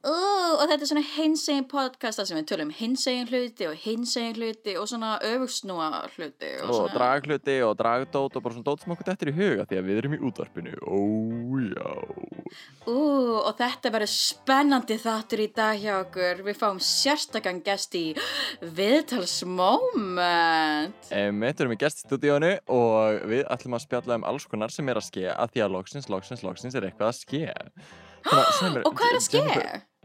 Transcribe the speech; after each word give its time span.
Ú, 0.00 0.08
og 0.10 0.64
þetta 0.64 0.80
er 0.80 0.88
svona 0.88 1.04
hinsegin 1.04 1.66
podcast 1.68 2.16
þar 2.16 2.24
sem 2.30 2.38
við 2.38 2.46
tölum 2.48 2.70
hinsegin 2.72 3.28
hluti 3.28 3.66
og 3.68 3.76
hinsegin 3.82 4.32
hluti 4.38 4.72
og 4.80 4.88
svona 4.88 5.20
öfugsnúa 5.28 6.08
hluti 6.14 6.56
og, 6.64 6.72
og 6.72 6.88
dragluti 6.94 7.60
og 7.66 7.74
dragdót 7.76 8.32
og 8.32 8.40
bara 8.40 8.56
svona 8.56 8.64
dót 8.70 8.80
sem 8.80 8.88
okkur 8.94 9.04
dettur 9.10 9.28
í 9.28 9.36
huga 9.36 9.68
því 9.68 9.76
að 9.76 9.84
við 9.90 10.00
erum 10.00 10.16
í 10.16 10.24
útvarpinu 10.30 10.72
Ó, 10.88 10.96
já 11.68 11.92
Ú, 12.88 12.96
og 13.42 13.52
þetta 13.58 13.92
verður 13.92 14.12
spennandi 14.14 14.96
þáttur 14.98 15.40
í 15.44 15.52
dag 15.54 15.78
hjá 15.78 16.00
okkur. 16.00 16.42
Við 16.48 16.56
fáum 16.58 16.80
sérstakann 16.82 17.62
gest 17.62 17.94
í 17.94 18.14
viðtalsmoment. 18.64 20.96
Erum 21.12 21.44
við 21.44 21.78
gest 21.84 22.00
í 22.00 22.02
stúdíónu 22.08 22.52
og 22.72 23.20
við 23.30 23.44
ætlum 23.52 23.76
að 23.76 23.84
spjalla 23.84 24.16
um 24.18 24.24
alls 24.32 24.46
konar 24.50 24.70
sem 24.74 24.88
er 24.88 24.96
að 24.98 25.08
ske 25.12 25.26
að 25.30 25.50
því 25.54 25.60
að 25.66 25.74
loksins, 25.76 26.08
loksins, 26.10 26.42
loksins 26.46 26.74
er 26.74 26.82
eitthvað 26.88 27.12
að 27.12 27.20
ske 27.20 27.44
Þannig 28.24 28.74
mér, 28.74 28.82
Og 28.88 28.92
hvað 28.96 29.12
er 29.12 29.18
að 29.18 29.26
ske? 29.26 29.44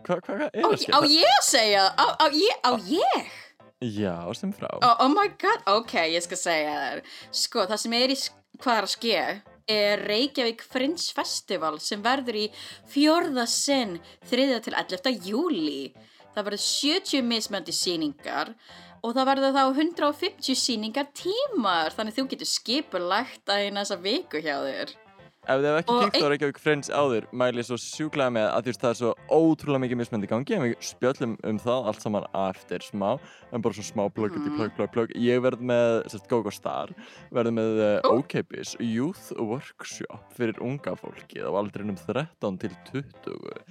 Hvað 0.06 0.22
hva, 0.28 0.36
hva 0.38 0.50
er 0.54 0.64
Á, 0.64 0.70
að 0.70 0.78
ske? 0.84 0.94
á 0.94 1.00
ég 1.10 1.34
að 1.34 1.44
segja? 1.50 1.84
Á, 1.98 2.06
á 2.22 2.26
ég? 2.30 2.62
Á 2.62 2.72
ég? 2.92 3.34
Já, 3.86 4.16
sem 4.38 4.54
frá 4.56 4.70
Oh, 4.80 4.96
oh 5.06 5.10
my 5.12 5.28
god, 5.42 5.66
ok, 5.68 5.94
ég 6.14 6.24
skal 6.24 6.40
segja 6.40 6.76
þér. 6.80 7.02
Sko, 7.36 7.66
það 7.70 7.82
sem 7.84 7.94
er 7.98 8.14
í 8.14 8.18
hvað 8.64 8.78
er 8.80 8.88
að 8.88 8.94
ske 8.94 9.20
er 9.76 10.04
Reykjavík 10.06 10.62
Fringe 10.70 11.12
Festival 11.18 11.80
sem 11.82 12.02
verður 12.06 12.38
í 12.38 12.46
fjórða 12.94 13.48
sinn 13.50 13.98
3. 14.30 14.60
til 14.64 14.76
11. 14.78 15.16
júli. 15.26 15.94
Það 16.36 16.48
verður 16.50 16.64
70 16.68 17.24
mismöndi 17.26 17.74
síningar 17.76 18.54
og 19.06 19.14
það 19.16 19.28
verður 19.32 19.56
þá 19.58 19.64
150 19.82 20.58
síningar 20.60 21.10
tímar 21.18 21.94
þannig 21.96 22.16
þú 22.18 22.28
getur 22.34 22.50
skipulagt 22.50 23.50
að 23.50 23.68
eina 23.68 23.84
þessa 23.84 24.00
viku 24.06 24.42
hjá 24.44 24.56
þér. 24.66 24.94
Ef 25.46 25.60
þið 25.62 25.68
hef 25.70 25.80
ekki 25.80 25.96
kíkt 26.02 26.26
á 26.26 26.28
Reykjavík 26.32 26.60
Friends 26.62 26.90
áður 26.90 27.26
mæli 27.36 27.62
ég 27.62 27.68
svo 27.68 27.78
sjúklega 27.78 28.34
með 28.34 28.48
að 28.50 28.64
þú 28.66 28.72
veist 28.72 28.84
það 28.84 28.92
er 28.92 29.00
svo 29.00 29.12
ótrúlega 29.30 29.84
mikið 29.84 30.00
mismöndi 30.00 30.30
gangi 30.32 30.56
en 30.58 30.64
við 30.64 30.76
spjöllum 30.90 31.36
um 31.46 31.60
það 31.62 31.90
allt 31.92 32.06
saman 32.06 32.26
eftir 32.42 32.86
smá 32.86 33.08
en 33.52 33.66
bara 33.66 33.78
svo 33.78 33.86
smá 33.86 34.04
plugg 34.16 34.38
mm. 34.40 34.56
plugg, 34.58 34.74
plugg, 34.78 34.94
plugg 34.96 35.14
ég 35.22 35.44
verð 35.46 35.62
með, 35.62 36.00
sérst, 36.10 36.30
GóGó 36.32 36.54
Star 36.54 36.94
verð 37.36 37.54
með 37.60 37.82
uh, 37.84 37.98
Ó. 38.10 38.18
ókeipis 38.22 38.74
Youth 38.82 39.30
Workshop 39.38 40.34
fyrir 40.38 40.58
unga 40.66 40.96
fólki 40.98 41.46
á 41.46 41.50
aldrinum 41.54 42.00
13 42.02 42.62
til 42.64 42.74
20 42.90 43.62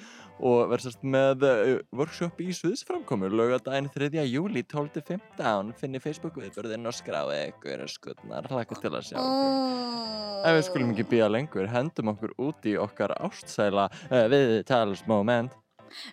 og 0.44 0.70
verð 0.70 0.86
sérst 0.86 1.02
með 1.06 1.46
uh, 1.48 1.74
workshop 1.94 2.38
í 2.42 2.54
Suðsframkomu 2.54 3.30
lögadaginn 3.34 3.90
3. 3.94 4.22
júli 4.30 4.62
12-15 4.70 5.74
finni 5.80 6.02
Facebook 6.02 6.38
viðbörðin 6.38 6.90
og 6.90 6.94
skráði 6.94 7.40
ykkur 7.50 7.86
skutnar, 7.90 8.50
hlaka 8.50 8.78
til 8.78 8.94
að 8.94 9.10
sjá 9.10 9.18
okkur 9.18 10.14
En 10.44 10.58
við 10.58 10.66
skulum 10.66 10.90
ekki 10.92 11.06
býja 11.08 11.26
lengur, 11.30 11.63
hendum 11.72 12.12
okkur 12.14 12.34
út 12.38 12.68
í 12.68 12.76
okkar 12.80 13.14
ástsæla 13.18 13.88
uh, 14.10 14.24
viðtalsmoment, 14.32 15.54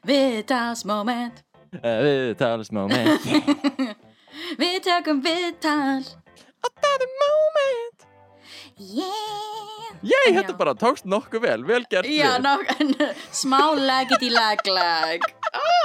Viðtalsmoment, 0.06 1.42
uh, 1.80 2.00
viðtalsmoment. 2.06 3.26
við 4.62 4.78
tökum 4.86 5.24
viðtal. 5.26 6.04
Og 6.62 6.74
það 6.78 7.06
er 7.08 7.14
moment. 7.24 8.06
Yeah! 8.82 9.72
En 10.02 10.38
þetta 10.40 10.56
bara 10.58 10.74
tókst 10.78 11.06
nokkuð 11.10 11.44
vel, 11.44 11.60
vel 11.66 11.84
gert 11.90 12.10
Já, 12.10 12.34
en, 12.42 12.94
smá 13.42 13.60
leggit 13.78 14.26
í 14.26 14.32
legleg. 14.34 15.28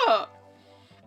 Oh. 0.07 0.21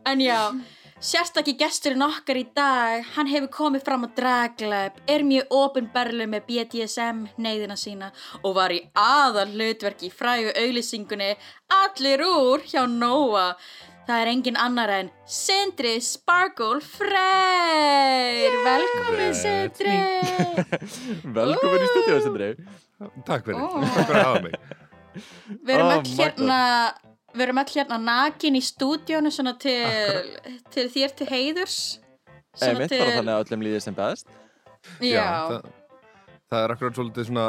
En 0.03 0.19
já, 0.19 0.51
sérstakki 0.99 1.53
gesturinn 1.59 2.03
okkar 2.03 2.37
í 2.39 2.45
dag, 2.55 3.05
hann 3.15 3.29
hefur 3.31 3.49
komið 3.53 3.85
fram 3.87 4.03
á 4.03 4.09
dragleip, 4.17 4.97
er 5.07 5.23
mjög 5.23 5.53
ofinberlu 5.55 6.27
með 6.27 6.47
BDSM 6.49 7.21
neyðina 7.39 7.77
sína 7.79 8.09
og 8.43 8.57
var 8.57 8.73
í 8.75 8.81
aðal 8.99 9.47
hlutverki 9.53 10.09
í 10.09 10.13
frægu 10.13 10.51
auglýsingunni 10.59 11.31
Allir 11.79 12.25
úr 12.25 12.65
hjá 12.67 12.83
Nóa. 12.89 13.53
Það 14.09 14.23
er 14.23 14.31
engin 14.31 14.57
annar 14.59 14.91
en 14.91 15.11
Sindri 15.29 15.99
Sparkle 16.01 16.81
Freyr. 16.81 18.57
Velkomin 18.65 19.35
Sindri. 19.38 19.99
Velkomin 21.39 21.85
í 21.85 21.91
stúdíu, 21.93 22.17
Sindri. 22.25 22.49
Takk 23.27 23.45
fyrir, 23.47 23.61
Ó. 23.61 23.79
takk 23.85 24.09
fyrir 24.09 24.19
að 24.19 24.25
hafa 24.25 24.41
mig 24.49 24.57
Við 25.63 25.71
erum 25.77 25.93
Oh 25.93 25.99
öll 26.01 26.09
hérna 26.17 26.59
Við 27.34 27.44
erum 27.45 27.59
öll 27.62 27.73
hérna 27.75 27.97
nakin 28.01 28.56
í 28.57 28.62
stúdíónu 28.66 29.29
svona 29.31 29.53
til, 29.62 29.78
til 30.73 30.88
þér 30.94 31.16
til 31.19 31.28
heiðurs 31.29 31.79
Eh, 32.59 32.73
mitt 32.75 32.90
bara 32.91 33.12
þannig 33.13 33.31
að 33.35 33.44
öllum 33.45 33.62
líði 33.63 33.79
sem 33.85 33.95
best. 33.95 34.28
Já, 35.06 35.22
það, 35.47 35.68
það 36.50 36.63
er 36.66 36.73
akkurat 36.73 36.97
svolítið 36.97 37.28
svona 37.29 37.45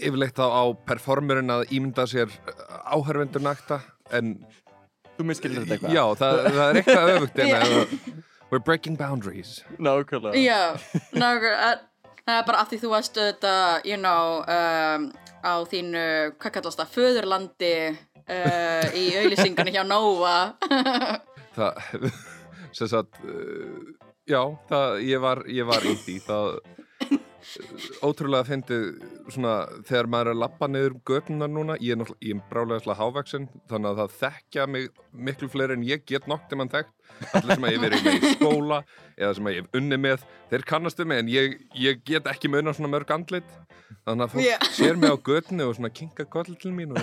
yfirleitt 0.00 0.38
þá 0.38 0.46
á 0.46 0.62
performerinn 0.88 1.52
að 1.52 1.66
ímynda 1.74 2.06
sér 2.08 2.32
áhörvendur 2.94 3.42
nakta 3.44 3.80
en 4.16 4.36
Þú 5.18 5.26
miskildir 5.28 5.66
þetta 5.66 5.76
eitthvað. 5.76 5.94
já, 5.98 6.04
það, 6.16 6.40
það 6.54 6.62
er 6.70 6.78
eitthvað 6.80 7.10
öfugt 7.16 7.42
en 7.44 7.50
Já. 7.50 7.58
að 7.60 7.94
we're 8.52 8.62
breaking 8.64 8.96
boundaries 8.96 9.58
Nákvæmlega. 9.76 10.40
já 10.40 10.60
nákvæm, 11.12 11.60
að- 11.68 11.86
Það 12.30 12.36
er 12.38 12.44
bara 12.46 12.58
af 12.62 12.68
því 12.70 12.76
þú 12.82 12.88
varst 12.92 13.16
auðvitað, 13.18 13.84
you 13.88 13.96
know, 13.96 14.40
um, 14.44 15.06
á 15.42 15.52
þínu, 15.66 16.02
hvað 16.38 16.52
kallast 16.54 16.78
það, 16.78 16.90
föðurlandi 16.94 17.70
uh, 18.30 18.86
í 18.96 19.06
auðlýsingunni 19.20 19.74
hjá 19.74 19.82
Nóa. 19.86 20.36
það, 21.56 22.10
sem 22.76 22.90
sagt 22.90 23.20
uh, 23.26 23.94
já, 24.30 24.42
það, 24.70 25.00
ég 25.08 25.24
var 25.24 25.42
ég 25.50 25.68
var 25.68 25.86
í 25.86 25.96
því 26.04 26.18
það 26.28 26.52
ótrúlega 28.04 28.46
fyndið 28.50 28.90
svona 29.34 29.54
þegar 29.88 30.08
maður 30.12 30.30
er 30.30 30.34
að 30.34 30.40
lappa 30.42 30.68
niður 30.70 30.96
götunar 31.08 31.50
núna, 31.50 31.76
ég 31.82 31.96
er 31.96 32.12
ég 32.24 32.36
er 32.36 32.42
brálega 32.50 32.84
slá 32.84 32.94
hávaksin, 32.98 33.48
þannig 33.70 33.90
að 33.90 34.00
það 34.00 34.16
þekkja 34.20 34.66
mig 34.70 34.88
miklu 35.28 35.48
fleiri 35.52 35.76
en 35.78 35.86
ég 35.86 36.04
get 36.08 36.28
nokk 36.30 36.48
til 36.50 36.60
mann 36.60 36.72
þekkt. 36.72 36.92
Allir 37.36 37.56
sem 37.56 37.66
að 37.68 37.74
ég 37.74 37.82
verið 37.84 38.04
með 38.06 38.18
í 38.18 38.32
skóla 38.34 38.80
eða 39.16 39.32
sem 39.36 39.48
að 39.50 39.56
ég 39.56 39.64
hef 39.64 39.80
unni 39.80 40.00
með, 40.00 40.26
þeir 40.52 40.66
kannastu 40.72 41.06
mig 41.08 41.22
en 41.22 41.32
ég, 41.32 41.56
ég 41.76 42.04
get 42.06 42.30
ekki 42.30 42.52
munna 42.52 42.74
svona 42.76 42.92
mörg 42.94 43.14
andlit. 43.14 43.56
Þannig 44.06 44.26
að 44.26 44.34
fólk 44.34 44.46
Já. 44.46 44.58
sér 44.76 45.00
mig 45.00 45.12
á 45.12 45.16
götunu 45.18 45.66
og 45.66 45.76
svona 45.76 45.92
kinka 45.92 46.26
koll 46.30 46.54
til 46.60 46.72
mín 46.74 46.94
og 46.94 47.02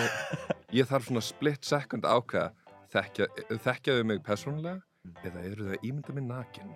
ég, 0.71 0.87
þarf 0.87 1.09
svona 1.09 1.23
split 1.25 1.67
second 1.67 2.07
ákveða 2.07 2.53
þekkja, 2.93 3.27
þekkjaðu 3.63 4.05
mig 4.07 4.23
persónulega 4.25 4.79
eða 5.27 5.43
eru 5.47 5.69
það 5.69 5.87
ímynda 5.87 6.15
mig 6.15 6.25
nakin 6.27 6.73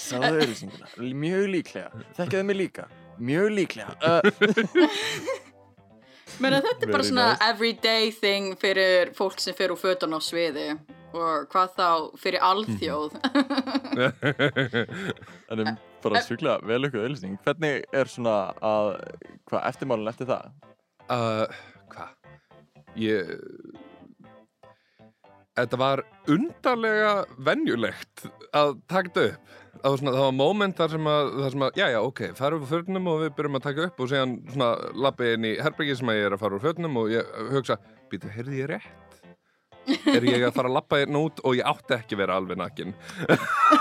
sáðu 0.00 0.32
auðlýsinguna. 0.40 0.90
Mjög 1.24 1.44
líklega. 1.54 2.02
Þekkjaðu 2.18 2.48
mig 2.48 2.58
líka. 2.64 2.88
Mjög 3.18 3.54
líklega. 3.58 3.92
Uh, 6.30 6.46
Menna 6.46 6.60
þetta 6.62 6.86
er 6.86 6.92
bara 6.94 7.04
svona 7.04 7.24
nice. 7.34 7.46
everyday 7.50 8.10
thing 8.14 8.54
fyrir 8.56 9.10
fólk 9.16 9.42
sem 9.42 9.52
fyrir 9.58 9.74
úr 9.74 9.80
fötun 9.80 10.14
á 10.16 10.20
sviði 10.22 10.68
og 11.10 11.48
hvað 11.50 11.74
þá 11.76 11.88
fyrir 12.22 12.40
alþjóð. 12.46 13.18
en 15.50 15.64
um 15.66 15.70
bara 16.00 16.22
sjúklega 16.24 16.62
vel 16.70 16.86
ykkur 16.86 17.02
auðlýsing. 17.04 17.36
Hvernig 17.44 17.82
er 17.92 18.08
svona 18.08 18.36
að, 18.62 18.94
hvað, 19.50 19.66
eftirmálun 19.72 20.12
eftir 20.14 20.30
það? 20.30 20.54
uh, 21.10 21.46
hvað 21.90 22.14
ég 22.98 23.34
þetta 25.58 25.80
var 25.80 26.04
undarlega 26.30 27.14
venjulegt 27.46 28.26
að 28.56 28.76
taka 28.90 29.26
upp 29.30 29.56
var, 29.80 29.98
svona, 30.00 30.14
það 30.14 30.24
var 30.24 30.34
moment 30.36 30.80
þar 30.80 30.94
sem 30.94 31.10
að, 31.10 31.28
að 31.46 31.78
já, 31.78 31.84
já, 31.94 32.00
ok, 32.02 32.22
farum 32.38 32.64
við 32.64 32.72
fötunum 32.74 33.10
og 33.12 33.20
við 33.24 33.36
byrjum 33.38 33.58
að 33.58 33.66
taka 33.66 33.86
upp 33.88 34.00
og 34.02 34.10
síðan 34.10 34.34
svona 34.50 34.70
lappi 35.06 35.34
inn 35.34 35.46
í 35.46 35.52
herbergi 35.60 35.96
sem 36.00 36.10
að 36.12 36.18
ég 36.18 36.26
er 36.28 36.36
að 36.36 36.42
fara 36.42 36.58
úr 36.58 36.64
fötunum 36.64 36.98
og 37.00 37.12
ég 37.14 37.30
hugsa, 37.54 37.78
býtu, 38.12 38.32
heyrði 38.34 38.60
ég 38.60 38.70
rétt? 38.74 39.06
Er 40.10 40.26
ég 40.28 40.44
að 40.44 40.54
fara 40.54 40.68
að 40.68 40.76
lappa 40.76 40.98
hérna 41.00 41.22
út 41.24 41.40
og 41.46 41.56
ég 41.56 41.66
átti 41.66 41.96
ekki 41.96 42.14
að 42.14 42.20
vera 42.20 42.36
alveg 42.38 42.58
nakin 42.60 42.92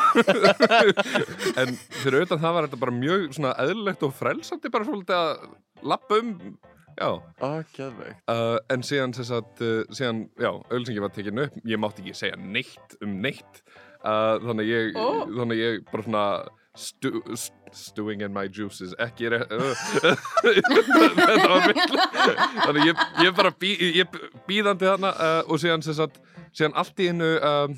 En 1.60 1.76
fyrir 2.00 2.22
auðvitað 2.22 2.44
það 2.46 2.56
var 2.56 2.68
þetta 2.68 2.80
bara 2.86 2.96
mjög 2.96 3.26
eðlilegt 3.52 4.06
og 4.08 4.16
frelsandi 4.18 4.72
bara 4.74 4.88
svolítið 4.88 5.18
að 5.20 5.34
lappa 5.92 6.22
um. 6.24 6.32
Uh, 8.32 8.58
en 8.74 8.86
síðan 8.86 9.16
sagt, 9.18 9.62
uh, 9.66 9.84
síðan, 9.96 10.26
já, 10.40 10.52
auðlýsingi 10.52 11.04
var 11.04 11.14
tekinu 11.16 11.48
upp, 11.48 11.60
ég 11.68 11.82
mátti 11.82 12.04
ekki 12.04 12.18
segja 12.18 12.40
neitt 12.40 12.98
um 13.04 13.20
neitt, 13.24 13.62
uh, 14.04 14.38
þannig 14.46 14.66
að 14.66 14.74
ég, 14.74 15.00
Ó. 15.00 15.08
þannig 15.38 15.56
að 15.56 15.64
ég 15.64 15.86
bara 15.92 16.08
svona 16.08 16.26
stu, 16.80 17.14
st, 17.36 17.56
stewing 17.76 18.24
in 18.26 18.34
my 18.36 18.48
juices 18.48 18.94
ekki 19.02 19.30
er 19.30 19.40
þetta 20.44 21.48
var 21.50 21.66
miklu 21.70 22.04
þannig 22.66 22.92
ég, 22.92 23.08
ég 23.26 23.34
bara 23.38 23.54
bí, 23.60 23.74
ég 24.00 24.20
býðandi 24.48 24.88
þarna 24.88 25.16
uh, 25.16 25.42
og 25.48 25.62
síðan 25.62 25.84
sagt 25.86 26.22
síðan 26.54 26.78
allt 26.80 27.02
í 27.04 27.10
innu 27.12 27.34
um, 27.46 27.76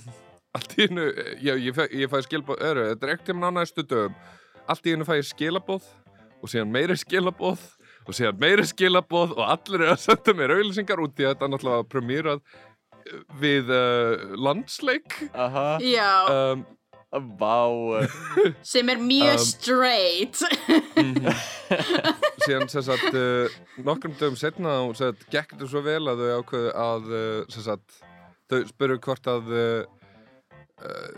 allt 0.57 0.75
í 0.77 0.88
innu, 0.88 1.07
ég, 1.44 1.68
ég, 1.71 2.07
fæ, 2.12 2.21
skilabóð 2.25 2.63
öru, 2.68 2.85
þetta 2.91 3.07
er 3.07 3.13
ekkert 3.13 3.29
tíma 3.31 3.51
á 3.51 3.56
næstu 3.56 3.85
dögum. 3.88 4.15
Allt 4.69 4.88
í 4.88 4.95
innu 4.95 5.07
fæ 5.07 5.15
ég 5.19 5.27
skilabóð 5.29 5.85
og 6.41 6.51
síðan 6.51 6.73
meiri 6.73 6.97
skilabóð 7.00 7.63
og 8.07 8.15
síðan 8.18 8.39
meiri 8.42 8.65
skilabóð 8.69 9.36
og 9.38 9.45
allir 9.45 9.86
er 9.86 9.94
að 9.95 10.03
senda 10.07 10.33
mér 10.38 10.56
auðlýsingar 10.57 11.01
út 11.03 11.19
í 11.21 11.25
að 11.27 11.33
þetta 11.36 11.50
náttúrulega 11.53 11.81
var 11.83 11.89
premierað 11.92 12.44
við 13.42 13.71
uh, 13.74 14.36
landsleik. 14.38 15.18
Aha, 15.33 15.65
Já, 15.83 16.12
um, 16.53 16.63
vá. 17.39 18.07
Sem 18.74 18.89
er 18.94 19.01
mjög 19.01 19.36
Um, 19.36 19.45
straight. 19.45 20.38
síðan 22.45 22.69
sem 22.71 22.83
sagt 22.86 23.13
uh, 23.18 23.50
nokkrum 23.86 24.13
dögum 24.19 24.38
setna 24.39 24.77
og 24.86 24.94
sem 24.97 25.12
sagt 25.12 25.27
gekk 25.33 25.56
þetta 25.56 25.69
svo 25.71 25.81
vel 25.86 26.04
að 26.12 26.21
þau 26.24 26.31
ákveðu 26.42 26.71
að 26.86 27.09
sem 27.54 27.65
sagt 27.68 28.00
þau 28.51 28.62
spurðu 28.69 28.97
hvort 29.06 29.30
að 29.31 29.51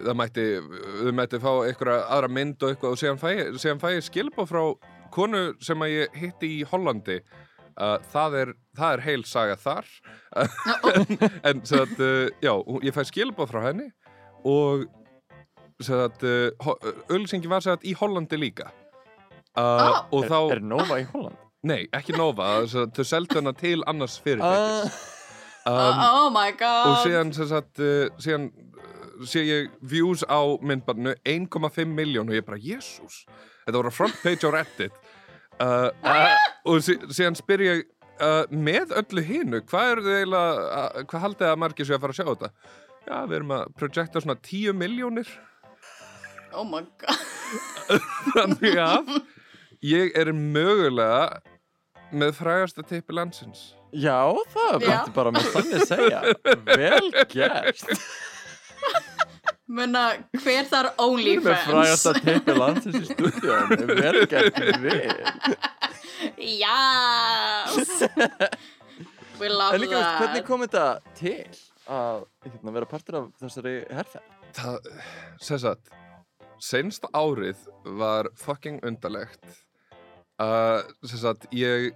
það 0.04 0.18
mætti 0.20 0.44
þau 0.60 1.14
mætti 1.16 1.40
fá 1.40 1.52
einhverja 1.64 2.02
aðra 2.12 2.30
mynd 2.36 2.66
og 2.66 2.74
eitthvað 2.74 2.96
og 2.96 3.00
síðan 3.00 3.22
fæ, 3.22 3.30
ég- 3.38 3.54
síðan 3.64 3.80
fæ 3.82 3.88
ég 3.96 4.04
skilbá 4.10 4.44
frá 4.50 4.64
konu 5.14 5.44
sem 5.64 5.86
að 5.86 5.94
ég 5.96 6.18
hitti 6.24 6.50
í 6.58 6.64
Hollandi 6.72 7.20
uh, 7.22 7.98
það, 8.14 8.38
er, 8.42 8.54
það 8.78 8.98
er 8.98 9.04
heil 9.08 9.24
saga 9.30 9.56
þar 9.62 9.90
en 11.50 11.64
sem 11.66 11.78
sagt 11.84 12.00
uh, 12.02 12.28
já, 12.44 12.54
hún- 12.66 12.84
ég 12.86 12.96
fæ 12.96 13.04
skilbá 13.10 13.48
frá 13.50 13.62
henni 13.70 13.90
og 14.44 14.86
sem 15.84 15.98
sagt 16.00 16.24
uh, 16.28 16.74
auðlýsingi 17.10 17.50
var 17.52 17.64
sem 17.66 17.74
sagt 17.76 17.88
í 17.90 17.96
Hollandi 18.00 18.40
líka 18.42 18.70
uh, 18.70 19.64
Ah. 19.64 20.06
og 20.10 20.24
er, 20.26 20.30
þá 20.32 20.38
er 20.58 20.62
Nova 20.66 20.96
í 21.02 21.08
Holland? 21.14 21.38
Nei, 21.64 21.84
ekki 21.96 22.16
Nova, 22.18 22.48
að 22.64 22.74
þau 22.98 23.04
seldu 23.08 23.38
hana 23.40 23.54
til 23.56 23.84
annars 23.88 24.18
fyrirtækis. 24.24 24.94
Uh, 24.94 25.10
Um, 25.64 26.00
oh 26.04 26.26
my 26.36 26.50
god. 26.60 26.90
og 26.90 26.98
síðan, 27.06 27.30
sem 27.32 27.48
sagt, 27.48 27.80
uh, 27.80 28.10
síðan 28.20 28.50
uh, 28.52 29.22
sé 29.24 29.46
ég 29.48 29.70
views 29.88 30.26
á 30.28 30.44
myndbarnu 30.60 31.14
1,5 31.24 31.86
miljón 31.88 32.28
og 32.28 32.36
ég 32.36 32.44
bara, 32.44 32.58
jésús, 32.60 33.22
þetta 33.64 33.78
voru 33.78 33.94
front 33.96 34.18
page 34.26 34.44
á 34.44 34.52
Reddit. 34.52 34.98
Uh, 35.62 35.90
uh, 36.04 36.38
og 36.70 36.82
sí, 36.86 36.96
síðan 37.14 37.38
spyr 37.38 37.64
ég, 37.66 37.84
uh, 38.18 38.44
með 38.50 38.94
öllu 39.04 39.24
hinu, 39.28 39.62
hvað 39.70 39.92
er 39.92 40.02
þið 40.06 40.18
eiginlega, 40.22 40.66
uh, 40.66 41.06
hvað 41.12 41.26
haldið 41.28 41.52
að 41.52 41.62
margir 41.64 41.88
séu 41.90 41.98
að 41.98 42.04
fara 42.06 42.16
að 42.16 42.20
sjá 42.22 42.28
þetta? 42.32 42.52
Já, 43.04 43.16
við 43.28 43.38
erum 43.38 43.54
að 43.58 43.64
projekta 43.78 44.24
svona 44.24 44.40
10 44.48 44.78
miljónir. 44.80 45.32
Oh 46.54 46.66
my 46.68 46.84
god. 47.02 47.24
Þannig 48.34 48.78
að 48.80 49.16
ég 49.84 50.14
er 50.20 50.32
mögulega 50.38 51.42
með 52.14 52.36
frægasta 52.38 52.86
teipi 52.86 53.16
landsins. 53.18 53.72
já, 53.94 54.20
það 54.54 54.86
mætti 54.88 55.14
bara 55.14 55.32
með 55.34 55.50
þannig 55.54 55.84
segja 55.90 56.22
Vel 56.66 57.10
gert 57.30 57.84
Menna, 59.68 60.02
hver 60.44 60.66
þar 60.68 60.90
Við 60.92 61.28
erum 61.32 61.46
með 61.48 61.62
frægasta 61.64 62.12
OnlyFans? 62.12 62.24
teipi 62.26 62.56
landsins 62.58 62.96
í 63.00 63.06
stúdíun 63.08 63.68
Vel 64.02 64.26
gert 64.28 64.58
við 64.84 65.04
Yes! 66.38 68.04
We 69.40 69.50
love 69.50 69.74
En 69.76 69.82
líka, 69.82 70.00
that. 70.00 70.20
hvernig 70.22 70.46
kom 70.48 70.62
þetta 70.66 70.84
til 71.18 71.38
að 71.90 72.26
hérna, 72.46 72.74
vera 72.76 72.88
partur 72.92 73.18
af 73.20 73.30
þessari 73.42 73.74
herferð? 73.92 74.30
Það, 74.54 74.78
sem 75.42 75.60
sagt, 75.64 75.90
senst 76.62 77.08
árið 77.18 77.64
var 77.98 78.30
fucking 78.40 78.78
undarlegt. 78.86 79.42
Uh, 80.38 80.84
sem 81.08 81.20
sagt, 81.24 81.48
ég, 81.56 81.90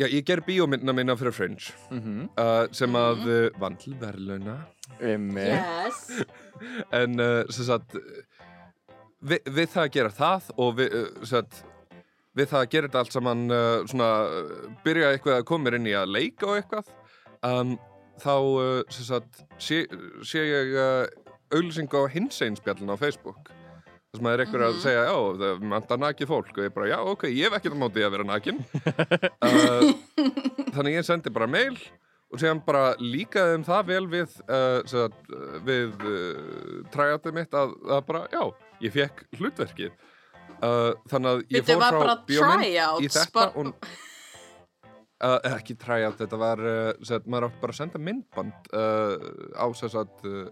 já, 0.00 0.06
ég 0.08 0.24
ger 0.26 0.40
bíómyndina 0.46 0.94
minna 0.96 1.16
fyrir 1.20 1.36
Fringe, 1.36 1.74
Mm 1.90 2.00
-hmm. 2.00 2.28
uh, 2.40 2.72
sem 2.72 2.90
að 2.96 3.26
uh, 3.28 3.60
vann 3.60 3.76
til 3.76 3.94
verðlauna. 4.00 4.56
Yes. 5.00 6.24
En, 6.94 7.16
uh, 7.20 7.42
sem 7.50 7.66
sagt, 7.66 7.96
við, 9.24 9.40
við 9.56 9.70
það 9.72 9.82
að 9.82 9.94
gera 9.96 10.10
það 10.14 10.50
og 10.62 10.76
við, 10.78 10.92
uh, 10.94 11.08
sem 11.24 11.30
sagt, 11.32 11.56
við 12.38 12.48
það 12.52 12.60
að 12.60 12.70
gera 12.74 12.88
þetta 12.90 13.00
allt 13.02 13.16
saman, 13.16 13.42
uh, 13.50 13.80
svona, 13.90 14.10
byrja 14.86 15.10
eitthvað 15.14 15.40
að 15.40 15.48
koma 15.50 15.74
inn 15.78 15.88
í 15.90 15.96
að 15.98 16.12
leika 16.14 16.46
og 16.46 16.60
eitthvað, 16.60 16.92
um, 17.50 17.74
þá, 18.22 18.32
uh, 18.38 18.78
sem 18.94 19.08
sagt, 19.10 19.42
sé, 19.58 19.80
sé 20.26 20.44
ég 20.46 20.72
uh, 20.78 21.02
auðlýsingu 21.54 22.04
á 22.06 22.12
hinsegin 22.14 22.56
spjallin 22.60 22.94
á 22.94 22.96
Facebook. 23.00 23.50
Sem 24.14 24.28
að 24.30 24.36
er 24.36 24.44
eitthvað 24.44 24.62
að 24.68 24.74
Mhm. 24.76 24.82
segja, 24.84 25.04
já, 25.10 25.16
það 25.42 25.62
vantar 25.74 25.98
nakið 26.04 26.28
fólk 26.30 26.54
og 26.54 26.62
ég 26.68 26.74
bara, 26.76 26.86
já, 26.92 26.98
ok, 27.02 27.24
ég 27.34 27.48
hef 27.50 27.58
ekkert 27.58 27.74
á 27.74 27.82
móti 27.82 28.04
að 28.06 28.14
vera 28.14 28.26
nakin. 28.30 28.62
uh, 29.42 29.90
þannig 30.76 31.00
ég 31.00 31.06
sendi 31.10 31.34
bara 31.34 31.50
mail 31.50 31.74
og 32.34 32.40
séðan 32.42 32.62
bara 32.66 32.84
líkaði 33.00 33.54
þeim 33.54 33.66
það 33.68 33.84
vel 33.90 34.06
við, 34.12 34.38
uh, 34.48 34.80
sagt, 34.90 35.28
við 35.66 35.92
uh, 36.02 36.80
træjatið 36.94 37.36
mitt 37.38 37.54
að, 37.58 37.76
að 37.96 38.02
bara, 38.08 38.24
já, 38.32 38.42
ég 38.84 38.96
fekk 38.96 39.22
hlutverkið. 39.38 39.94
Uh, 40.54 40.90
þannig 41.10 41.30
að 41.30 41.44
ég 41.54 41.68
fór 41.68 41.84
frá 41.84 42.14
bíómynd 42.28 43.04
í 43.04 43.12
þetta 43.12 43.46
og 43.60 43.88
ekki 45.54 45.76
tryout, 45.80 46.18
þetta 46.18 46.38
var 46.40 46.60
sagt, 47.06 47.28
maður 47.30 47.46
átti 47.48 47.60
bara 47.62 47.72
að 47.72 47.78
senda 47.78 48.00
myndband 48.02 48.66
á 49.56 49.66
sagt 49.78 50.26
uh, 50.28 50.50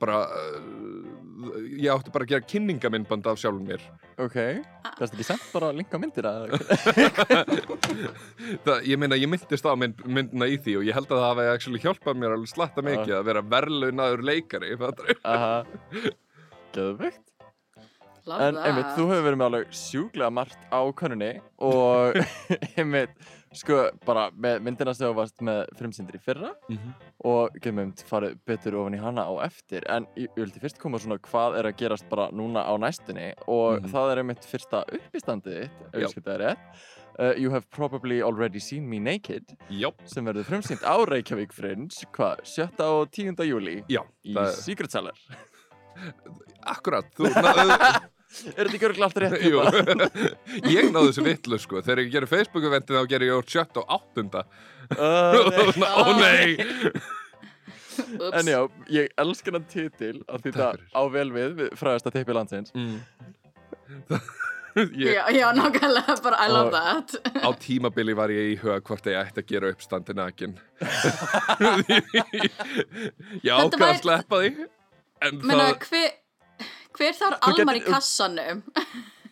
bara 0.00 0.18
uh, 0.26 1.16
ég 1.76 1.90
átti 1.92 2.12
bara 2.14 2.26
að 2.26 2.32
gera 2.32 2.48
kynningamyndband 2.52 3.26
af 3.30 3.40
sjálfum 3.40 3.66
mér. 3.68 3.82
Ok, 4.22 4.36
það 4.36 5.04
er 5.04 5.10
ekki 5.10 5.26
sent 5.28 5.46
bara 5.52 5.70
að 5.70 5.78
linka 5.82 6.00
myndir 6.00 6.26
að 6.30 6.54
það, 8.66 8.78
ég 8.88 8.96
meina 9.00 9.18
ég 9.20 9.28
myndist 9.30 9.68
á 9.68 9.72
mynd, 9.76 10.00
myndina 10.08 10.48
í 10.48 10.56
því 10.62 10.78
og 10.80 10.86
ég 10.88 10.96
held 10.96 11.10
að 11.10 11.20
það 11.20 11.28
hafi 11.30 11.48
actually 11.52 11.82
hjálpað 11.84 12.20
mér 12.22 12.36
alveg 12.36 12.52
slatta 12.52 12.80
mikið 12.86 13.14
að 13.18 13.28
vera 13.30 13.46
verðlunaður 13.56 14.26
leikari 14.30 14.70
Love 16.76 17.12
En 18.26 18.56
einmitt, 18.58 18.88
þú 18.96 19.04
hefur 19.06 19.22
verið 19.22 19.38
með 19.38 19.46
alveg 19.46 19.74
sjúklega 19.78 20.28
margt 20.34 20.62
á 20.66 20.82
konunni 20.98 21.28
og 21.62 22.16
einmitt, 22.80 23.12
sko, 23.56 23.78
bara 24.06 24.26
með 24.32 24.60
myndina 24.66 24.92
sem 24.94 25.06
þú 25.08 25.14
varst 25.18 25.40
með 25.44 25.62
frumsýndir 25.78 26.18
í 26.18 26.22
fyrra 26.22 26.50
og 27.24 27.54
getum 27.60 27.78
einmitt 27.82 28.04
farið 28.08 28.36
betur 28.46 28.76
ofan 28.82 28.94
í 28.98 29.00
hana 29.02 29.24
á 29.26 29.34
eftir 29.46 29.86
en 29.90 30.06
ég, 30.16 30.28
vildi 30.36 30.60
fyrst 30.62 30.78
koma 30.82 30.98
svona 31.02 31.18
hvað 31.18 31.58
er 31.60 31.70
að 31.70 31.76
gerast 31.80 32.08
bara 32.10 32.28
núna 32.32 32.62
á 32.66 32.72
næstunni 32.78 33.32
og 33.46 33.80
Mhm. 33.82 33.90
það 33.92 34.12
er 34.12 34.18
einmitt 34.22 34.44
fyrsta 34.46 34.84
Já. 35.92 36.06
auðvitað 36.06 36.38
rétt 36.44 36.58
uh, 37.18 37.32
You 37.40 37.50
have 37.50 37.68
probably 37.70 38.20
already 38.22 38.58
seen 38.60 38.88
me 38.88 38.98
naked 39.00 39.56
Já, 39.70 39.90
sem 40.04 40.24
verður 40.24 40.44
frumsýnd 40.44 40.82
á 40.84 40.96
Reykjavík 41.08 41.52
Fringe, 41.52 41.88
hvað, 42.12 42.44
7. 42.44 42.80
og 42.84 43.10
10. 43.10 43.36
júli 43.48 43.82
já, 43.88 44.02
í 44.24 44.34
Secret 44.52 44.90
Cellar 44.90 45.16
akkurat 46.66 47.08
þú, 47.16 47.30
na, 47.42 48.00
Er 48.26 48.66
þetta 48.66 48.74
ekki 48.74 48.88
örgulega 48.88 49.06
alltaf 49.06 49.22
rétt? 49.22 49.44
Jú, 49.46 49.60
ég 50.76 50.88
náðu 50.92 51.12
þessu 51.12 51.24
vitlu 51.24 51.58
sko 51.62 51.80
þegar 51.80 52.02
ég 52.02 52.10
gerir 52.12 52.30
Facebook-eventið 52.30 52.98
þá 52.98 53.12
gerir 53.12 53.30
ég 53.30 53.38
úr 53.38 53.46
sjött 53.54 53.78
og 53.80 53.86
áttunda 53.96 54.42
Uh, 54.86 55.50
nei. 55.82 55.86
Ó 55.98 56.04
nei 56.14 56.56
Oops. 57.96 58.34
En 58.38 58.46
já, 58.46 58.60
ég 58.92 59.08
elska 59.18 59.50
hann 59.50 59.64
titil 59.70 60.20
af 60.28 60.44
því 60.44 60.52
það 60.54 60.82
á 60.94 61.02
vel 61.10 61.30
við, 61.34 61.54
við 61.58 61.72
fræðasta 61.80 62.12
teipi 62.14 62.36
landsins 62.36 62.74
mm. 62.76 62.98
ég, 64.92 65.16
Já, 65.16 65.24
já, 65.32 65.46
nákvæmlega, 65.56 66.16
bara 66.22 66.38
I 66.44 66.52
love 66.52 66.70
that. 66.74 67.16
Á 67.40 67.50
tímabili 67.58 68.14
var 68.14 68.30
ég 68.30 68.52
í 68.52 68.58
huga 68.60 68.78
hvort 68.84 69.08
ég 69.10 69.18
ætti 69.24 69.42
að 69.42 69.50
gera 69.54 69.72
upp 69.74 69.82
standi 69.82 70.14
nakin 70.14 70.54
Ég 73.42 73.50
ákvað 73.50 73.88
að 73.88 74.00
sleppa 74.04 74.42
því 74.44 74.52
En 75.24 75.40
Menna, 75.40 75.72
það 75.80 76.12
hver, 76.98 77.12
Þú 77.20 77.28
Almar 77.50 77.76
í 77.78 77.82
getur- 77.84 77.94
kassanum? 77.96 78.64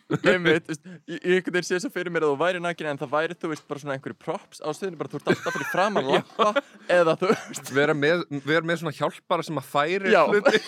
Einmitt, 0.05 0.67
þú 0.67 0.69
veist, 0.69 0.83
ég 1.09 1.23
ég 1.25 1.31
einhvern 1.39 1.55
veginn 1.55 1.65
sé 1.65 1.79
svo 1.81 1.89
fyrir 1.89 2.11
mér 2.13 2.21
að 2.27 2.35
þú 2.35 2.37
væri 2.43 2.59
nakin 2.61 2.89
en 2.91 2.99
það 3.01 3.09
væri, 3.15 3.37
þú 3.41 3.49
veist, 3.49 3.63
bara 3.65 3.81
svona 3.81 3.95
einhverju 3.97 4.17
props 4.21 4.61
á 4.61 4.69
stöðinu, 4.69 4.99
bara 4.99 5.09
þú 5.09 5.17
ert 5.17 5.31
alltaf 5.33 5.55
fyrir 5.55 5.69
framan 5.71 6.09
lappa 6.13 6.51
eða 6.93 7.15
þú 7.23 7.31
veist, 7.31 7.71
vera 7.73 7.95
með, 7.97 8.21
vera 8.45 8.61
með 8.69 8.83
svona 8.83 8.93
hjálpara 8.99 9.47
sem 9.47 9.57
að 9.57 9.71
færi 9.71 10.13
Já. 10.13 10.21
hluti 10.29 10.61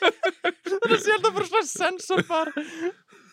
það 0.86 0.96
sé 1.02 1.16
alltaf 1.16 1.34
bara 1.34 1.48
svona 1.50 1.66
sensor 1.66 2.22
bara 2.30 2.54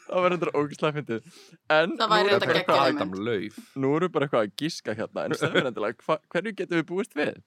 það 0.08 0.24
verður 0.26 0.40
þetta 0.42 0.62
ógislega 0.62 0.96
fyndið. 0.98 1.30
En 1.78 1.96
Það 2.00 2.12
nú 2.12 2.18
er 2.18 2.40
bara 2.44 2.56
geggjað 2.58 2.84
eitthvað- 2.88 3.24
Lauf 3.28 3.58
nú 3.84 3.92
við 4.00 4.12
bara 4.16 4.28
eitthvað 4.28 4.46
að 4.48 4.54
gíska 4.62 4.96
hérna 4.98 5.26
en 5.28 5.36
stefnir 5.40 5.70
endilega, 5.72 6.04
hva, 6.08 6.18
hverju 6.34 6.54
getum 6.62 6.78
við 6.82 6.86
búist 6.92 7.14
við? 7.20 7.42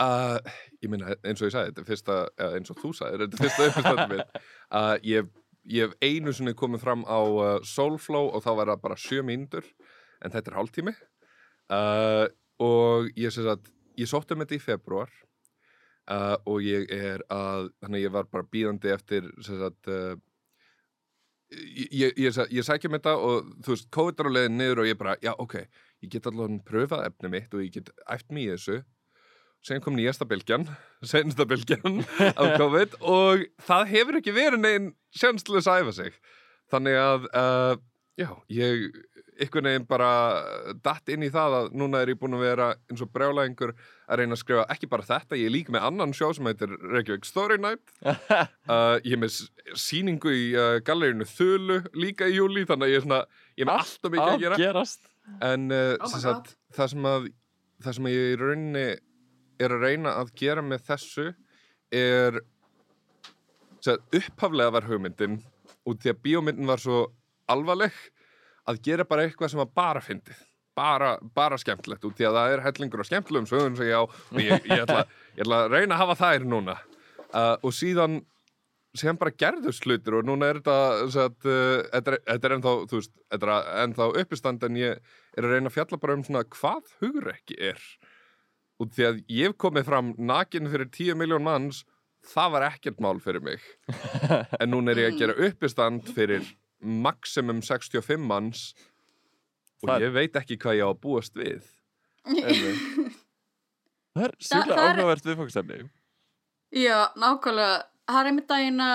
uh, 0.00 0.38
Ég 0.82 0.90
meina, 0.92 1.14
eins 1.24 1.42
og 1.42 1.48
ég 1.50 1.54
sagði, 1.56 1.72
þetta 1.72 1.84
er 1.84 1.90
fyrsta 1.90 2.16
eða 2.38 2.60
eins 2.60 2.70
og 2.74 2.80
þú 2.82 2.92
sagðir, 3.00 3.26
þetta 3.26 3.36
er 3.36 3.44
fyrsta 3.44 3.68
uppstættum 3.70 4.14
minn. 4.14 4.24
Uh, 4.70 4.96
ég, 5.06 5.30
ég 5.76 5.88
hef 5.88 5.94
einu 6.02 6.32
sinni 6.36 6.54
komið 6.54 6.80
fram 6.86 7.04
á 7.06 7.18
uh, 7.20 7.60
Soulflow 7.66 8.32
og 8.34 8.42
þá 8.44 8.50
var 8.60 8.72
það 8.74 8.82
bara 8.88 8.98
sjö 9.00 9.22
mínútur 9.26 9.64
en 10.24 10.30
þetta 10.32 10.52
er 10.52 10.58
hálftími. 10.60 10.96
Uh, 11.66 12.26
og 12.62 13.08
ég 13.18 13.32
sem 13.34 13.44
sagt 13.44 13.72
ég 13.98 14.06
sótti 14.08 14.32
um 14.36 14.40
þetta 14.44 14.54
í 14.56 14.62
februar 14.62 15.10
uh, 16.08 16.36
og 16.46 16.60
ég 16.64 16.86
er 16.94 17.24
að 17.32 17.70
þannig 17.82 17.98
að 17.98 18.04
ég 18.06 18.12
var 18.14 18.28
bara 18.30 18.46
bíðandi 18.52 18.92
eftir 18.94 19.26
sem 19.44 19.58
sagt 19.60 19.90
uh, 19.90 20.14
ég, 21.52 21.88
ég, 21.92 22.12
ég, 22.26 22.32
sa- 22.34 22.48
ég 22.50 22.64
sækjum 22.66 22.96
þetta 22.98 23.14
og 23.22 23.50
þú 23.64 23.74
veist, 23.74 23.88
COVID 23.94 24.20
er 24.22 24.28
á 24.28 24.32
leiðin 24.36 24.56
niður 24.60 24.82
og 24.84 24.88
ég 24.90 24.98
bara, 25.00 25.16
já, 25.22 25.32
ok, 25.38 25.54
ég 26.04 26.10
get 26.12 26.26
allavega 26.30 26.62
pröfað 26.66 27.06
efni 27.10 27.30
mitt 27.32 27.54
og 27.54 27.62
ég 27.64 27.72
get 27.78 27.90
æft 28.10 28.30
mig 28.34 28.48
í 28.48 28.52
þessu. 28.54 28.80
Sen 29.66 29.80
kom 29.82 29.96
nýjasta 29.98 30.26
bylgjan 30.28 30.66
sensta 31.12 31.46
bylgjan 31.48 32.02
af 32.40 32.56
COVID 32.60 32.98
og 33.00 33.46
það 33.66 33.88
hefur 33.94 34.18
ekki 34.20 34.34
verið 34.36 34.62
neginn 34.62 34.90
sjanslu 35.16 35.62
að 35.62 35.82
æfa 35.82 35.94
sig. 36.00 36.18
Þannig 36.70 36.98
að, 36.98 37.26
uh, 37.30 37.76
já, 38.16 38.30
ég 38.48 38.86
einhvern 39.36 39.66
veginn 39.68 39.84
bara 39.88 40.06
datt 40.80 41.10
inn 41.12 41.24
í 41.26 41.28
það 41.28 41.54
að 41.58 41.66
núna 41.76 41.98
er 42.00 42.08
ég 42.14 42.18
búin 42.20 42.32
að 42.38 42.44
vera 42.46 42.68
eins 42.88 43.02
og 43.04 43.10
brjálæðingur 43.12 43.74
að 44.08 44.20
reyna 44.22 44.32
að 44.32 44.40
skrifa 44.40 44.62
ekki 44.72 44.88
bara 44.88 45.04
þetta, 45.04 45.36
ég 45.36 45.50
er 45.50 45.52
líka 45.52 45.74
með 45.74 45.84
annan 45.90 46.14
sjó 46.16 46.30
sem 46.32 46.48
heitir 46.48 46.72
Reykjavík 46.94 47.28
Story 47.28 47.58
Night. 47.60 47.84
Uh, 48.66 48.96
ég 49.06 49.12
er 49.14 49.20
með 49.22 49.30
s- 49.30 49.50
sýningu 49.78 50.32
í 50.34 50.46
uh, 50.58 50.78
gallerinu 50.82 51.22
Þulu 51.28 51.76
líka 51.94 52.26
í 52.26 52.34
júli 52.38 52.64
þannig 52.66 52.88
að 52.88 52.94
ég 52.94 52.98
er 52.98 53.04
svona, 53.04 53.18
ég 53.54 53.62
er 53.62 53.68
með 53.68 53.76
alltaf 53.84 54.14
mikið 54.16 54.32
að 54.32 54.40
gera. 54.42 54.56
gerast. 54.58 55.06
En 55.46 55.68
uh, 55.70 55.92
Oh 56.02 56.16
sagt, 56.16 56.56
það 56.74 56.90
sem 56.94 57.06
að 57.12 57.28
það 57.84 57.96
sem 58.00 58.08
ég 58.10 58.32
í 58.32 58.40
rauninni 58.40 58.86
er 59.62 59.76
að 59.76 59.84
reyna 59.86 60.16
að 60.18 60.32
gera 60.40 60.64
með 60.66 60.82
þessu 60.88 61.28
er 61.94 62.40
sagt, 63.84 64.02
upphaflega 64.16 64.72
var 64.74 64.88
hugmyndin 64.90 65.38
út 65.86 66.02
því 66.02 66.12
að 66.14 66.20
bíómyndin 66.26 66.70
var 66.72 66.82
svo 66.82 67.04
alvarleg 67.52 67.96
að 68.66 68.82
gera 68.84 69.06
bara 69.08 69.26
eitthvað 69.26 69.52
sem 69.52 69.62
var 69.62 69.72
bara 69.74 70.02
fyndið. 70.02 70.38
Bara, 70.76 71.14
bara 71.34 71.56
skemmtilegt 71.56 72.04
út 72.04 72.16
því 72.18 72.26
að 72.28 72.36
það 72.36 72.52
er 72.52 72.62
hellingur 72.66 73.00
og 73.00 73.08
skemmtilegum 73.08 73.48
sögum 73.48 73.76
sem 73.78 73.88
ég 73.88 73.96
á 73.96 74.04
og 74.04 74.40
ég, 74.42 74.66
ég, 74.68 74.82
ætla, 74.82 75.04
ég 75.38 75.46
ætla 75.46 75.60
að 75.62 75.70
reyna 75.72 75.96
að 75.96 76.02
hafa 76.02 76.16
þær 76.20 76.48
núna. 76.50 76.74
Uh, 77.30 77.54
og 77.64 77.72
síðan 77.74 78.18
síðan 78.96 79.18
bara 79.20 79.34
gerðust 79.36 79.86
hlutir 79.86 80.18
og 80.18 80.26
núna 80.28 80.50
er 80.50 80.60
þetta 80.60 80.76
uh, 81.04 81.16
þetta, 81.16 82.12
er, 82.12 82.18
þetta 82.28 82.48
er 82.48 82.54
ennþá 82.56 82.74
þú 82.90 83.00
veist, 83.00 83.14
þetta 83.32 83.48
er 83.56 83.80
ennþá 83.84 84.10
uppistand 84.22 84.68
en 84.68 84.78
ég 84.80 85.00
er 85.36 85.48
að 85.48 85.56
reyna 85.56 85.72
að 85.72 85.76
fjalla 85.78 86.00
bara 86.02 86.16
um 86.18 86.26
svona 86.26 86.44
hvað 86.56 86.92
hugrekki 87.00 87.58
er. 87.72 87.82
Og 88.76 88.92
því 88.92 89.08
að 89.08 89.20
ég 89.32 89.56
komið 89.56 89.88
fram 89.88 90.12
nakin 90.20 90.68
fyrir 90.72 90.92
10 90.92 91.20
miljón 91.22 91.46
manns 91.46 91.84
það 92.26 92.52
var 92.56 92.68
ekkert 92.68 93.00
mál 93.00 93.16
fyrir 93.22 93.44
mig. 93.44 93.64
En 94.60 94.72
núna 94.72 94.92
er 94.92 95.06
ég 95.06 95.14
að 95.14 95.20
gera 95.22 95.40
uppistand 95.48 96.12
fyrir 96.16 96.44
maximum 96.80 97.62
65 97.62 98.18
manns 98.20 98.74
og 99.82 99.88
Það- 99.90 100.02
ég 100.06 100.12
veit 100.16 100.36
ekki 100.40 100.56
hvað 100.58 100.76
ég 100.78 100.84
á 100.86 100.90
að 100.92 101.00
búast 101.00 101.34
við 101.36 101.62
það 104.16 104.24
er 104.24 104.32
er- 104.72 104.80
áhugavert 104.80 105.24
viðfókstefni 105.28 105.84
Já, 106.76 107.12
nákvæmlega. 107.16 107.84
Það 108.06 108.18
er 108.20 108.28
einmitt 108.28 108.50
að 108.52 108.62
eina, 108.66 108.86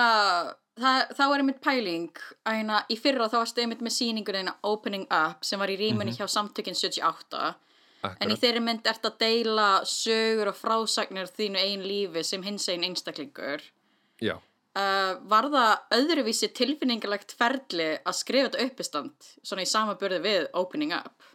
þá 1.16 1.22
er 1.24 1.40
einmitt 1.42 1.60
pæling 1.64 2.18
að 2.46 2.58
eina, 2.60 2.76
í 2.92 2.96
fyrra 3.00 3.26
þá 3.32 3.36
varstu 3.40 3.62
einmitt 3.64 3.80
með 3.82 3.94
sýningun 3.96 4.38
eina 4.38 4.52
Opening 4.68 5.06
Up 5.10 5.42
sem 5.44 5.58
var 5.58 5.72
í 5.72 5.78
rýmunni 5.80 6.12
hjá 6.14 6.26
samtökinn 6.30 6.76
78. 6.78 7.40
En 8.02 8.12
í 8.12 8.12
Akkurat. 8.12 8.38
þeirri 8.42 8.62
mynd 8.66 8.86
ert 8.92 9.04
að 9.08 9.16
deila 9.24 9.66
sögur 9.88 10.50
og 10.52 10.56
frásagnir 10.60 11.28
þínu 11.32 11.58
einn 11.64 11.82
lífi 11.86 12.22
sem 12.28 12.42
hins 12.44 12.68
einn 12.68 12.84
einstaklingur. 12.86 13.64
Já, 14.20 14.36
Uh, 14.72 15.18
var 15.28 15.50
það 15.52 15.98
öðruvísi 15.98 16.48
tilfinningalegt 16.56 17.34
ferli 17.36 17.90
að 18.00 18.16
skrifa 18.16 18.48
þetta 18.48 18.64
uppistand 18.70 19.30
svona 19.44 19.66
í 19.66 19.68
samaburði 19.68 20.22
við 20.24 20.46
Opening 20.56 20.94
Up? 20.96 21.32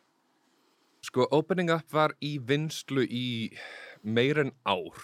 sko 1.07 1.27
Opening 1.31 1.71
Up 1.71 1.93
var 1.93 2.15
í 2.23 2.37
vinslu 2.43 3.05
í 3.07 3.27
meir 4.03 4.41
en 4.43 4.51
ár. 4.67 4.97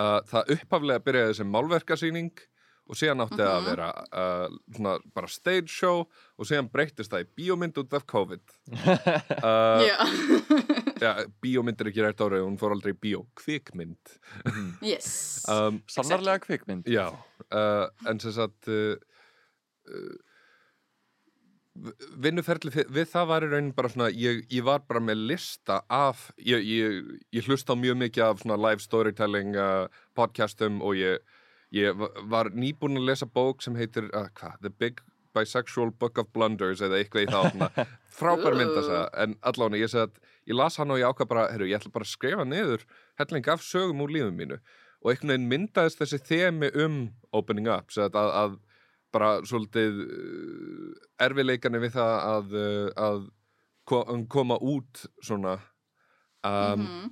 Uh, 0.00 0.20
það 0.28 0.54
upphaflega 0.56 1.04
byrjaði 1.04 1.36
sem 1.40 1.50
málverkasýning 1.52 2.32
og 2.90 2.98
síðan 2.98 3.22
átti 3.22 3.44
að 3.44 3.66
vera 3.68 3.88
uh, 4.08 4.46
svona 4.74 4.96
bara 5.14 5.28
stage 5.30 5.70
show 5.70 6.06
og 6.06 6.48
síðan 6.48 6.70
breyttist 6.72 7.12
það 7.12 7.26
í 7.26 7.28
bíómynd 7.38 7.82
út 7.82 7.98
af 7.98 8.06
COVID. 8.10 8.46
Uh, 9.40 9.86
Já, 11.00 11.10
ja, 11.20 11.26
bíómynd 11.42 11.80
er 11.80 11.88
ekki 11.90 12.02
rætt 12.04 12.20
árið 12.26 12.44
hún 12.46 12.58
fór 12.60 12.74
aldrei 12.76 12.92
í 12.94 12.98
bíó, 13.00 13.22
kvikmynd. 13.40 14.16
Yes. 14.84 15.10
um, 15.48 15.80
sannarlega 15.90 16.42
kvikmynd. 16.44 16.88
Já, 16.92 17.08
uh, 17.50 17.86
en 18.10 18.20
sem 18.22 18.34
sagt 18.36 18.68
uh, 18.68 18.96
uh, 19.88 20.18
vinnuferli 22.20 22.72
við, 22.74 22.88
við 22.92 23.06
það 23.12 23.28
var 23.30 23.44
í 23.46 23.50
raunin 23.52 23.74
bara 23.76 23.88
svona 23.92 24.08
ég, 24.12 24.42
ég 24.52 24.64
var 24.66 24.82
bara 24.88 25.00
með 25.04 25.22
lista 25.30 25.78
af 25.92 26.26
ég, 26.36 26.64
ég, 26.66 26.98
ég 27.38 27.46
hlusta 27.48 27.72
á 27.72 27.80
mjög 27.80 27.96
mikið 28.02 28.24
af 28.26 28.42
svona 28.42 28.58
live 28.60 28.82
storytelling 28.84 29.54
uh, 29.56 29.86
podcastum 30.18 30.80
og 30.84 30.98
ég, 30.98 31.22
ég 31.72 31.94
va- 31.96 32.10
var 32.32 32.50
nýbúin 32.52 32.98
að 33.00 33.06
lesa 33.12 33.28
bók 33.30 33.62
sem 33.64 33.78
heitir 33.78 34.10
uh, 34.10 34.26
hvað, 34.36 34.58
The 34.66 34.72
Big 34.82 35.00
Bisexual 35.36 35.90
Book 35.98 36.18
of 36.18 36.28
Blunders 36.34 36.80
eða 36.82 36.98
eitthvað 37.00 37.26
í 37.26 37.30
þá 37.30 37.40
svona, 37.52 37.68
frábær 38.20 38.56
mynd 38.58 38.74
að 38.76 38.86
segja 38.88 39.02
en 39.24 39.36
allavega 39.50 39.82
ég 39.84 39.92
segi 39.92 40.04
að 40.08 40.18
ég 40.50 40.56
las 40.58 40.78
hann 40.80 40.90
og 40.94 40.98
ég 41.02 41.10
ákvað 41.12 41.30
bara 41.30 41.44
herru, 41.52 41.68
ég 41.70 41.78
ætla 41.78 41.92
bara 41.94 42.06
að 42.08 42.12
skrifa 42.14 42.46
niður 42.48 42.86
helling 43.20 43.50
af 43.54 43.62
sögum 43.66 44.02
úr 44.04 44.14
lífum 44.16 44.34
mínu. 44.40 44.58
Og 45.00 45.12
einhvern 45.12 45.30
veginn 45.32 45.48
myndaðist 45.52 46.00
þessi 46.02 46.18
þemi 46.28 46.68
um 46.84 46.96
opening 47.36 47.70
up 47.72 47.92
sagt 47.94 48.16
að, 48.18 48.32
að 48.42 48.58
bara 49.14 49.30
svolítið 49.48 50.02
uh, 50.04 50.90
erfileikani 51.24 51.80
við 51.82 51.94
það 51.96 52.12
að, 52.34 52.52
uh, 52.58 52.90
að 53.06 53.22
ko 53.90 54.02
koma 54.30 54.58
út 54.62 55.06
svona 55.24 55.56
um, 56.46 56.84
Mhm. 56.84 57.08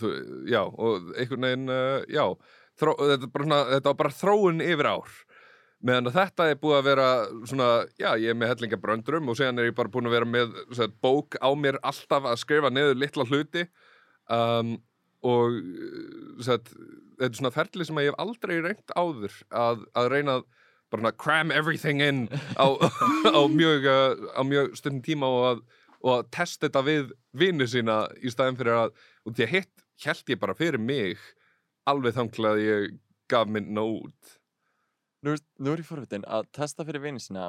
þú, 0.00 0.08
já, 0.50 0.62
og 0.66 1.12
einhvern 1.16 1.46
veginn 1.46 1.70
uh, 1.72 2.02
já, 2.12 2.24
þró, 2.80 2.92
þetta, 2.98 3.28
bara, 3.32 3.60
þetta 3.74 3.92
var 3.92 3.98
bara 4.02 4.16
þróun 4.18 4.64
yfir 4.64 4.88
ár 4.90 5.14
meðan 5.84 6.10
þetta 6.14 6.48
er 6.50 6.58
búið 6.58 6.76
að 6.78 6.86
vera 6.88 7.08
svona, 7.46 7.68
já, 8.00 8.10
ég 8.18 8.32
er 8.32 8.38
með 8.38 8.52
hellinga 8.54 8.80
bröndrum 8.82 9.30
og 9.30 9.38
síðan 9.38 9.62
er 9.62 9.70
ég 9.70 9.78
bara 9.78 9.92
búin 9.92 10.10
að 10.10 10.16
vera 10.16 10.28
með 10.28 10.56
sagt, 10.74 10.96
bók 11.04 11.38
á 11.38 11.48
mér 11.54 11.78
alltaf 11.86 12.26
að 12.26 12.40
skrifa 12.42 12.70
niður 12.72 12.98
litla 12.98 13.26
hluti. 13.28 13.66
Um, 14.28 14.76
og 15.26 15.56
sagt, 16.46 16.70
þetta 17.18 17.30
er 17.30 17.38
svona 17.40 17.54
ferli 17.54 17.86
sem 17.86 18.00
ég 18.02 18.12
hef 18.12 18.20
aldrei 18.22 18.60
reynt 18.62 18.94
áður 18.94 19.34
að, 19.50 19.82
að 19.98 20.10
reyna 20.12 20.38
að 20.38 20.46
bara 20.88 21.02
svona 21.02 21.16
cram 21.20 21.50
everything 21.50 22.02
in 22.02 22.28
á, 22.56 22.66
á 23.38 23.40
mjög, 23.50 23.88
uh, 23.90 24.44
mjög 24.46 24.76
stundin 24.78 25.04
tíma 25.04 25.30
og 25.30 25.44
að, 25.48 25.64
og 26.04 26.12
að 26.14 26.30
testa 26.38 26.68
þetta 26.68 26.84
við 26.86 27.12
vinnu 27.38 27.66
sína 27.68 28.00
í 28.22 28.32
staðin 28.32 28.58
fyrir 28.60 28.78
að 28.78 28.94
og 29.26 29.34
því 29.34 29.46
að 29.46 29.54
hitt 29.56 29.86
held 30.06 30.32
ég 30.32 30.40
bara 30.40 30.56
fyrir 30.56 30.80
mig 30.80 31.22
alveg 31.88 32.16
þanglega 32.16 32.54
að 32.54 32.64
ég 32.64 32.98
gaf 33.28 33.50
myndina 33.50 33.84
út 33.84 34.37
Nú, 35.26 35.34
nú 35.58 35.72
er 35.74 35.80
ég 35.82 35.88
forvitin 35.88 36.22
að 36.30 36.46
testa 36.54 36.84
fyrir 36.86 37.02
vinið 37.02 37.24
sína. 37.24 37.48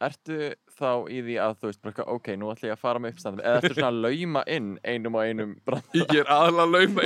Ertu 0.00 0.36
þá 0.78 0.92
í 1.12 1.18
því 1.26 1.34
að 1.44 1.58
þú 1.60 1.68
veist 1.68 1.80
bara, 1.84 2.04
ok, 2.14 2.30
nú 2.40 2.48
ætla 2.48 2.70
ég 2.70 2.78
að 2.78 2.80
fara 2.80 3.02
með 3.04 3.12
uppstandum 3.12 3.42
eða 3.44 3.58
ertu 3.58 3.74
svona 3.76 3.90
að 3.90 3.98
lauma 4.06 4.42
inn 4.48 4.70
einum 4.80 5.18
og 5.18 5.26
einum 5.28 5.50
brandara 5.68 6.16
ég 6.16 6.22
er 6.22 6.30
aðalega 6.32 6.70
lauma 6.72 7.04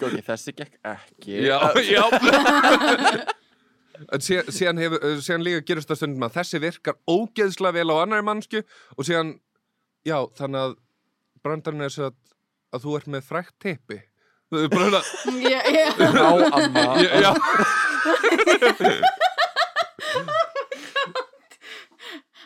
ok, 0.00 0.16
þessi 0.30 0.54
gekk 0.56 0.78
ekki. 0.94 1.36
Já, 1.44 1.58
já. 1.84 2.04
En 4.08 4.24
síðan, 4.24 4.48
síðan, 4.48 4.80
hefur, 4.82 5.04
eh, 5.04 5.20
síðan 5.22 5.44
líka 5.46 5.66
gerist 5.68 5.92
það 5.92 6.00
stundum 6.00 6.24
að 6.26 6.38
þessi 6.38 6.62
virkar 6.64 6.96
ógeðslega 7.12 7.76
vel 7.76 7.92
á 7.92 7.96
annari 8.00 8.24
mannsku 8.26 8.64
og 8.96 9.06
síðan, 9.06 9.34
já, 10.08 10.16
þannig 10.40 10.64
að 10.64 10.72
brandarinn 11.44 11.86
er 11.86 11.98
að, 12.08 12.16
að 12.72 12.86
þú 12.86 12.96
ert 12.98 13.12
með 13.12 13.28
frækt 13.28 13.54
teipi 13.62 14.00
er 14.60 14.68
bara 14.68 15.00
Já, 15.42 15.60
já. 15.76 15.86
Já, 15.98 16.26
amma 16.52 16.84
já, 17.02 17.10
já, 17.22 17.32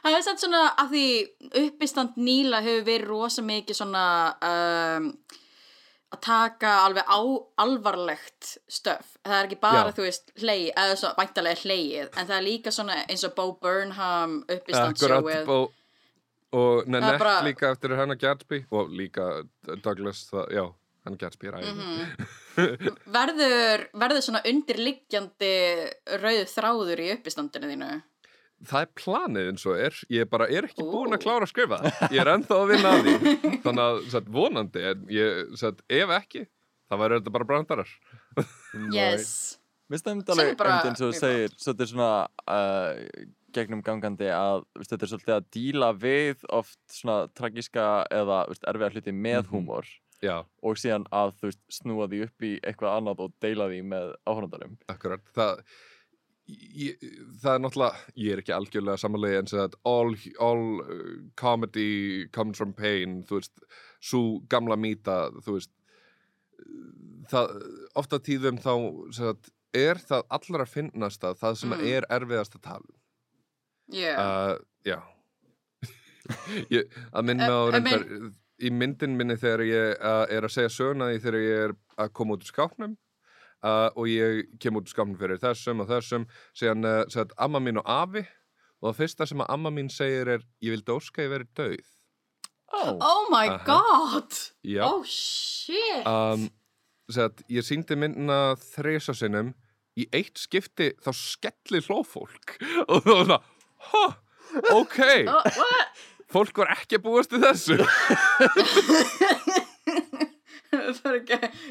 Það 0.06 0.14
er 0.14 0.22
satt 0.22 0.38
svona 0.42 0.60
að 0.78 0.92
því 0.92 1.04
uppistand 1.64 2.18
nýla 2.20 2.60
hefur 2.62 2.84
verið 2.86 3.08
rosa 3.10 3.42
mikið 3.42 3.78
svona 3.80 4.02
um, 4.46 5.08
að 6.14 6.20
taka 6.22 6.74
alveg 6.84 7.08
á 7.10 7.18
alvarlegt 7.64 8.52
stöf. 8.70 9.08
Það 9.26 9.34
er 9.40 9.48
ekki 9.48 9.58
bara, 9.64 9.80
Já. 9.90 9.96
þú 9.96 10.04
veist, 10.06 10.30
hlegi, 10.38 10.68
eða 10.78 10.94
svo 11.00 11.10
væntalega 11.18 11.58
hlegið, 11.64 12.12
en 12.12 12.28
það 12.30 12.36
er 12.38 12.46
líka 12.46 12.74
svona 12.76 13.00
eins 13.08 13.26
og 13.26 13.34
Bo 13.40 13.48
Burnham 13.58 14.36
uppistand 14.46 14.94
akkurat 14.94 15.26
sjóið. 15.26 15.50
og, 15.50 16.86
Nanette 16.86 17.18
bara- 17.24 17.42
líka 17.48 17.72
eftir 17.74 17.96
Hannah 17.98 18.16
Gatsby 18.22 18.62
og 18.70 18.94
líka 18.94 19.26
Douglas, 19.82 20.28
það, 20.30 20.46
já 20.54 20.64
Hannah 21.06 21.20
Gatsby 21.22 21.48
er 21.52 21.56
æði 21.60 21.72
Mhm. 21.76 22.26
Verður, 23.16 23.86
verður 24.02 24.22
svona 24.24 24.40
undirliggjandi 24.48 25.54
rauð 26.22 26.44
þráður 26.52 27.02
í 27.04 27.08
uppistandinu 27.16 27.72
þínu? 27.72 27.90
það 28.66 28.80
er 28.86 28.92
planið 28.96 29.48
eins 29.50 29.64
og 29.68 29.74
er 29.84 29.96
ég 30.16 30.28
bara 30.32 30.46
er 30.48 30.64
ekki 30.64 30.80
Ó. 30.80 30.88
búin 30.88 31.12
að 31.12 31.20
klára 31.26 31.44
að 31.44 31.50
skrifa 31.50 31.76
það. 31.82 32.12
ég 32.16 32.20
er 32.22 32.30
ennþá 32.32 32.56
að 32.56 32.70
vinna 32.70 32.92
að 32.96 33.02
því 33.04 33.32
þannig 33.66 33.82
að 33.84 33.98
satt, 34.14 34.30
vonandi 34.32 34.84
en 34.90 35.02
ég, 35.12 35.42
satt, 35.60 35.82
ef 35.92 36.12
ekki 36.16 36.46
þá 36.88 36.94
væri 37.02 37.18
þetta 37.20 37.34
bara 37.36 37.48
brandarar 37.50 37.90
Yes. 38.96 39.58
Mér 39.92 40.00
er 40.02 40.16
alveg 40.16 40.48
einmitt 40.56 40.88
eins 40.88 41.02
og 41.04 41.12
þú 41.12 41.18
segir 41.20 41.52
svo 41.54 41.72
þetta 41.74 41.84
er 41.84 41.90
svona 41.92 42.08
uh, 42.48 43.26
gegnum 43.56 43.82
gangandi 43.86 44.26
að 44.34 44.64
veist, 44.76 44.90
þetta 44.90 45.04
er 45.06 45.12
svolítið 45.12 45.34
að 45.36 45.46
díla 45.54 45.90
við 46.00 46.42
oft 46.58 46.80
svona 46.90 47.18
tragíska 47.36 47.84
eða 48.12 48.40
veist, 48.50 48.64
erfiða 48.72 48.90
hluti 48.96 49.14
með 49.14 49.42
Mhm. 49.44 49.52
húmor 49.52 49.92
já, 50.24 50.36
og 50.62 50.78
síðan 50.80 51.04
að 51.14 51.34
þú 51.40 51.50
veist 51.50 51.60
snúa 51.80 52.06
því 52.08 52.22
upp 52.28 52.46
í 52.48 52.54
eitthvað 52.62 52.96
annað 53.00 53.20
og 53.26 53.34
deila 53.44 53.68
því 53.72 53.82
með 53.90 54.14
áhörndarum 54.26 54.76
akkurat. 54.92 55.24
Það, 55.36 55.62
ég, 56.46 57.02
það 57.42 57.50
er 57.54 57.62
náttúrulega, 57.64 58.04
ég 58.24 58.32
er 58.36 58.42
ekki 58.44 58.54
algjörlega 58.56 59.02
samanlega 59.02 59.42
en 59.42 59.50
að 59.64 59.76
all, 59.92 60.14
all 60.40 60.64
uh, 60.84 61.16
comedy 61.36 62.26
comes 62.32 62.56
from 62.60 62.72
pain 62.76 63.20
þú 63.28 63.40
veist, 63.40 63.66
svo 64.00 64.22
gamla 64.52 64.76
mýta 64.78 65.26
þú 65.42 65.58
veist 65.58 65.72
það, 67.30 67.52
ofta 67.98 68.20
tíðum 68.22 68.60
þá 68.62 68.72
sem 69.10 69.26
sagt, 69.26 69.50
er 69.76 70.00
það 70.00 70.22
allra 70.38 70.66
finnast 70.70 71.24
að 71.26 71.40
það 71.42 71.58
sem 71.60 71.74
Mm. 71.76 71.84
er 71.92 72.06
erfiðast 72.16 72.54
að 72.56 72.62
tala 72.70 72.94
yeah. 73.92 74.16
uh, 74.16 74.56
já. 74.86 75.00
Ég, 76.72 76.88
að 77.12 77.26
minna 77.28 77.50
á 77.52 77.60
reyndar 77.74 78.06
í 78.62 78.70
myndin 78.72 79.16
minni 79.18 79.36
þegar 79.40 79.64
ég 79.66 79.98
uh, 79.98 80.24
er 80.32 80.46
að 80.46 80.54
segja 80.54 80.72
söguna 80.72 81.10
því 81.10 81.20
þegar 81.24 81.42
ég 81.42 81.64
er 81.66 81.74
að 82.00 82.14
koma 82.16 82.36
út 82.36 82.46
úr 82.46 82.52
skápnum 82.52 82.96
uh, 83.66 83.90
og 83.92 84.08
ég 84.10 84.46
kem 84.62 84.78
út 84.78 84.88
úr 84.88 84.94
skápnum 84.94 85.18
fyrir 85.20 85.42
þessum 85.42 85.82
og 85.84 85.90
þessum 85.90 86.26
síðan 86.56 86.88
uh, 86.88 87.02
sagt, 87.12 87.34
amma 87.36 87.60
mín 87.62 87.80
og 87.82 87.88
afi 87.90 88.24
og 88.80 88.90
það 88.90 88.98
fyrsta 89.00 89.28
sem 89.28 89.44
að 89.44 89.52
amma 89.56 89.72
mín 89.74 89.90
segir 89.92 90.32
er 90.36 90.46
ég 90.64 90.76
vildi 90.76 90.94
óska 90.94 91.24
ég 91.24 91.32
verið 91.32 91.52
dauð. 91.56 91.92
Ó, 92.74 92.80
oh 92.92 93.28
my 93.30 93.46
Aha. 93.48 93.62
god. 93.64 94.38
Já. 94.66 94.82
Oh 94.84 95.04
shit. 95.06 96.02
Um, 96.06 96.48
sagt, 97.12 97.44
ég 97.52 97.64
síndi 97.64 97.96
myndina 97.98 98.56
þresa 98.60 99.14
sinnum. 99.16 99.54
Í 99.96 100.04
eitt 100.12 100.36
skipti 100.36 100.90
þá 101.00 101.10
skelli 101.16 101.80
hlófólk 101.86 102.58
og 102.90 103.06
það 103.06 103.14
var 103.14 103.30
það 103.30 103.52
ha, 103.86 104.02
ok, 104.74 104.98
oh, 105.30 105.46
what? 105.56 106.02
Fólk 106.32 106.56
var 106.62 106.72
ekki 106.76 106.98
að 106.98 107.04
búast 107.06 107.32
við 107.34 107.44
þessu. 107.46 107.76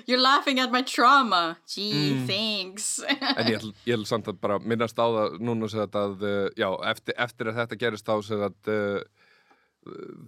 You're 0.08 0.20
laughing 0.22 0.60
at 0.60 0.72
my 0.72 0.82
trauma. 0.82 1.58
Gee, 1.68 2.14
Mm. 2.16 2.28
thanks. 2.28 3.00
En 3.10 3.48
ég 3.52 3.60
ætl 3.86 4.06
samt 4.08 4.28
að 4.32 4.40
bara 4.42 4.58
minnast 4.60 4.98
á 4.98 5.06
það 5.06 5.36
núna 5.46 5.68
þetta 5.70 6.02
að, 6.10 6.24
uh, 6.24 6.50
já, 6.58 6.70
eftir, 6.92 7.14
eftir 7.18 7.48
að 7.52 7.60
þetta 7.60 7.80
gerist 7.84 8.06
þá 8.08 8.16
sem 8.26 8.40
þetta 8.42 8.78
uh, 8.96 9.02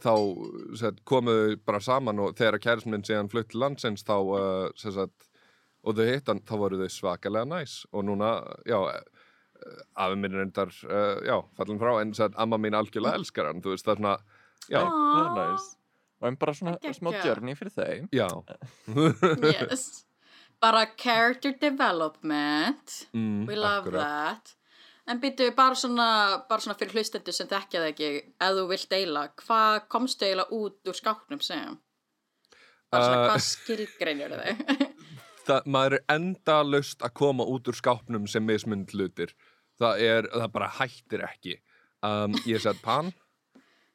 þá 0.03 0.13
sagt, 0.77 1.01
komuðu 1.09 1.57
bara 1.65 1.79
saman 1.81 2.19
og 2.21 2.35
þegar 2.37 2.59
kærismin 2.61 2.97
minn 2.99 3.07
síðan 3.07 3.29
flutt 3.31 3.49
til 3.53 3.61
landsins 3.63 4.03
þá 4.05 4.15
uh, 4.19 4.69
sagt, 4.77 5.29
og 5.87 5.95
þau 5.97 6.05
hittan, 6.11 6.41
þá 6.45 6.53
voru 6.61 6.81
þau 6.83 6.91
svakalega 6.91 7.45
næs. 7.49 7.79
Og 7.93 8.05
núna, 8.05 8.35
já 8.67 8.77
afi 9.95 10.15
minn 10.19 10.35
er 10.37 10.45
endar, 10.45 10.71
uh, 10.87 11.17
já, 11.25 11.37
fallin 11.57 11.79
frá 11.81 11.95
en 12.01 12.13
sem 12.13 12.23
sagt, 12.25 12.37
amma 12.39 12.57
mín 12.61 12.75
algjörlega 12.77 13.19
elskar 13.21 13.49
hann 13.51 13.61
þú 13.63 13.73
veist, 13.75 13.85
það 13.87 13.95
er 13.95 14.01
svona, 14.01 14.15
já, 14.69 14.81
það 14.83 15.23
er 15.25 15.35
næs 15.41 15.73
Og 16.17 16.25
en 16.31 16.37
bara 16.41 16.53
svona 16.57 16.71
Geggjað. 16.81 16.95
smá 16.97 17.11
journey 17.21 17.53
fyrir 17.53 17.73
þeim. 17.75 18.05
Já. 18.09 18.25
Yes. 19.53 20.05
Bara 20.59 20.87
character 20.97 21.51
development. 21.61 22.95
Mm, 23.13 23.43
We 23.47 23.55
love 23.55 23.85
akkurat. 23.85 24.01
that. 24.01 24.55
En 25.07 25.21
býtu 25.21 25.51
bara 25.55 25.75
svona, 25.77 26.07
bara 26.49 26.59
svona 26.63 26.73
fyrir 26.79 26.95
hlustendur 26.97 27.35
sem 27.37 27.47
þekkja 27.47 27.83
það 27.83 27.91
ekki 27.91 28.09
ef 28.41 28.55
þú 28.57 28.63
vilt 28.71 28.89
deila, 28.89 29.27
hvað 29.43 29.77
komstu 29.93 30.25
eiginlega 30.25 30.57
út 30.57 30.89
úr 30.91 30.97
skáknum 30.97 31.43
sem? 31.45 31.77
Bara 32.91 33.05
svona 33.05 33.21
Uh, 33.21 33.29
hvað 33.29 33.45
skilgreinir 33.45 34.33
þau? 34.33 34.89
það, 35.47 35.69
maður 35.77 35.99
er 35.99 36.03
enda 36.17 36.57
löst 36.65 37.05
að 37.05 37.13
koma 37.21 37.45
út 37.45 37.69
úr 37.69 37.77
skápnum 37.77 38.25
sem 38.27 38.43
mismund 38.43 38.89
hlutir 38.97 39.31
það 39.81 40.03
er, 40.07 40.27
það 40.33 40.51
bara 40.57 40.73
hættir 40.79 41.23
ekki. 41.27 41.57
Um, 42.05 42.35
ég 42.45 42.61
sett 42.61 42.77
pan 42.83 43.09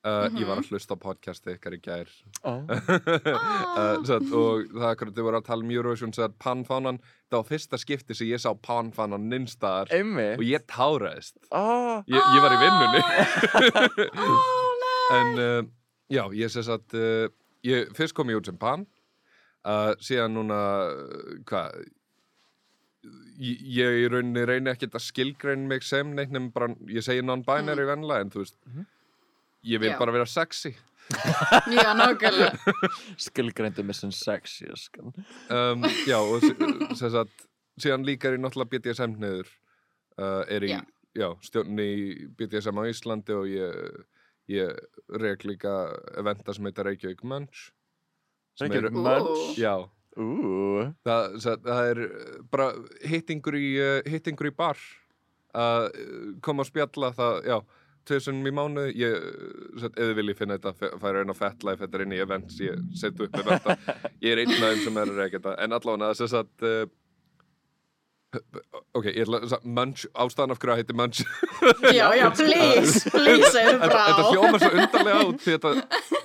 uh, 0.07 0.27
ég 0.35 0.47
var 0.49 0.61
að 0.61 0.71
hlusta 0.73 0.97
á 0.99 1.03
podcasti 1.03 1.55
ykkar 1.57 1.77
í 1.77 1.81
gær. 1.83 2.11
Ó, 2.43 2.53
uh, 2.69 3.99
satt, 4.07 4.31
og 4.35 4.71
það 4.73 4.87
er 4.87 4.89
akkurat 4.91 5.19
þau 5.19 5.27
voru 5.27 5.41
að 5.41 5.49
tala 5.49 5.67
um 5.67 5.75
Eurovision 5.75 6.15
sett 6.17 6.35
panfánan, 6.43 7.01
það 7.31 7.39
var 7.39 7.51
fyrsta 7.51 7.81
skipti 7.81 8.17
sem 8.19 8.31
ég 8.33 8.43
sá 8.43 8.51
panfánan 8.55 9.29
nynstaðar 9.31 9.93
og 9.93 10.45
ég 10.47 10.67
táraðist. 10.71 11.39
Ó, 11.51 12.03
ég, 12.11 12.19
ég 12.19 12.47
var 12.47 12.57
í 12.57 12.61
vinnunni. 12.63 13.05
Oh, 14.27 14.67
nei. 14.83 14.99
en 15.21 15.33
uh, 15.45 15.71
já, 16.13 16.25
ég 16.37 16.53
sess 16.53 16.73
að 16.73 16.99
uh, 16.99 17.27
ég, 17.67 17.95
fyrst 17.97 18.17
kom 18.19 18.33
ég 18.33 18.43
út 18.43 18.51
sem 18.51 18.59
pan 18.61 18.87
uh, 19.67 19.93
síðan 20.03 20.39
núna 20.39 20.63
uh, 20.91 21.35
hvað 21.49 21.85
ég, 23.03 23.63
ég 23.77 23.99
í 24.05 24.09
rauninni 24.11 24.45
reyni 24.47 24.71
ekkert 24.73 24.97
að 24.99 25.07
skilgrein 25.07 25.67
mig 25.71 25.85
sem 25.87 26.13
neitt 26.15 26.31
nefnum 26.31 26.51
bara, 26.55 26.71
ég 26.91 27.05
segi 27.05 27.25
non-binary 27.27 27.85
mm. 27.85 27.93
venla 27.95 28.21
en 28.23 28.33
þú 28.33 28.45
veist 28.45 28.59
ég 29.67 29.83
vil 29.83 29.93
Já. 29.93 29.99
bara 29.99 30.15
vera 30.15 30.27
sexy. 30.27 30.75
Já, 31.77 31.93
nákvæmlega. 31.99 32.75
Skilgreindu 33.27 33.83
mig 33.83 33.99
sem 33.99 34.13
sexy 34.15 34.69
um, 35.51 35.83
já, 36.07 36.19
og 36.19 36.43
s- 36.43 36.99
sem 36.99 37.11
sagt 37.11 37.47
síðan 37.83 38.07
líka 38.07 38.29
er 38.31 38.39
ég 38.39 38.43
náttúrulega 38.43 38.79
BDSM 38.79 39.19
niður 39.21 39.51
uh, 40.19 40.45
er 40.47 40.67
í, 40.67 40.71
Já. 40.71 40.81
já, 41.19 41.29
stjórn 41.43 41.83
í 41.83 41.93
BDSM 42.39 42.79
á 42.79 42.83
Íslandi 42.87 43.35
og 43.35 43.51
ég, 43.51 44.07
ég 44.53 44.79
reyk 45.19 45.45
líka 45.49 45.75
eventa 46.19 46.55
sem 46.55 46.71
heitir 46.71 46.87
Reykjavík 46.87 47.25
Munch 47.27 47.73
Reykjavík 48.63 48.95
Munch? 48.95 49.59
Já, 49.59 49.75
það, 50.17 51.37
það, 51.45 51.69
það 51.69 51.91
er 51.91 52.01
uh, 52.07 52.33
bara 52.53 52.73
hittingur 53.09 53.57
í, 53.59 53.69
uh, 53.81 54.01
hittingur 54.13 54.51
í 54.51 54.57
bar 54.57 54.81
að 55.57 55.87
uh, 55.89 56.27
koma 56.45 56.65
að 56.65 56.73
spjalla 56.73 57.13
það, 57.17 57.39
já, 57.49 57.57
tveisum 58.09 58.41
í 58.49 58.53
mánu 58.55 58.89
ég, 58.99 59.29
eða 59.93 60.17
vil 60.19 60.33
ég 60.33 60.39
finna 60.39 60.59
þetta 60.59 60.99
færa 61.01 61.23
inn 61.23 61.33
á 61.33 61.37
FetLife, 61.39 61.81
þetta 61.85 61.99
er 61.99 62.05
inn 62.07 62.17
í 62.17 62.23
events 62.25 62.59
ég 62.63 62.83
set 62.99 63.21
upp 63.21 63.39
með 63.39 63.53
þetta, 63.53 63.79
ég 64.25 64.35
er 64.35 64.43
einn 64.43 64.57
af 64.57 64.65
þeim 64.65 64.85
sem 64.87 65.01
er 65.03 65.15
að 65.15 65.23
reyka 65.23 65.39
þetta, 65.39 65.57
en 65.65 65.79
allavega 65.79 66.13
þess 66.21 66.41
að 66.43 66.69
ok, 68.97 69.07
ég 69.11 69.25
ætla 69.27 69.41
að 69.45 69.65
Munch, 69.77 70.05
ástæðan 70.17 70.55
af 70.55 70.61
hverju 70.61 70.73
það 70.73 70.81
heitir 70.81 70.97
Munch 70.97 71.21
Já, 71.99 72.07
já, 72.17 72.27
please, 72.33 73.03
please, 73.13 73.51
segðu 73.53 73.79
frá. 73.83 73.99
þetta 74.09 74.29
hljóma 74.31 74.61
svo 74.63 74.71
undarlega 74.73 75.25
því 75.43 75.57
þetta, 75.57 75.73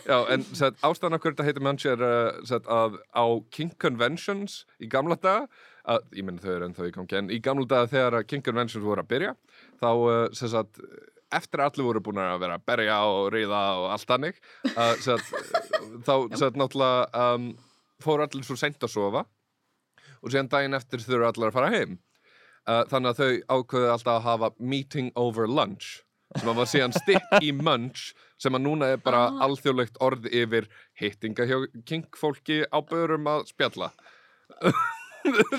já, 0.08 0.18
en 0.36 0.46
set, 0.56 0.80
ástæðan 0.88 1.18
af 1.18 1.24
hverju 1.24 1.36
þetta 1.36 1.48
heitir 1.50 1.66
Munch 1.68 1.88
er 1.92 2.06
uh, 2.08 2.40
set, 2.48 2.72
að 2.72 2.96
á 3.12 3.26
King 3.58 3.76
Conventions 3.82 4.62
í 4.80 4.90
gamla 4.92 5.20
daga 5.20 5.46
að, 5.88 6.08
ég 6.20 6.28
menn 6.28 6.40
þau 6.44 6.52
eru 6.56 6.70
ennþá 6.70 6.88
í 6.88 6.96
gangi 6.96 7.20
en 7.20 7.30
í 7.34 7.42
gamla 7.44 7.68
daga 7.76 7.92
þegar 7.92 8.20
að 8.22 8.28
King 8.32 8.48
Conventions 8.48 8.88
voru 8.88 9.04
að 9.04 9.12
byrja 9.12 9.36
þá 9.84 9.90
uh, 9.92 10.18
sem 10.38 10.52
sagt 10.56 10.84
eftir 11.36 11.60
að 11.60 11.74
allir 11.74 11.90
voru 11.90 12.04
búin 12.08 12.24
að 12.24 12.38
vera 12.46 12.56
að 12.56 12.68
berja 12.72 12.98
og 13.12 13.32
ríða 13.36 13.64
og 13.82 13.90
allt 13.92 14.14
sagt, 15.04 15.34
þá 16.08 16.14
sem 16.32 16.40
sagt 16.40 16.60
náttúrulega 16.60 17.34
um, 17.36 17.50
fóru 18.04 18.24
allir 18.24 18.48
svo 18.48 18.56
seint 18.60 18.80
að 18.80 18.94
sofa 18.94 19.26
og 20.22 20.32
síðan 20.34 20.50
daginn 20.52 20.78
eftir 20.78 21.04
þurfa 21.06 21.32
allir 21.34 21.50
að 21.52 21.56
fara 21.58 21.72
heim 21.76 21.96
uh, 22.68 22.84
þannig 22.92 23.14
að 23.14 23.22
þau 23.22 23.32
ákveðu 23.58 23.92
alltaf 23.94 24.14
að 24.18 24.28
hafa 24.28 24.52
meeting 24.60 25.12
over 25.16 25.48
lunch 25.48 26.04
sem 26.38 26.50
að 26.52 26.58
var 26.60 26.68
síðan 26.68 26.94
stitt 26.98 27.38
í 27.42 27.54
munch 27.56 28.10
sem 28.38 28.54
að 28.58 28.66
núna 28.68 28.90
er 28.94 29.00
bara 29.02 29.26
Ah. 29.32 29.46
alþjóðlegt 29.48 29.96
orð 30.04 30.28
yfir 30.30 30.68
hittinga 31.00 31.46
hjá 31.48 31.58
kinkfólki 31.88 32.64
á 32.68 32.78
börum 32.84 33.26
að 33.32 33.48
spjalla 33.54 33.92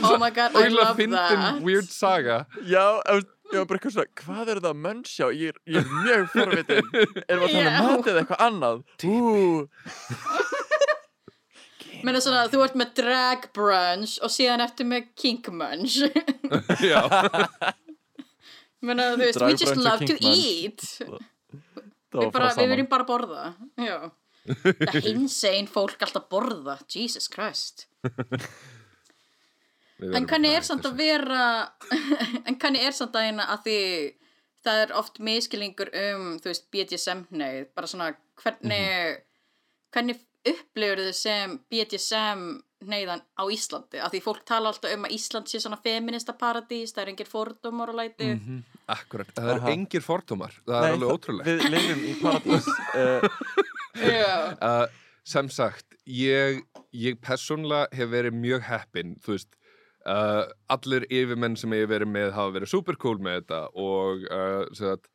Oh 0.04 0.16
my 0.18 0.30
god, 0.30 0.54
I 0.56 0.68
love 0.68 0.96
that 0.96 1.60
weird 1.64 1.88
saga 1.92 2.46
Já, 2.64 2.84
ég 3.04 3.58
var 3.58 3.66
bara 3.68 3.78
eitthvað 3.80 3.94
svona, 3.96 4.12
hvað 4.20 4.52
er 4.54 4.60
það 4.62 4.68
að 4.70 4.78
munnsjá? 4.84 5.26
Ég 5.36 5.50
er, 5.52 5.58
ég 5.68 5.80
er 5.80 5.90
mjög 6.04 6.24
forvitin. 6.32 6.88
Erum 7.28 7.42
við 7.42 7.48
að 7.48 7.52
tala 7.56 7.68
um 7.72 7.88
matið 7.88 8.10
eða 8.12 8.22
eitthvað 8.22 8.44
annað? 8.46 8.80
Ú, 9.08 9.68
Menna 12.06 12.20
svona, 12.22 12.44
þú 12.52 12.60
ert 12.64 12.76
með 12.78 12.90
drag 13.00 13.46
brunch 13.56 14.18
og 14.22 14.30
síðan 14.30 14.62
ertu 14.64 14.84
með 14.86 15.08
kink 15.18 15.48
munch. 15.50 15.98
Já, 16.90 17.02
Menna, 18.80 19.08
þú 19.16 19.24
veist, 19.24 19.38
Drag 19.40 19.48
we 19.50 19.56
just 19.58 19.76
love 19.82 20.06
to 20.06 20.14
munch. 20.14 20.22
eat. 20.22 20.84
Það 22.08 22.22
Við, 22.22 22.24
var 22.24 22.32
bara, 22.38 22.52
við 22.56 22.70
viljum 22.72 22.86
bara 22.88 23.04
borða. 23.04 23.42
Já. 23.76 23.96
Það 24.88 25.00
hins 25.04 25.34
einn 25.44 25.66
fólk 25.68 26.00
alltaf 26.06 26.24
borða. 26.32 26.78
Jesus 26.88 27.26
Christ. 27.28 27.84
En 29.98 30.12
verðum 30.14 30.28
hvernig 30.30 30.52
að 30.54 30.56
er 30.60 30.64
samt 30.68 30.86
að 30.86 30.96
vera 31.00 31.42
En 32.46 32.54
hvernig 32.54 32.84
er 32.86 32.94
samt 32.94 33.16
að 33.18 33.26
eina 33.32 33.48
að 33.50 33.64
því 33.66 33.78
það 34.68 34.82
er 34.84 34.92
oft 35.00 35.18
miskilingur 35.26 35.90
um 36.04 36.24
þú 36.38 36.50
veist 36.52 36.68
BDSM-neið 36.74 37.66
bara 37.74 37.90
svona 37.90 38.08
hvernig 38.38 38.86
Mhm. 38.86 39.20
hvernig 39.94 40.20
upplifur 40.46 41.02
þið 41.02 41.14
sem 41.18 41.58
BDSM 41.70 42.44
neyðan 42.88 43.22
á 43.34 43.42
Íslandi 43.50 43.98
af 43.98 44.12
því 44.12 44.20
fólk 44.22 44.44
tala 44.46 44.70
alltaf 44.70 44.92
um 44.94 45.06
að 45.08 45.14
Ísland 45.16 45.50
sé 45.50 45.58
svona 45.62 45.80
feminista 45.82 46.34
paradís, 46.38 46.92
það 46.94 47.02
er 47.02 47.12
engir 47.12 47.30
fordómar 47.30 47.90
og 47.90 47.98
læti 47.98 48.28
þessu. 48.28 48.58
Akkurat, 48.94 49.32
það 49.34 49.50
eru 49.54 49.64
Aha. 49.64 49.72
engir 49.74 50.04
fordómar 50.04 50.54
það 50.62 50.76
Nei, 50.76 50.88
er 50.88 50.96
alveg 50.96 51.14
ótrúlegt 51.16 51.48
Við 51.48 51.64
lifum 51.74 52.06
í 52.06 52.16
paradís. 52.22 52.70
Uh, 53.98 54.52
uh, 54.62 54.84
sem 55.26 55.48
sagt, 55.50 55.96
ég, 56.06 56.60
ég 56.94 57.16
persónlega 57.18 57.88
hef 57.98 58.12
verið 58.12 58.36
mjög 58.38 58.62
heppinn, 58.68 59.16
þú 59.24 59.32
veist, 59.34 59.56
uh, 60.06 60.44
allir 60.70 61.06
yfirmenn 61.10 61.56
sem 61.58 61.74
ég 61.74 61.82
hef 61.82 61.90
verið 61.90 62.12
með 62.12 62.30
hafa 62.36 62.54
verið 62.60 62.70
super 62.70 62.98
cool 63.02 63.18
með 63.18 63.40
þetta 63.40 63.60
og 63.74 64.22
uh, 64.30 64.62
sem 64.70 64.92
sagt, 64.92 65.10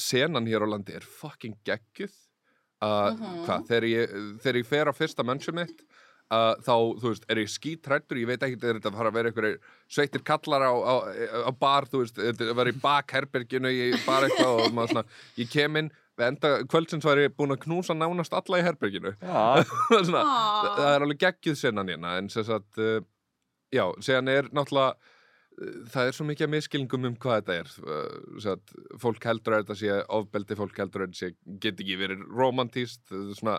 senan 0.00 0.48
hér 0.48 0.64
á 0.64 0.68
landi 0.72 0.96
er 0.96 1.04
fucking 1.04 1.58
geggjuð. 1.68 2.16
Uh, 2.82 3.10
Mhm. 3.14 3.44
Hvað, 3.46 3.66
þegar 3.68 3.84
ég, 3.88 4.10
þegar 4.42 4.56
ég 4.60 4.66
fer 4.66 4.88
á 4.90 4.92
fyrsta 4.92 5.24
mennsum 5.24 5.54
mitt, 5.56 5.84
uh, 6.34 6.54
þá, 6.60 6.74
þú 7.00 7.08
veist, 7.12 7.24
er 7.30 7.36
ég 7.40 7.48
skítrættur 7.48 8.18
ég 8.20 8.26
veit 8.28 8.42
ekki, 8.44 8.58
er 8.60 8.76
þetta 8.80 8.90
að 8.90 8.96
fara 8.98 9.08
að 9.12 9.14
vera 9.18 9.30
einhverjir 9.30 9.58
sveittir 9.88 10.24
kallar 10.26 10.64
á, 10.68 10.72
á, 10.74 10.94
á 11.48 11.52
bar 11.56 11.86
þú 11.88 12.02
veist, 12.02 12.18
þetta 12.18 12.50
að 12.50 12.58
vera 12.60 12.72
í 12.74 12.80
bakherberginu 12.82 13.72
ég 13.72 13.96
bara 14.04 14.28
eitthvað 14.28 14.60
og 14.66 14.74
maður 14.76 14.92
svona 14.92 15.04
ég 15.40 15.50
kem 15.54 15.76
inn, 15.80 15.90
við 16.18 16.26
enda 16.28 16.50
kvöldsins 16.68 17.04
var 17.08 17.22
ég 17.22 17.32
búin 17.38 17.54
að 17.56 17.62
knúsa 17.64 17.96
nánast 17.96 18.34
alla 18.36 18.60
í 18.60 18.66
herberginu 18.66 19.14
Já, 19.22 19.64
svona, 20.04 20.20
Aw. 20.26 20.68
það 20.76 20.90
er 20.92 21.06
alveg 21.08 21.22
geggjuð 21.24 21.56
sennan 21.62 21.88
hérna 21.94 22.18
en 22.20 22.28
sem 22.28 22.44
sagt 22.44 22.78
uh, 22.82 23.00
já, 23.72 23.86
séðan 24.04 24.28
er 24.34 24.50
náttúrulega 24.52 24.98
það 25.94 26.08
er 26.10 26.16
svo 26.16 26.26
mikið 26.28 26.46
að 26.48 26.52
miskilningum 26.56 27.08
um 27.10 27.16
hvað 27.22 27.40
þetta 27.40 27.56
er 27.62 27.72
uh, 27.86 28.20
sem 28.34 28.44
sagt, 28.48 28.74
fólk 29.02 29.26
heldur 29.28 29.56
að 29.56 29.64
þetta 29.64 29.76
sé 29.80 29.98
ofbeldi, 30.18 30.58
fólk 30.58 30.78
heldur 30.82 31.04
að 31.06 31.12
þetta 31.12 31.20
sé 31.22 31.58
get 31.62 31.82
ekki 31.84 31.98
verið 32.00 32.24
romantíst 32.34 33.12
svona 33.38 33.58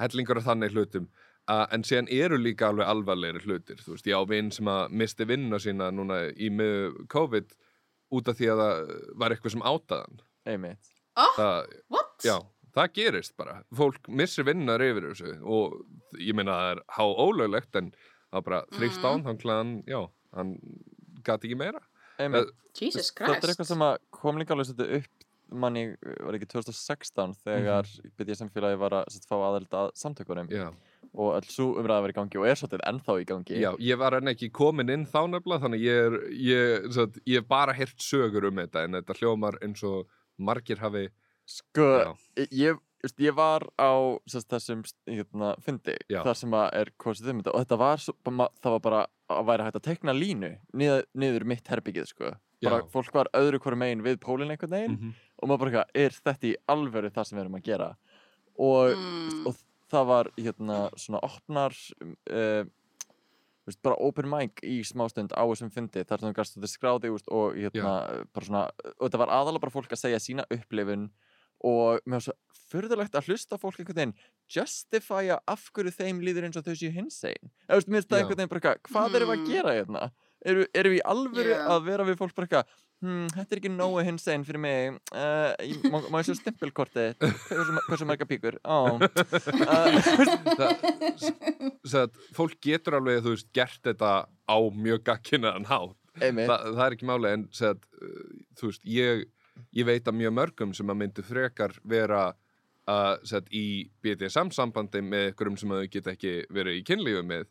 hellingur 0.00 0.40
af 0.40 0.46
þannig 0.48 0.76
hlutum 0.76 1.08
uh, 1.50 1.64
en 1.74 1.84
séðan 1.86 2.10
eru 2.14 2.38
líka 2.40 2.68
alveg 2.70 2.88
alvarlegri 2.88 3.44
hlutir 3.46 3.80
þú 3.84 3.96
veist, 3.96 4.08
ég 4.08 4.16
á 4.16 4.22
vinn 4.30 4.52
sem 4.54 4.70
að 4.72 4.94
misti 5.02 5.26
vinnuna 5.28 5.60
sína 5.62 5.90
núna 5.94 6.22
í 6.36 6.48
með 6.54 7.02
COVID 7.12 7.56
út 8.16 8.30
af 8.32 8.38
því 8.38 8.52
að 8.54 8.62
það 8.64 8.78
var 9.20 9.34
eitthvað 9.34 9.56
sem 9.56 9.66
átaðan 9.68 10.22
einmitt 10.48 10.94
Oh, 11.18 11.32
það? 11.34 11.64
Já, 12.22 12.34
það 12.76 12.92
gerist 12.94 13.32
bara. 13.40 13.56
Fólk 13.74 14.04
missir 14.06 14.44
vinnar 14.46 14.82
yfir 14.84 15.08
þessu 15.08 15.32
og 15.42 15.80
ég 16.22 16.36
meina 16.38 16.54
það 16.54 16.68
er 16.76 16.82
há 16.94 17.04
ólöglegt 17.24 17.78
en 17.80 17.88
það 18.30 18.44
bara 18.46 18.60
þrýst 18.76 19.02
á 19.02 19.08
hann, 19.08 19.24
hann 19.26 19.40
klæðan, 19.42 19.72
já, 19.90 19.98
hann 20.38 20.52
gati 21.24 21.48
ekki 21.48 21.58
meira. 21.58 21.80
Einmitt, 22.18 22.50
Jesus 22.74 23.12
þetta 23.12 23.30
er 23.30 23.38
Christ. 23.38 23.48
eitthvað 23.52 23.70
sem 23.72 23.84
að 23.86 23.96
kom 24.14 24.38
líka 24.40 24.54
alveg 24.54 24.70
svolítið 24.70 24.94
upp 24.98 25.26
manni, 25.48 25.82
var 26.20 26.36
ekki 26.36 26.48
2016 26.50 27.34
þegar 27.44 27.86
mm 27.88 28.10
BDSM-félagi 28.18 28.78
var 28.80 28.96
að 28.98 29.12
sett, 29.14 29.26
fá 29.30 29.36
aðeld 29.38 29.72
að 29.78 29.92
samtökunum 29.96 30.50
Já, 30.52 30.66
og 31.14 31.30
öll 31.38 31.46
svo 31.48 31.68
umræða 31.80 32.04
var 32.04 32.12
í 32.12 32.16
gangi 32.18 32.40
og 32.40 32.48
er 32.50 32.58
svolítið 32.58 32.82
ennþá 32.90 33.14
í 33.22 33.26
gangi. 33.30 33.60
Já 33.62 33.70
ég 33.80 34.00
var 34.00 34.16
enn 34.18 34.32
ekki 34.32 34.50
komin 34.52 34.92
inn 34.92 35.06
þá 35.08 35.20
nefnilega 35.30 35.62
þannig 35.64 35.86
ég 35.86 36.02
er, 36.08 36.18
ég, 36.48 36.90
satt, 36.98 37.16
ég 37.24 37.40
hef 37.40 37.48
bara 37.48 37.76
heyrt 37.78 38.02
sögur 38.02 38.48
um 38.50 38.60
þetta 38.60 38.84
en 38.84 38.98
þetta 38.98 39.16
hljómar 39.22 39.56
eins 39.64 39.84
og 39.86 40.10
margir 40.36 40.82
hafi, 40.82 41.06
Sko, 41.48 41.86
já, 42.02 42.10
ég, 42.52 42.82
veist, 43.02 43.20
ég 43.22 43.34
var 43.36 43.64
á 43.78 43.90
sest, 44.26 44.48
þessum 44.50 44.82
hérna, 45.06 45.52
fundi 45.64 45.94
Já. 46.10 46.22
þar 46.26 46.38
sem 46.40 46.56
að 46.58 46.68
er 46.80 46.90
kosið 46.98 47.30
um 47.32 47.40
þetta 47.42 47.54
og 47.54 47.62
þetta 47.64 47.78
var, 47.78 48.04
það 48.62 48.74
var 48.76 48.84
bara 48.88 49.02
að 49.28 49.44
væri 49.50 49.66
hægt 49.68 49.78
að 49.80 49.86
tekna 49.88 50.14
línu 50.16 50.50
niður, 50.72 51.04
niður 51.14 51.44
mitt 51.52 51.68
herbyggið 51.68 52.08
sko. 52.10 52.32
bara 52.64 52.80
Já. 52.82 52.88
fólk 52.90 53.12
var 53.14 53.30
öðru 53.38 53.60
hverju 53.62 53.78
megin 53.78 54.02
við 54.02 54.18
pólinn 54.24 54.50
einhvern 54.50 54.72
veginn 54.74 54.96
mhm, 54.98 55.12
og 55.38 55.48
maður 55.52 55.68
bara 55.68 55.84
er 55.94 56.10
þetta 56.16 56.48
í 56.50 56.56
alvöru 56.74 57.10
það 57.14 57.28
sem 57.28 57.38
við 57.38 57.44
erum 57.44 57.58
að 57.60 57.68
gera 57.70 57.90
og, 58.58 58.96
Mm. 58.98 59.46
og 59.46 59.54
það 59.88 60.06
var 60.10 60.28
hérna 60.36 60.78
svona 60.98 61.20
opnar 61.22 61.76
uh, 62.32 62.64
veist, 63.68 63.80
bara 63.84 63.96
open 64.02 64.26
mic 64.28 64.58
í 64.66 64.80
smástund 64.84 65.30
á 65.36 65.44
þessum 65.46 65.70
fundi 65.72 66.02
þar 66.02 66.20
sem 66.24 66.32
þú 66.32 66.36
gæst 66.40 66.56
þetta 66.56 66.70
skráði 66.72 67.12
veist, 67.14 67.28
og 67.30 67.54
hérna 67.54 67.94
bara 68.34 68.48
svona, 68.48 68.64
og 68.98 69.04
þetta 69.06 69.20
var 69.22 69.32
aðalega 69.38 69.62
bara 69.66 69.74
fólk 69.76 69.92
að 69.94 70.02
segja 70.02 70.20
sína 70.24 70.46
upplifun 70.50 71.08
og 71.64 72.00
mér 72.06 72.18
var 72.18 72.24
svo 72.28 72.34
furðulegt 72.68 73.14
að 73.16 73.28
hlusta 73.30 73.56
fólk 73.58 73.78
einhvern 73.80 73.96
veginn 73.96 74.16
justifya 74.52 75.38
af 75.48 75.70
hverju 75.72 75.92
þeim 75.96 76.18
líður 76.24 76.44
eins 76.48 76.58
og 76.60 76.66
þau 76.66 76.74
séu 76.76 76.92
hinsegin. 76.92 77.48
Eða 77.68 77.78
veist, 77.80 77.88
mér 77.88 77.96
finnst 78.02 78.10
það 78.12 78.18
einhvern 78.22 78.38
veginn 78.42 78.52
bara 78.52 78.60
eitthvað, 78.60 78.92
hvað 78.92 79.16
erum 79.18 79.30
við 79.32 79.36
að 79.36 79.42
Mm. 79.42 79.48
gera 79.54 79.76
hérna? 79.78 80.02
Eru, 80.46 80.66
erum 80.78 80.92
við 80.94 81.00
í 81.00 81.06
alvöru 81.10 81.50
Já. 81.56 81.62
að 81.74 81.80
vera 81.88 82.04
við 82.06 82.18
fólk 82.20 82.34
bara 82.36 82.46
eitthvað 82.46 82.68
hmm, 83.02 83.24
þetta 83.34 83.54
er 83.54 83.58
ekki 83.58 83.70
nógu 83.74 84.04
hinsegin 84.06 84.44
fyrir 84.46 84.60
mig 84.62 84.98
uh, 85.10 85.50
ég, 85.66 85.80
má, 85.90 85.98
má 86.12 86.20
ég 86.20 86.28
sjá 86.28 86.36
stimpilkorti 86.38 87.06
hversu, 87.18 88.06
marga 88.06 88.28
píkur? 88.28 88.60
Ó. 88.62 88.98
Uh, 89.58 90.78
það, 91.88 92.04
að 92.04 92.20
fólk 92.36 92.56
getur 92.64 92.96
alveg, 92.98 93.20
þú 93.24 93.32
veist, 93.34 93.48
gert 93.56 93.80
þetta 93.86 94.10
á 94.28 94.56
mjög 94.74 95.02
gagkinnaðan 95.08 95.66
hátt. 95.68 95.96
Þa, 96.18 96.56
það 96.74 96.84
er 96.86 96.96
ekki 96.96 97.08
máli 97.08 97.32
en 97.34 97.44
að, 97.50 97.82
uh, 97.98 98.30
þú 98.58 98.70
veist, 98.70 98.86
ég, 98.94 99.24
ég 99.76 99.88
veit 99.88 100.08
að 100.08 100.18
mjög 100.20 100.34
mörgum 100.40 100.74
sem 100.76 100.90
að 100.90 101.00
myndi 101.02 101.24
frekar 101.26 101.76
vera 101.84 102.26
uh, 102.30 103.14
að, 103.16 103.48
í 103.52 103.66
BDSM 104.04 104.52
sambandi 104.54 105.02
með 105.04 105.32
ykkurum 105.32 105.58
sem 105.60 105.72
að 105.72 105.84
þau 105.84 105.94
geta 105.96 106.14
ekki 106.14 106.36
verið 106.54 106.80
í 106.80 106.84
kynlífu 106.88 107.24
með. 107.26 107.48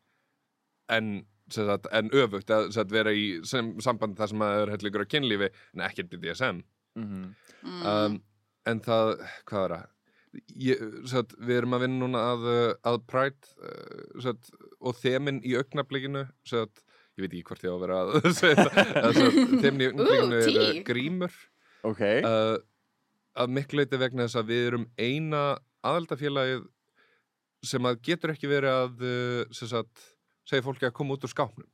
En, 0.93 1.11
sem 1.51 1.67
að, 1.69 1.89
en 1.95 2.13
öfugt 2.15 2.51
að, 2.53 2.71
að 2.79 2.95
vera 2.95 3.11
í 3.15 3.27
sem, 3.47 3.75
sambandi 3.83 4.19
þar 4.19 4.31
sem 4.31 4.45
að 4.45 4.53
það 4.53 4.63
er 4.63 4.73
hellingur 4.75 5.03
á 5.03 5.11
kynlífi 5.13 5.51
en 5.51 5.85
ekki 5.89 6.07
BDSM 6.13 6.63
mm 6.97 7.35
Mm. 7.65 7.85
um, 7.89 8.17
en 8.69 8.81
það, 8.85 9.13
hvað 9.49 9.63
er 9.63 9.73
það? 9.73 9.93
Ég, 10.61 10.81
satt, 11.09 11.33
við 11.39 11.61
erum 11.61 11.75
að 11.77 11.83
vinna 11.85 11.99
núna 12.03 12.23
að, 12.33 12.47
uh, 12.51 12.73
að 12.91 12.97
Pride 13.09 13.53
uh, 13.63 14.17
satt, 14.21 14.51
og 14.77 14.97
þemin 14.99 15.39
í 15.47 15.55
augnablikinu 15.57 16.25
satt, 16.47 16.83
ég 17.17 17.25
veit 17.25 17.31
ekki 17.31 17.45
hvort 17.49 17.65
ég 17.65 17.73
á 17.73 17.75
að 17.75 17.85
vera 17.85 18.01
að 18.03 18.11
að 19.07 19.21
þemin 19.63 19.83
í 19.83 19.89
augnablikinu 19.89 20.41
er 20.67 20.81
grímur 20.87 21.39
ok, 21.83 22.01
uh, 22.25 22.57
að 23.37 23.49
miklu 23.53 23.79
leiti 23.83 23.97
vegna 24.01 24.25
þess 24.27 24.39
að 24.41 24.47
við 24.51 24.67
erum 24.71 24.85
eina 24.97 25.41
aðaldafélagið 25.85 26.67
sem 27.67 27.85
að 27.89 27.99
getur 28.05 28.33
ekki 28.33 28.47
verið 28.49 28.73
að 28.73 29.03
sem 29.55 29.67
sagt, 29.71 30.05
segja 30.47 30.63
fólki 30.65 30.85
að 30.87 30.93
koma 30.97 31.13
út 31.17 31.25
úr 31.25 31.31
skápnum 31.33 31.67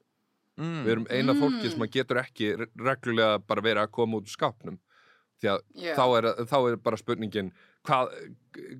mm. 0.59 0.79
við 0.85 0.91
erum 0.95 1.07
eina 1.11 1.33
Mm. 1.33 1.39
fólki 1.43 1.69
sem 1.71 1.81
að 1.85 1.91
getur 1.97 2.19
ekki 2.23 2.49
re- 2.57 2.69
reglulega 2.79 3.39
bara 3.47 3.61
verið 3.61 3.83
að 3.83 3.91
koma 3.91 4.17
út 4.19 4.27
úr 4.27 4.33
skápnum 4.35 4.79
því 5.43 5.49
að 5.51 5.61
Já. 5.75 5.93
þá, 5.97 6.03
er, 6.17 6.27
þá 6.47 6.57
er 6.71 6.75
bara 6.77 6.97
spurningin 6.97 7.51
hvað, 7.83 8.13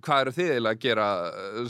hvað 0.06 0.22
eru 0.24 0.32
þið 0.38 0.52
eiginlega 0.54 0.76
að 0.78 0.84
gera 0.86 1.08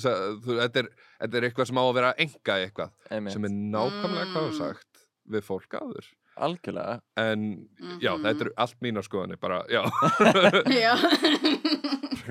þú- 0.03 0.57
þetta 0.61 0.83
er, 0.83 0.89
þetta 1.23 1.37
er 1.39 1.47
eitthvað 1.49 1.67
sem 1.71 1.79
á 1.81 1.83
að 1.85 1.95
vera 1.97 2.11
enga 2.25 2.57
eitthvað 2.61 2.91
einmitt, 3.09 3.33
sem 3.33 3.45
er 3.49 3.55
nákvæmlega 3.73 4.27
hvað 4.33 4.49
Mm. 4.51 4.57
sagt 4.59 5.05
við 5.33 5.45
fólk 5.49 5.77
áður 5.81 6.11
algjörlega 6.37 7.01
en 7.17 7.67
já, 8.01 8.13
Mhm. 8.15 8.23
þetta 8.25 8.41
eru 8.41 8.53
allt 8.57 8.77
mínar 8.81 9.03
skoðanir 9.05 9.39
bara, 9.39 9.63
já, 9.69 9.83
Já. 10.83 10.93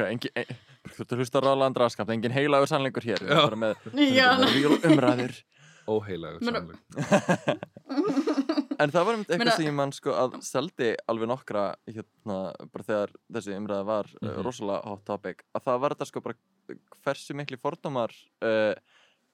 Engin, 0.08 0.30
ein, 0.36 0.46
þú 0.88 1.00
ert 1.04 1.12
að 1.12 1.18
hlusta 1.20 1.38
á 1.38 1.44
Rála 1.44 1.66
Andraskap 1.68 2.08
engin 2.10 2.32
heilagur 2.32 2.66
sannleikur 2.70 3.04
hér 3.04 3.20
Já. 3.22 3.42
bara 3.46 3.56
með 3.56 3.76
Já. 4.18 4.28
real 4.54 4.78
umræður 4.90 5.42
óheilagur 5.88 6.40
Meina- 6.40 6.62
sannleik 6.62 6.80
En 8.82 8.90
það 8.90 9.04
var 9.06 9.14
einmitt 9.14 9.28
eitthvað 9.30 9.56
sem 9.56 9.66
ég 9.68 9.74
mann 9.78 9.92
sko 9.94 10.10
að 10.16 10.38
seldi 10.42 10.88
alveg 11.10 11.28
nokkra 11.30 11.64
hérna 11.86 12.38
bara 12.72 12.86
þegar 12.86 13.12
þessi 13.36 13.54
umræða 13.58 13.84
var 13.86 14.08
mm 14.16 14.28
Mhm. 14.32 14.42
rosalega 14.46 14.88
hot 14.88 15.04
topic 15.06 15.44
að 15.54 15.62
það 15.68 15.80
var 15.84 15.94
þetta 15.94 16.06
sko 16.08 16.20
bara 16.24 16.34
hversu 17.04 17.34
mikli 17.36 17.58
fordómar 17.60 18.10
uh, 18.42 18.74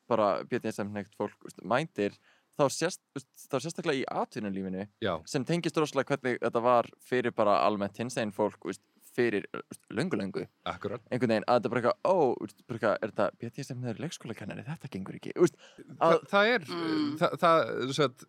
bara 0.08 0.42
BDSM 0.44 0.92
neitt 0.92 1.14
fólk 1.16 1.36
mændir 1.62 2.12
þá, 2.58 2.64
sérst, 2.74 3.00
þá 3.48 3.56
sérstaklega 3.62 4.02
í 4.02 4.06
atvinnulífinu 4.22 4.86
já, 5.04 5.14
sem 5.30 5.44
tengist 5.48 5.78
rosalega 5.80 6.16
hvernig 6.16 6.38
þetta 6.42 6.62
var 6.64 6.88
fyrir 7.08 7.34
bara 7.36 7.60
almennt 7.66 7.98
hinsegin 8.02 8.34
fólk 8.34 8.66
veist, 8.68 8.82
fyrir 9.18 9.46
löngu-löngu 9.94 10.44
einhvern 10.68 11.00
veginn 11.32 11.46
að 11.48 11.58
þetta 11.58 11.70
bara 11.72 11.80
eitthvað, 11.82 11.98
ó, 12.06 12.16
veist, 12.42 12.60
bara 12.68 12.78
eitthvað, 12.78 12.98
er 13.02 13.14
þetta 13.16 13.66
þegar 13.82 14.02
leikskólakennari, 14.04 14.64
þetta 14.68 14.90
gengur 14.92 15.18
ekki. 15.18 15.32
Veist, 15.38 15.58
Þa, 15.78 16.10
að, 16.10 16.20
það 16.34 16.52
er 16.52 16.68
Mm. 16.68 17.10
það, 17.18 17.34
það, 17.42 17.92
satt, 17.98 18.26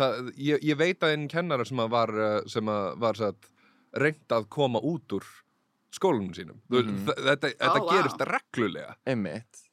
það 0.00 0.32
ég, 0.48 0.64
ég 0.72 0.80
veit 0.80 1.04
að 1.06 1.14
einn 1.16 1.28
kennara 1.30 1.66
sem 1.68 1.82
að 1.84 1.92
var 1.94 2.14
uh, 2.16 2.32
sem 2.50 2.72
að 2.72 2.88
var 3.04 3.20
satt, 3.20 3.50
reynd 4.02 4.34
að 4.38 4.48
koma 4.58 4.80
út 4.82 5.18
úr 5.18 5.26
skólanum 5.92 6.32
sínum. 6.34 6.58
Mm 6.72 7.04
þetta, 7.12 7.52
þetta 7.52 7.82
vá. 7.84 7.90
gerist 7.92 8.22
reglulega. 8.32 8.96
Einmitt 9.06 9.66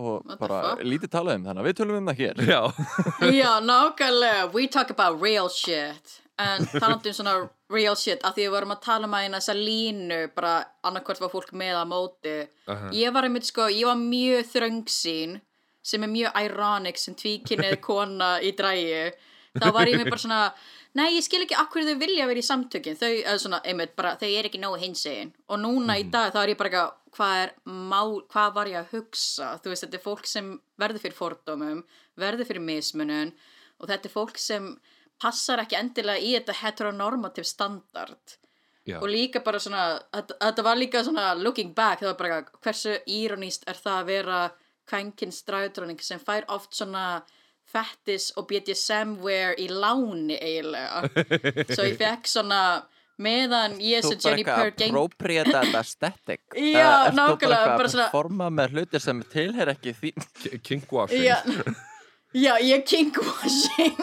og 0.00 0.26
What 0.26 0.40
bara 0.40 0.74
lítið 0.82 1.12
talað 1.12 1.38
um 1.38 1.46
þannig 1.48 1.62
að 1.62 1.68
við 1.68 1.78
tölum 1.80 2.00
um 2.00 2.10
það 2.10 2.20
hér 2.22 2.42
já, 2.48 2.60
Já, 3.40 3.50
nákvæmlega. 3.64 4.50
We 4.54 4.66
talk 4.68 4.90
about 4.90 5.20
real 5.22 5.48
shit. 5.52 6.16
En 6.40 6.64
talandi 6.72 7.12
um 7.12 7.16
svona 7.18 7.34
real 7.70 7.96
shit, 8.00 8.22
af 8.24 8.34
því 8.34 8.46
við 8.46 8.54
vorum 8.54 8.74
að 8.74 8.82
tala 8.86 9.08
um 9.08 9.14
að 9.16 9.26
eina 9.26 9.40
þessa 9.42 9.56
línu, 9.58 10.20
bara 10.34 10.54
annarkvort 10.88 11.20
var 11.20 11.32
fólk 11.32 11.52
með 11.52 11.76
að 11.82 11.90
móti. 11.90 12.36
Aha. 12.72 12.92
Ég 12.96 13.12
var 13.14 13.28
einmitt 13.28 13.48
sko, 13.48 13.68
ég 13.68 13.86
var 13.86 13.98
mjög 14.00 14.48
þröngsýn, 14.54 15.36
sem 15.84 16.06
er 16.06 16.12
mjög 16.12 16.40
ironic, 16.46 17.00
sem 17.00 17.16
tvíkinnið 17.18 17.76
kona 17.84 18.38
í 18.40 18.54
drægi. 18.56 19.10
Þá 19.58 19.66
var 19.74 19.90
ég 19.90 19.98
mér 19.98 20.10
bara 20.12 20.22
svona, 20.22 20.40
nei, 20.94 21.08
ég 21.16 21.24
skil 21.26 21.42
ekki 21.42 21.56
akkur 21.58 21.82
þau 21.88 21.96
vilja 21.98 22.28
vera 22.30 22.38
í 22.38 22.46
samtökin. 22.46 22.98
Þau, 23.00 23.10
svona, 23.42 23.58
einmitt, 23.66 23.96
bara, 23.98 24.14
þau 24.20 24.28
er 24.28 24.46
ekki 24.46 24.60
nógu 24.62 24.78
hinsegin. 24.78 25.32
Og 25.50 25.58
núna 25.58 25.96
í 25.98 26.04
dag, 26.12 26.30
þá 26.34 26.42
er 26.44 26.52
ég 26.52 26.60
bara 26.60 26.70
eitthvað, 26.70 26.92
hvað 27.16 27.40
er 27.40 27.54
mál, 27.90 28.20
hvað 28.30 28.52
var 28.60 28.70
ég 28.70 28.78
að 28.78 28.94
hugsa? 28.94 29.56
Þú 29.58 29.72
veist, 29.72 29.86
þetta 29.86 29.98
er 29.98 30.04
fólk 30.04 30.30
sem 30.30 30.52
verður 30.78 31.04
fyrir 31.06 31.18
fordómum, 31.18 31.82
verður 32.20 32.50
fyrir 32.52 32.62
mismunun 32.62 33.34
og 33.80 33.88
þetta 33.88 34.08
er 34.08 34.14
fólk 34.14 34.38
sem 34.40 34.70
passar 35.20 35.62
ekki 35.64 35.78
endilega 35.78 36.22
í 36.22 36.32
þetta 36.36 36.56
heteronormativ 36.60 37.48
standard 37.48 38.36
já. 38.88 38.98
og 39.00 39.08
líka 39.10 39.42
bara 39.44 39.60
svona 39.62 39.84
þetta, 40.12 40.38
þetta 40.40 40.66
var 40.66 40.80
líka 40.80 41.04
svona 41.04 41.26
looking 41.38 41.74
back 41.76 42.02
það 42.02 42.12
var 42.12 42.20
bara 42.20 42.40
hversu 42.64 42.96
íróníst 43.08 43.66
er 43.70 43.80
það 43.80 43.98
að 43.98 44.10
vera 44.14 44.40
kvenkinn 44.90 45.34
stræðdróning 45.34 46.00
sem 46.02 46.22
fær 46.22 46.48
oft 46.52 46.74
svona 46.76 47.22
fettis 47.70 48.30
og 48.36 48.48
BDSM 48.50 49.16
wear 49.24 49.54
í 49.58 49.68
láni 49.70 50.36
eiginlega. 50.40 51.04
Svo 51.74 51.84
ég 51.86 51.98
fekk 52.00 52.26
svona 52.30 52.62
meðan 53.20 53.76
ég 53.84 54.00
Þú 54.06 54.14
bara 54.16 54.30
Jenny 54.30 54.42
eitthvað 54.44 54.62
Purr 54.62 54.74
geng 54.80 54.90
appropriated 54.94 55.74
aesthetic. 55.82 56.42
Já, 56.56 56.62
Eh, 56.64 56.80
ert 56.80 57.12
þú 57.12 57.18
nákvæmlega, 57.20 57.38
bara 57.38 57.76
bara 57.76 57.88
eitthvað 57.88 58.00
að 58.00 58.10
performa 58.10 58.50
með 58.58 58.74
hlutir 58.76 59.04
sem 59.04 59.22
tilher 59.34 59.72
ekki 59.76 59.94
því? 60.00 60.12
Ki- 60.40 60.58
Kinkwashing 60.70 61.24
Já, 61.28 61.38
já 62.46 62.52
ég 62.62 62.84
kinkwashing 62.86 63.96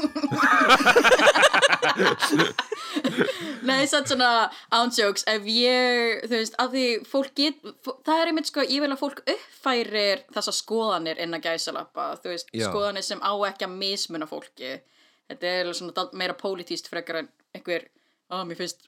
Nei, 3.68 3.86
satt 3.90 4.10
svona 4.10 4.30
ánsjóks 4.74 5.26
ef 5.30 5.46
ég, 5.52 6.22
þú 6.28 6.34
veist, 6.40 6.58
að 6.62 6.76
því 6.76 6.84
fólk 7.10 7.32
get, 7.38 7.62
það 8.08 8.22
er 8.22 8.32
einmitt 8.32 8.50
sko, 8.52 8.64
ég 8.66 8.84
vil 8.84 8.92
að 8.94 9.02
fólk 9.02 9.22
uppfærir 9.26 10.24
þessa 10.36 10.54
skoðanir 10.56 11.20
innan 11.24 11.44
gæsalappa, 11.44 12.10
þú 12.24 12.34
veist, 12.34 12.52
Já. 12.56 12.68
skoðanir 12.70 13.06
sem 13.08 13.22
á 13.24 13.32
ekki 13.50 13.68
að 13.68 13.76
mismuna 13.82 14.30
fólki. 14.30 14.78
Þetta 15.28 15.54
er 15.60 15.72
svona 15.76 16.08
meira 16.16 16.38
pólitíst 16.40 16.88
frekar 16.92 17.24
en 17.24 17.32
einhver, 17.58 17.90
á, 18.32 18.44
mér 18.48 18.60
finnst 18.62 18.88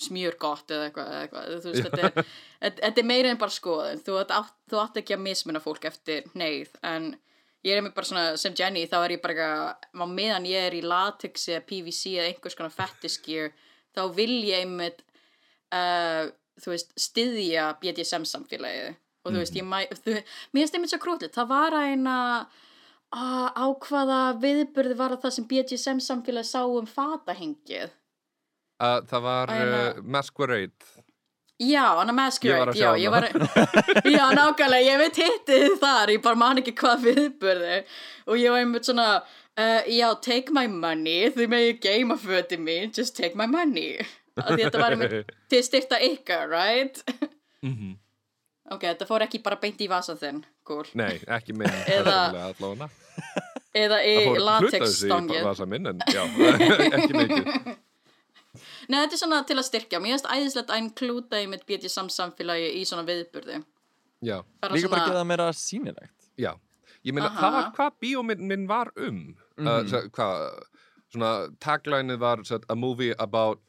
smjör 0.00 0.36
gott 0.40 0.70
eða 0.72 0.88
eitthvað, 0.88 1.08
eða 1.10 1.22
eitthvað. 1.26 1.64
Þú 1.64 1.72
veist, 1.74 1.88
þetta 1.88 2.02
er, 2.08 2.30
þetta- 2.64 2.84
er 3.04 3.08
meira 3.12 3.32
en 3.34 3.40
bara 3.40 3.54
skoðun. 3.54 4.02
Þú 4.06 4.18
þú 4.70 4.80
átt 4.82 5.00
ekki 5.02 5.16
að 5.16 5.24
mismuna 5.26 5.62
fólk 5.62 5.86
eftir 5.90 6.26
neyð, 6.38 6.72
en 6.86 7.12
ég 7.66 7.74
er 7.74 7.80
einmitt 7.80 7.96
bara 7.96 8.08
svona, 8.08 8.24
sem 8.40 8.54
Jenny, 8.56 8.86
þá 8.88 8.98
er 9.02 9.16
ég 9.16 9.22
bara 9.22 9.36
eitthvað, 9.36 10.14
meðan 10.16 10.48
ég 10.48 10.68
er 10.70 10.76
í 10.78 10.82
latex 10.84 11.48
eða 11.50 11.66
PVC 11.68 12.16
eða 12.16 12.30
einhvers 12.30 12.58
konar 12.58 12.74
fetish 12.74 13.20
gear, 13.26 13.52
þá 13.96 14.02
vil 14.16 14.38
ég 14.48 14.64
einmitt 14.64 15.04
uh, 15.74 16.30
þú 16.60 16.74
veist, 16.74 16.92
styðja 17.00 17.68
BDSM 17.82 18.26
samfélagið. 18.28 18.98
Og 19.20 19.34
þú 19.34 19.42
veist, 19.42 19.56
ég 19.58 19.66
mæ, 19.68 19.82
þú, 20.00 20.16
mér 20.54 20.62
finnst 20.62 20.76
einmitt 20.76 20.92
svo 20.94 21.00
krútlegt, 21.02 21.36
það 21.36 21.50
var 21.50 21.76
eina 21.76 22.16
uh, 22.40 23.48
á 23.52 23.66
hvaða 23.84 24.20
viðburði 24.40 24.96
var 24.96 25.16
það 25.20 25.36
sem 25.36 25.48
BDSM 25.50 26.00
samfélagið 26.04 26.48
sá 26.48 26.62
um 26.64 26.88
fatahengið? 26.88 27.96
Uh, 28.80 29.02
það 29.10 29.26
var 29.26 29.52
uh, 29.52 30.00
Masquerade 30.00 30.99
Já, 31.60 31.82
hann 31.98 32.08
að 32.08 32.16
Masquerade, 32.16 32.72
Ég 32.80 33.10
var 33.12 33.26
að 33.26 33.34
já, 33.34 33.50
ég 34.06 34.14
já, 34.16 34.22
nákvæmlega, 34.38 34.86
ég 34.86 35.00
veit 35.02 35.18
hittið 35.20 35.74
þar, 35.82 36.12
ég 36.14 36.22
bara 36.24 36.38
man 36.40 36.60
ekki 36.62 36.72
hvað 36.78 37.02
viðburði 37.04 37.74
og 38.30 38.38
ég 38.40 38.54
var 38.54 38.62
einmitt 38.64 38.88
svona, 38.88 39.08
uh, 39.60 39.80
já, 39.92 40.06
take 40.24 40.54
my 40.56 40.64
money, 40.72 41.28
þið 41.34 41.50
megi 41.52 41.74
geima 41.84 42.16
föti 42.22 42.56
mín, 42.56 42.94
just 42.96 43.12
take 43.18 43.36
my 43.36 43.44
money, 43.50 43.98
að 44.40 44.56
þetta 44.62 44.80
var 44.80 44.96
einmitt 44.96 45.34
til 45.52 45.60
styrta 45.66 46.00
ykkar, 46.10 46.48
right? 46.54 47.02
mm 47.64 47.96
Ok, 48.70 48.84
þetta 48.86 49.06
fór 49.08 49.24
ekki 49.24 49.40
bara 49.42 49.56
beint 49.58 49.80
í 49.82 49.88
vasan 49.90 50.14
þinn, 50.20 50.36
cool, 50.68 50.84
Nei, 50.94 51.16
ekki 51.34 51.52
minn 51.58 51.66
Eða- 51.90 52.30
persónulega 52.30 52.44
allavega. 52.54 52.90
eða 53.74 53.96
í 54.06 54.12
Það 54.14 54.26
fór 54.28 54.36
hluta 54.36 54.44
latex 54.46 54.84
þessu 54.84 55.06
í 55.06 55.10
stangið. 55.10 55.40
vasa 55.48 55.66
minn 55.72 55.90
en 55.90 56.04
já, 56.06 56.22
ekki 56.94 57.16
mikið 57.18 57.50
Nei, 58.90 58.98
þetta 59.04 59.14
er 59.14 59.20
svona 59.20 59.40
til 59.46 59.56
að 59.60 59.66
styrkja, 59.68 60.00
mér 60.02 60.16
finnst 60.16 60.26
æðislegt 60.34 60.72
að 60.74 60.80
inklúta 60.82 61.38
í 61.38 61.46
mitt 61.50 61.62
BDSM 61.68 62.08
samfélagi 62.10 62.72
í 62.80 62.82
svona 62.88 63.04
viðburði. 63.06 63.60
Já, 64.26 64.40
Bara 64.60 64.74
Líka 64.74 64.88
bara 64.90 65.00
svona- 65.00 65.06
gera 65.06 65.20
það 65.22 65.26
meira 65.30 65.48
sýnilegt 65.52 66.26
já 66.36 66.52
Ég 67.02 67.14
meina, 67.14 67.28
Aha. 67.30 67.40
það 67.40 67.52
var 67.52 67.72
hvað 67.72 67.92
bíómynd 68.02 68.40
minn 68.40 68.66
var 68.68 68.90
um 68.96 69.36
uh, 69.56 69.62
Mhm. 69.82 70.10
hvað, 70.10 70.64
svona 71.14 71.48
taglineið 71.58 72.18
var 72.18 72.36
svo, 72.44 72.58
a 72.68 72.74
movie 72.76 73.14
about 73.18 73.60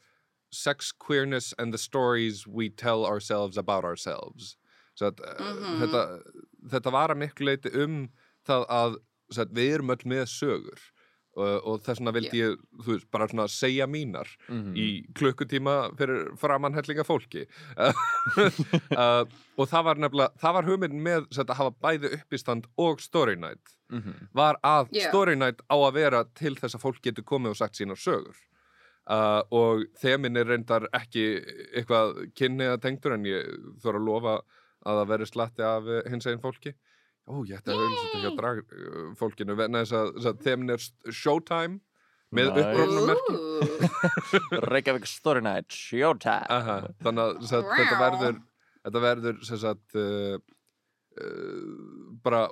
sex, 0.50 0.92
queerness 0.92 1.54
and 1.58 1.72
the 1.72 1.78
stories 1.78 2.46
we 2.46 2.68
tell 2.68 3.06
ourselves 3.06 3.56
about 3.56 3.84
ourselves 3.84 4.56
svo, 4.94 5.06
uh, 5.08 5.12
Mhm. 5.38 5.80
þetta, 5.80 6.22
þetta 6.68 6.92
var 6.92 7.08
að 7.08 7.18
miklu 7.22 7.46
leiti 7.46 7.74
um 7.74 8.10
það 8.46 8.66
að 8.68 8.96
svo, 9.32 9.44
við 9.46 9.74
erum 9.78 9.90
öll 9.90 10.04
með 10.04 10.26
sögur 10.28 10.91
uh, 11.36 11.58
og 11.64 11.80
þess 11.84 12.00
vegna 12.00 12.12
vildi 12.16 12.40
ég 12.42 12.56
þú 12.84 12.92
veist, 12.96 13.10
bara 13.10 13.28
svona 13.30 13.48
segja 13.48 13.86
mínar 13.88 14.28
Mhm. 14.48 14.74
í 14.76 14.88
klukkutíma 15.14 15.76
fyrir 15.96 16.32
framann 16.36 16.74
hellinga 16.76 17.04
fólki 17.08 17.46
uh, 18.36 19.24
og 19.58 19.68
það 19.70 19.84
var 19.88 20.00
nefnilega 20.02 20.40
það 20.42 20.56
var 20.58 20.68
hugmynd 20.68 20.96
með 21.06 21.26
svo, 21.32 21.44
að 21.46 21.58
hafa 21.60 21.74
bæði 21.84 22.12
uppistand 22.18 22.68
og 22.80 23.00
story 23.00 23.36
night 23.36 23.76
Mhm. 23.92 24.28
var 24.32 24.56
að 24.64 24.88
Já. 24.96 25.08
story 25.10 25.34
night 25.36 25.60
á 25.68 25.76
að 25.76 25.92
vera 25.98 26.24
til 26.34 26.54
þess 26.56 26.74
að 26.78 26.80
fólk 26.86 27.02
getur 27.04 27.24
komið 27.28 27.50
og 27.50 27.56
sagt 27.56 27.76
sínar 27.76 27.98
sögur 28.00 28.36
uh, 29.10 29.42
og 29.52 29.84
þemin 30.00 30.38
er 30.40 30.46
reyndar 30.48 30.86
ekki 30.96 31.44
eitthvað 31.76 32.32
kynni 32.34 32.64
að 32.72 32.80
tengdur 32.86 33.12
en 33.18 33.24
ég 33.28 33.44
þarf 33.82 33.98
að 34.00 34.06
lofa 34.06 34.34
að 34.86 34.96
það 35.02 35.08
veri 35.12 35.26
slatti 35.28 35.62
af 35.62 35.84
hins 36.10 36.26
einn 36.26 36.40
fólki 36.40 36.72
ó, 37.28 37.34
ég 37.48 37.56
ætti 37.60 37.70
að 37.72 37.80
auðvitað 37.82 38.04
þetta 38.06 38.22
hjá 38.24 38.32
drag 38.40 38.62
uh, 38.62 39.08
fólkinu 39.20 39.56
vegna 39.58 39.82
þess 39.84 39.96
að, 40.00 40.12
að 40.32 40.40
þemin 40.46 40.74
er 40.76 40.82
st- 40.86 41.12
showtime 41.22 41.80
með 42.32 42.48
Nice. 42.48 42.62
upprófnum 42.64 43.10
merki 43.10 43.34
Ooh. 43.36 44.64
Reykjavík 44.72 45.06
Story 45.10 45.42
Night 45.44 45.68
Showtime. 45.76 46.46
Aha, 46.48 46.78
þannig 47.04 47.22
að 47.26 47.38
sem 47.44 47.50
sagt, 47.52 47.72
þetta 47.76 47.98
verður 48.00 48.38
þetta 48.82 49.02
verður 49.04 49.40
sem 49.46 49.60
sagt 49.62 49.96
uh, 50.00 50.36
uh, 51.20 51.62
bara 52.24 52.42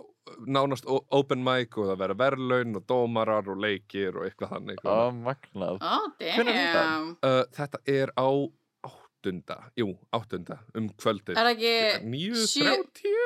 nánast 0.46 0.84
open 0.86 1.40
mic 1.42 1.74
og 1.80 1.88
það 1.90 1.98
verður 2.04 2.18
verðlaun 2.20 2.76
og 2.78 2.84
dómarar 2.86 3.48
og 3.50 3.58
leikir 3.64 4.14
og 4.20 4.28
eitthvað 4.28 4.52
þannig 4.54 4.84
Ó, 4.86 5.10
magnað. 5.16 5.80
Oh, 5.82 6.06
er 6.22 6.44
þetta? 6.52 6.84
uh, 7.26 7.42
þetta 7.56 7.80
er 7.90 8.12
á 8.14 8.28
áttunda 8.86 9.56
jú, 9.80 9.88
áttunda, 10.16 10.60
um 10.78 10.86
kvöldið. 11.00 11.34
Er 11.40 11.48
það 11.48 11.54
ekki, 11.56 11.74
9.30 12.12 13.16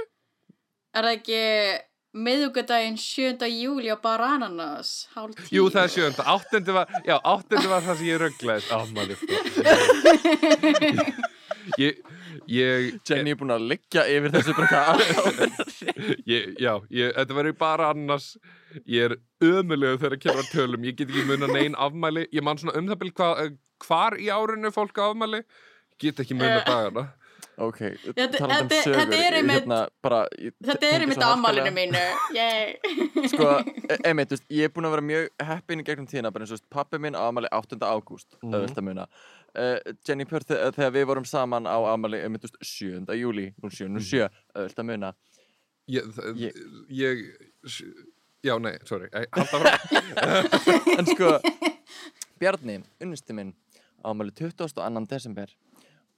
er 0.94 1.02
það 1.08 1.16
ekki 1.18 1.40
miðugudaginn 2.24 2.94
7. 3.02 3.42
júli 3.50 3.90
á 3.90 3.98
tíu? 3.98 4.90
jú, 5.50 5.64
það 5.74 5.82
er 5.82 5.90
sjönda, 5.96 6.22
áttundi 6.30 6.70
var 6.76 6.86
já, 7.02 7.16
áttundi 7.18 7.66
var 7.72 7.82
það 7.82 7.96
sem 7.98 8.06
ég 8.06 8.22
rugglaðist 8.22 8.70
á 8.70 8.78
maður 8.94 9.18
ég, 11.80 11.98
ég 12.50 12.98
Jenny 13.08 13.32
er 13.34 13.38
búin 13.40 13.52
að 13.54 13.64
liggja 13.72 14.04
yfir 14.10 14.32
þessu 14.34 14.54
bara. 14.58 14.82
Ég, 16.28 16.54
já, 16.60 16.72
ég, 16.92 17.12
þetta 17.16 17.36
verður 17.36 17.54
bara 17.60 17.86
annars 17.92 18.26
ég 18.90 19.04
er 19.08 19.14
ömulegu 19.44 19.98
þegar 20.00 20.16
að 20.16 20.22
kemur 20.24 20.42
að 20.42 20.50
tölum. 20.52 20.84
Ég 20.88 20.96
get 20.98 21.10
ekki 21.12 21.24
mun 21.28 21.46
að 21.46 21.52
neinn 21.56 21.76
afmæli. 21.86 22.24
Ég 22.34 22.44
man 22.44 22.58
svona 22.60 22.74
um 22.80 22.88
það 22.90 23.00
byrj 23.02 23.12
hva, 23.20 23.28
hvar 23.86 24.16
í 24.20 24.26
árinu 24.34 24.70
fólk 24.74 24.98
afmæli. 25.04 25.40
Get 26.02 26.20
ekki 26.24 26.34
mun 26.36 26.48
að 26.50 26.60
Eh. 26.60 26.66
dagana 26.68 27.04
Ok, 27.56 27.78
Þetta- 28.02 28.38
talandi 28.40 28.74
um 28.74 28.82
sögur 28.82 28.96
þetta 28.98 29.18
er 29.22 29.34
einmitt- 29.38 29.60
hérna, 29.62 29.76
Þetta 30.64 30.78
tengi 30.80 30.94
er 30.94 31.00
einmitt 31.04 31.18
harkalega- 31.22 31.74
mínu, 31.76 32.00
yay. 32.34 32.78
Sko, 33.30 33.46
einmitt, 34.04 34.32
ég 34.50 34.64
er 34.66 34.72
búin 34.74 34.88
að 34.88 34.94
vera 34.96 35.04
mjög 35.06 35.28
heppin 35.50 35.80
í 35.80 35.84
gegnum 35.86 36.08
tíðina, 36.10 36.32
bara 36.34 36.44
eins 36.44 36.52
og 36.56 36.64
pappi 36.74 36.98
minn 36.98 37.14
á 37.14 37.22
afmæli 37.28 37.46
8. 37.52 37.78
ágúst, 37.86 38.26
Mhm. 38.42 38.54
auðvitað 38.54 38.82
að 38.82 38.88
muna 38.88 39.06
uh, 39.54 39.78
Jenny 40.08 40.24
þe- 40.50 40.72
þegar 40.74 40.90
við 40.96 41.06
vorum 41.06 41.24
saman 41.30 41.64
á 41.70 41.78
afmæli, 41.94 42.24
einmitt, 42.26 42.42
þú 42.42 42.50
veist, 42.58 43.06
7. 43.06 43.14
júli 43.22 43.46
07, 43.62 44.28
auðvitað 44.56 44.82
að 44.82 44.90
muna 44.90 45.14
ég, 45.88 46.02
það- 46.10 46.34
já, 48.42 48.58
nei, 48.58 48.78
sorry 48.84 49.08
Æ, 49.14 49.26
halda 49.30 49.60
frá 49.62 49.72
En 50.98 51.06
sko, 51.06 51.38
Bjarni, 52.40 52.82
unnusti 53.00 53.32
minn 53.32 53.54
á 54.04 54.10
afmæli 54.10 54.34
22. 54.34 54.82
desember 55.06 55.46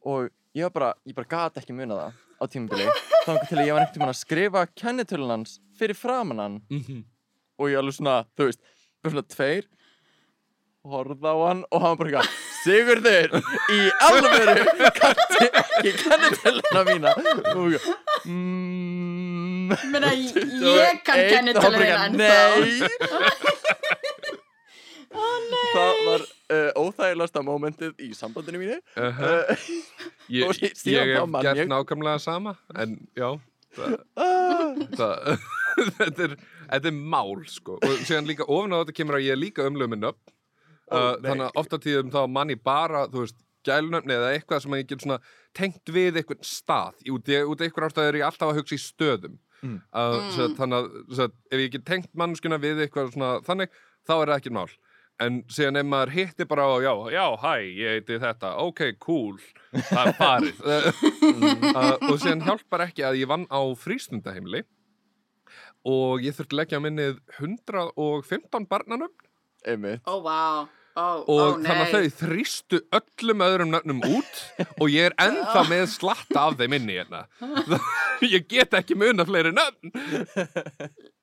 og 0.06 0.30
ég 0.56 0.66
var 0.68 0.74
bara, 0.76 0.90
ég 1.08 1.16
bara 1.16 1.30
gat 1.30 1.60
ekki 1.60 1.74
muna 1.76 1.98
það 1.98 2.22
á 2.36 2.44
tímabili. 2.52 2.86
Þannig 3.26 3.48
til 3.50 3.58
að 3.58 3.66
ég 3.66 3.76
var 3.76 3.84
ekkert 3.86 4.00
um 4.02 4.10
að 4.10 4.18
skrifa 4.20 4.64
kennitölun 4.78 5.34
hans 5.34 5.58
fyrir 5.78 5.98
framan 5.98 6.42
hann. 6.42 6.58
Mhm. 6.70 7.04
og 7.56 7.70
ég 7.72 7.78
alveg 7.80 7.96
svona, 7.96 8.18
þú 8.36 8.50
veist, 8.50 8.60
bara 9.02 9.14
svona 9.14 9.28
tveir 9.32 9.64
horfða 10.86 11.30
á 11.32 11.36
hann 11.48 11.62
og 11.72 11.80
hann 11.82 11.96
bara 11.96 12.10
eitthvað 12.10 12.44
Sigurður, 12.66 13.30
í 13.70 13.80
alvöru 14.02 14.64
kannti 14.96 15.46
ekki 15.62 15.92
kennitöluna 16.02 16.82
mína? 16.88 17.12
Og 17.54 17.76
ég 17.76 17.84
mm, 18.26 19.70
Meina, 19.92 20.10
ég 20.16 21.02
kann 21.06 21.22
21, 21.22 21.30
kennitöluna 21.32 21.86
ennþá. 22.06 22.16
Nei 22.20 23.94
Það 25.16 26.00
var 26.06 26.24
uh, 26.24 26.70
óþægilegasta 26.80 27.42
mómentið 27.46 28.00
í 28.06 28.10
sambandinu 28.16 28.60
mínu. 28.62 28.76
Uh 28.96 29.20
uh, 29.26 29.64
ég, 30.32 30.62
ég, 30.92 31.12
hef 31.16 31.36
gert 31.42 31.60
ég- 31.62 31.70
nákvæmlega 31.70 32.18
sama 32.22 32.56
en 32.74 32.96
já 33.16 33.28
það, 33.76 33.96
ah, 34.16 34.84
það, 34.96 35.40
þetta, 35.98 36.28
er, 36.28 36.36
þetta 36.72 36.90
er 36.92 37.00
mál 37.16 37.42
sko. 37.50 37.78
Og 37.82 38.04
síðan 38.08 38.28
líka 38.30 38.46
ofan 38.48 38.76
á 38.76 38.80
þetta 38.82 38.96
kemur 39.00 39.18
að 39.18 39.26
ég 39.28 39.36
er 39.36 39.40
líka 39.42 39.66
umlög 39.68 39.90
með 39.92 40.04
nöfn. 40.06 40.34
Ó, 40.86 40.94
uh, 40.94 41.10
nei. 41.18 41.26
þannig 41.30 41.44
að 41.48 41.58
ofta 41.64 41.80
tíðum 41.82 42.12
þá 42.14 42.20
manni 42.30 42.54
bara 42.62 43.06
þú 43.10 43.24
veist, 43.24 43.40
gælunöfni 43.66 44.14
eða 44.14 44.28
eitthvað 44.36 44.60
sem 44.62 44.76
ég 44.78 44.86
get 44.92 45.02
svona 45.02 45.16
tengt 45.56 45.90
við 45.90 46.20
einhvern 46.20 46.44
stað. 46.46 47.00
Út 47.10 47.26
í 47.32 47.40
einhver 47.40 47.88
ástæð 47.88 48.10
er 48.12 48.18
ég 48.20 48.26
alltaf 48.28 48.52
að 48.52 48.60
hugsa 48.60 48.76
í 48.78 48.82
stöðum. 48.84 49.38
Mm. 49.64 49.78
uh, 49.90 50.16
Mm. 50.20 50.30
svo, 50.36 50.44
að- 50.46 50.56
þannig 50.60 50.76
að 50.78 51.20
að 51.24 51.32
ef 51.50 51.60
ég 51.64 51.70
get 51.72 51.84
tengt 51.88 52.10
mannskuna 52.14 52.58
við 52.62 52.84
eitthvað 52.84 53.08
svona 53.14 53.30
þannig, 53.42 53.72
þá 54.06 54.12
er 54.20 54.28
það 54.30 54.36
ekki 54.36 54.52
mál 54.54 54.68
en 55.22 55.42
síðan 55.52 55.80
ef 55.80 55.86
maður 55.88 56.14
hittir 56.16 56.48
bara 56.50 56.66
á 56.68 56.76
já, 56.84 56.92
já, 57.14 57.24
hæ, 57.42 57.52
ég 57.66 57.94
heiti 57.96 58.18
þetta. 58.22 58.54
Ok, 58.64 58.82
cool, 59.02 59.36
það 59.72 60.02
er 60.06 60.16
farið. 60.20 60.64
Uh, 61.26 61.96
og 62.08 62.16
síðan 62.22 62.44
hjálpar 62.46 62.86
ekki 62.86 63.02
að 63.04 63.18
ég 63.20 63.28
vann 63.28 63.44
á 63.52 63.60
frístundaheimili 63.76 64.62
og 65.86 66.22
ég 66.24 66.34
þurfti 66.36 66.54
að 66.54 66.60
leggja 66.60 66.78
á 66.80 66.84
minnið 66.84 67.18
115 67.42 68.68
barnanum 68.70 69.12
Einmitt. 69.66 70.02
Ó, 70.06 70.22
vá. 70.22 70.68
Ó, 70.96 71.06
og 71.28 71.28
ó, 71.28 71.46
þannig 71.60 71.80
að 71.82 71.90
þau 71.92 72.20
þrýstu 72.22 72.78
öllum 72.96 73.42
öðrum 73.44 73.72
nöfnum 73.74 73.98
út 74.16 74.38
og 74.78 74.86
ég 74.88 75.10
er 75.10 75.16
ennþá 75.20 75.64
með 75.68 75.82
slatta 75.92 76.44
af 76.46 76.54
þeim 76.56 76.76
inni 76.78 76.96
hérna. 76.96 77.26
Ég 78.24 78.46
get 78.48 78.72
ekki 78.78 78.96
muna 78.96 79.26
fleiri 79.28 79.52
nöfn. 79.52 79.92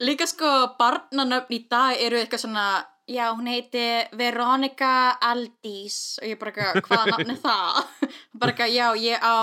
Líka 0.06 0.28
sko, 0.30 0.52
barnanöfn 0.78 1.58
í 1.58 1.64
dag 1.72 1.98
eru 1.98 2.20
eitthvað 2.20 2.44
svona, 2.44 2.68
já, 3.08 3.32
hún 3.36 3.48
heiti 3.52 3.84
Veronica 4.18 5.18
Aldís 5.22 6.20
og 6.22 6.28
ég 6.30 6.40
bara 6.40 6.52
eitthvað, 6.52 6.82
hvaða 6.88 7.06
nafn 7.12 7.32
er 7.34 7.40
það? 7.44 7.84
bara 8.40 8.52
eitthvað, 8.54 8.74
já, 8.74 8.88
ég 9.04 9.18
á, 9.20 9.38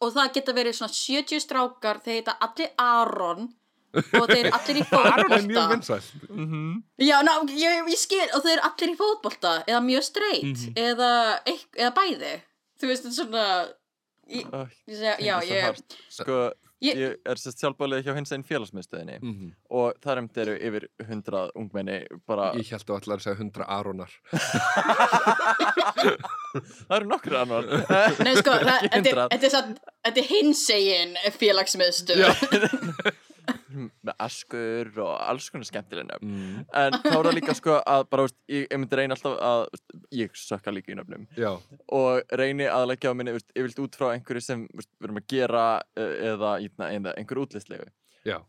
og 0.00 0.10
það 0.14 0.32
geta 0.36 0.54
verið 0.56 0.76
svona 0.78 0.92
70 0.94 1.40
strákar, 1.42 2.02
þeir 2.04 2.20
heita 2.20 2.36
allir 2.46 2.70
Aron 2.78 3.48
og 3.96 4.26
þeir 4.28 4.42
eru 4.44 4.52
allir 4.58 4.80
í 4.82 4.84
Aron 5.00 5.32
er 5.32 5.46
mjög 5.46 5.56
fótbolta. 5.56 5.72
vinsælt 5.72 7.06
Já, 7.08 7.16
ná, 7.24 7.32
ég, 7.56 7.88
ég 7.94 7.98
skil, 8.00 8.26
og 8.36 8.44
þeir 8.44 8.58
eru 8.58 8.66
allir 8.70 8.92
í 8.92 8.98
fótbolta, 9.00 9.54
eða 9.66 9.80
mjög 9.88 10.06
straight, 10.10 10.52
Mhm. 10.52 10.76
eða, 10.76 11.10
eik- 11.48 11.80
eða 11.80 11.92
bæði. 11.96 12.34
Þú 12.76 12.90
veist, 12.90 13.06
þetta 13.06 13.12
er 13.12 13.18
svona, 13.22 13.44
ég, 14.28 14.46
Æ, 14.52 14.60
ég 14.92 15.20
já, 15.24 15.36
ég. 15.48 15.78
Sko, 16.12 16.40
Ég- 16.84 16.96
ég 17.00 17.14
er 17.24 17.38
sérst 17.40 17.58
sjálfbálið 17.62 18.02
hjá 18.04 18.14
hins 18.18 18.32
einn 18.36 18.42
félagsmiðstöðinni 18.44 19.14
Mhm. 19.22 19.52
og 19.70 19.94
þar 20.04 20.18
um 20.20 20.28
eru 20.42 20.56
yfir 20.60 20.84
hundrað 21.08 21.50
ungmenni 21.56 22.02
bara, 22.26 22.50
Ég 22.52 22.68
held 22.68 22.84
að 22.84 22.98
allar 23.00 23.16
að 23.16 23.24
segja 23.24 23.38
100 23.40 23.64
Aronar 23.66 24.10
það 26.86 26.96
eru 26.98 27.08
nokkur 27.10 27.36
annar 27.40 27.66
Nei, 28.24 28.34
sko, 28.40 28.50
það, 28.60 28.88
þetta, 28.92 28.98
er, 28.98 29.20
er 30.22 30.28
hinsegin 30.30 31.16
félagsmiðstöð. 31.40 32.20
Með 33.76 34.14
askur 34.26 34.92
og 35.04 35.12
alls 35.14 35.48
konar 35.52 35.68
skemmtileg 35.68 36.08
nöfn. 36.08 36.32
Mm. 36.36 36.64
en 36.82 36.98
þá 37.02 37.12
er 37.12 37.28
það 37.28 37.36
líka 37.38 37.56
sko 37.58 37.76
að 37.80 38.06
bara, 38.12 38.26
veist, 38.26 38.38
ég, 38.52 38.64
ég 38.66 38.80
myndi 38.80 39.00
reyna 39.00 39.18
alltaf 39.18 39.36
að 39.50 39.62
veist, 39.74 39.98
ég 40.20 40.40
sökka 40.40 40.74
líka 40.74 40.94
í 40.94 40.98
nöfnum. 40.98 41.28
Já, 41.36 41.52
og 41.98 42.34
reyni 42.40 42.70
að 42.70 42.88
leggja 42.92 43.12
á 43.12 43.18
minni 43.18 43.36
veist, 43.36 43.52
yfirlt 43.54 43.84
út 43.84 44.00
frá 44.00 44.08
einhverju 44.14 44.44
sem 44.44 44.66
við 44.72 44.88
erum 45.04 45.22
að 45.22 45.30
gera 45.34 45.68
eh, 45.98 46.16
eða, 46.32 46.56
eða, 46.64 46.90
eða 46.90 47.14
einhverju 47.16 47.48
útlistlegu 47.48 47.88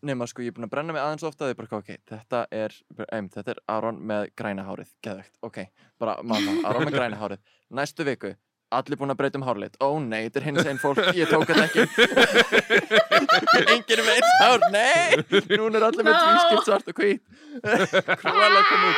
nema 0.02 0.26
sko 0.30 0.42
ég 0.42 0.52
er 0.52 0.56
búin 0.58 0.66
að 0.66 0.72
brenna 0.74 0.94
mig 0.96 1.04
aðeins 1.04 1.26
ofta 1.28 1.50
þau 1.50 1.58
bara 1.60 1.80
ok, 1.80 1.90
þetta 2.10 2.40
er, 2.56 2.74
um, 2.98 3.28
þetta 3.34 3.54
er 3.54 3.60
Aron 3.70 4.00
með 4.10 4.30
græna 4.40 4.66
hárið, 4.66 4.94
geðvegt, 5.06 5.36
ok 5.46 5.60
bara 6.02 6.18
mamma, 6.24 6.58
Aron 6.70 6.88
með 6.88 6.98
græna 6.98 7.20
hárið. 7.22 7.42
Næstu 7.78 8.06
viku, 8.08 8.34
allir 8.76 9.00
búin 9.00 9.14
að 9.14 9.20
breyta 9.22 9.40
um 9.40 9.46
hárlit. 9.48 9.78
Ó 9.80 10.00
nei, 10.04 10.28
þetta 10.28 10.40
er 10.42 10.46
hins 10.48 10.68
einn 10.68 10.80
fólk, 10.82 11.00
ég 11.16 11.30
tók 11.32 11.46
þetta 11.48 11.66
ekki. 11.68 11.84
Enginn 13.74 14.04
með 14.04 14.14
eins 14.16 14.34
hár, 14.42 14.66
nei! 14.74 15.08
Núna 15.54 15.80
er 15.80 15.86
allir 15.88 16.08
með 16.08 16.14
No. 16.14 16.24
tvískipt 16.24 16.66
svart 16.68 16.88
og 16.92 16.96
hvít. 17.00 17.22
Cruella 18.24 18.62
kom 18.68 18.82
út. 18.90 18.98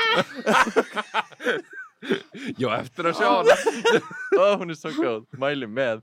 Já 2.60 2.68
eftir 2.80 3.10
að 3.12 3.20
sjá 3.20 3.28
hana. 3.28 3.56
Ó, 4.40 4.46
hún 4.62 4.74
er 4.74 4.80
svo 4.80 4.92
góð, 4.96 5.24
mæli 5.40 5.68
með. 5.70 6.02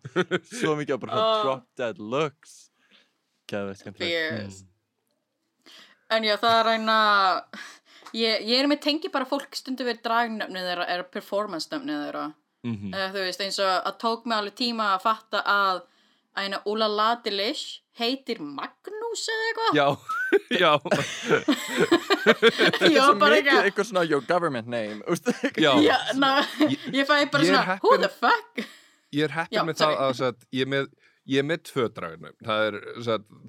Svo 0.53 0.77
mikið 0.79 0.95
á 0.95 1.03
bara 1.03 1.19
oh. 1.19 1.43
drop 1.43 1.67
dead 1.81 1.99
looks. 1.99 2.57
Gæðvegt 3.51 3.83
skemmtilegt. 3.83 4.15
Fierce. 4.15 4.65
En 6.15 6.23
já, 6.23 6.37
það 6.39 6.57
er 6.61 6.67
ræna, 6.69 6.97
ég, 8.15 8.43
ég 8.47 8.61
er 8.61 8.69
með 8.71 8.85
tengi 8.85 9.11
bara 9.11 9.27
fólk 9.27 9.57
stundu 9.59 9.87
við 9.89 10.05
dragnöfnið 10.05 10.69
þeirra, 10.71 10.85
er 10.93 11.03
performance-nöfnið 11.11 12.05
þeirra. 12.05 12.27
Mhm. 12.67 12.93
Eða 12.95 13.09
þú 13.15 13.25
veist, 13.27 13.41
eins 13.47 13.59
og 13.63 13.71
að 13.91 13.99
tók 14.03 14.27
mig 14.27 14.37
alveg 14.39 14.55
tíma 14.59 14.91
að 14.97 15.03
fatta 15.07 15.43
að 15.47 15.83
að 16.37 16.45
eina 16.45 16.59
Úla 16.69 16.87
Ladilish 16.93 17.81
heitir 17.97 18.41
Magnús 18.45 19.23
eða 19.33 19.45
eitthvað. 19.49 19.73
Já, 19.79 19.87
já 20.63 20.73
Já, 22.87 23.05
Svo 23.07 23.15
bara 23.21 23.37
mikið 23.37 23.51
eitthvað. 23.51 23.65
eitthvað 23.71 23.89
svona 23.91 24.05
your 24.09 24.25
government 24.29 24.69
name 24.69 25.01
Já, 25.57 25.73
Já, 25.81 25.97
ná, 26.19 26.31
ég 26.93 27.07
fæ 27.09 27.25
bara 27.31 27.45
ég 27.45 27.51
er 27.51 27.55
svona, 27.55 27.79
who 27.83 27.93
heppin- 27.95 28.05
the 28.05 28.11
fuck? 28.21 28.67
ég 29.17 29.25
er 29.29 29.35
heppin 29.37 29.69
með 29.71 29.81
sorry. 29.81 29.95
það 29.97 30.11
að 30.11 30.17
satt, 30.21 30.47
ég, 30.53 30.67
er 30.67 30.71
með, 30.75 30.89
ég 31.33 31.39
er 31.43 31.47
með 31.49 31.63
tvö 31.71 31.87
dragnum 31.97 32.37
það 32.45 32.67
er, 32.69 32.79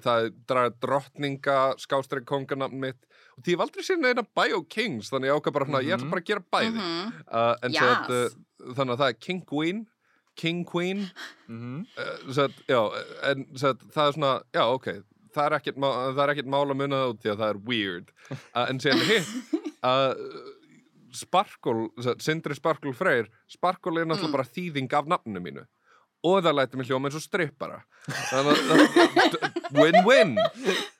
það 0.06 0.22
er 0.24 0.30
drag, 0.52 0.78
drottninga 0.86 1.58
skástræk 1.84 2.24
konganafn 2.30 2.80
mitt 2.86 3.00
því 3.44 3.54
ég 3.54 3.60
aldrei 3.64 3.84
sér 3.86 3.98
neina 4.02 4.24
Bio 4.36 4.62
Kings 4.68 5.10
þannig 5.12 5.30
ég 5.30 5.36
ákvað 5.38 5.52
bara 5.58 5.66
svona, 5.68 5.82
ég 5.86 5.94
ætla 5.98 6.10
bara 6.10 6.22
að 6.22 6.28
gera 6.32 6.44
bæði. 6.52 6.72
Mhm. 6.74 7.12
uh, 7.32 7.54
en 7.62 7.72
Yes. 7.72 7.82
satt, 7.82 8.10
uh, 8.10 8.72
þannig 8.74 8.92
að 8.94 8.98
það 9.04 9.08
er 9.08 9.18
King 9.26 9.44
Queen 9.46 9.86
King 10.38 10.64
Queen. 10.64 11.10
Mm 11.48 11.86
uh, 11.98 12.32
satt, 12.32 12.52
já, 12.68 12.80
en 13.30 13.46
satt, 13.58 13.78
það 13.94 14.08
er 14.08 14.12
svona, 14.18 14.32
já 14.54 14.64
ok 14.74 14.88
það 15.34 15.44
er 15.46 15.54
ekkert, 15.58 15.76
má- 15.76 16.18
er 16.18 16.30
ekkert 16.32 16.46
mál 16.50 16.64
að 16.70 16.76
muna 16.80 16.96
það 17.02 17.10
út 17.12 17.18
því 17.22 17.30
að 17.30 17.40
það 17.42 17.50
er 17.54 17.58
weird. 17.68 18.12
Uh, 18.54 18.66
en 18.68 18.78
síðan 18.80 19.02
hitt 19.06 19.28
uh, 19.84 20.14
Sparkle, 21.12 21.88
Sindri 22.20 22.54
Sparkle 22.54 22.92
Freyr 22.92 23.28
Sparkle 23.48 24.00
er 24.02 24.06
náttúrulega 24.06 24.28
Mm. 24.28 24.32
bara 24.32 24.44
þýðing 24.44 24.92
af 24.92 25.06
nafninu 25.06 25.40
mínu. 25.40 25.66
Og 26.24 26.42
það 26.42 26.54
læti 26.58 26.76
mig 26.76 26.86
hljóma 26.88 27.06
eins 27.08 27.14
og 27.14 27.22
strippara. 27.22 27.84
Win-win 29.78 30.36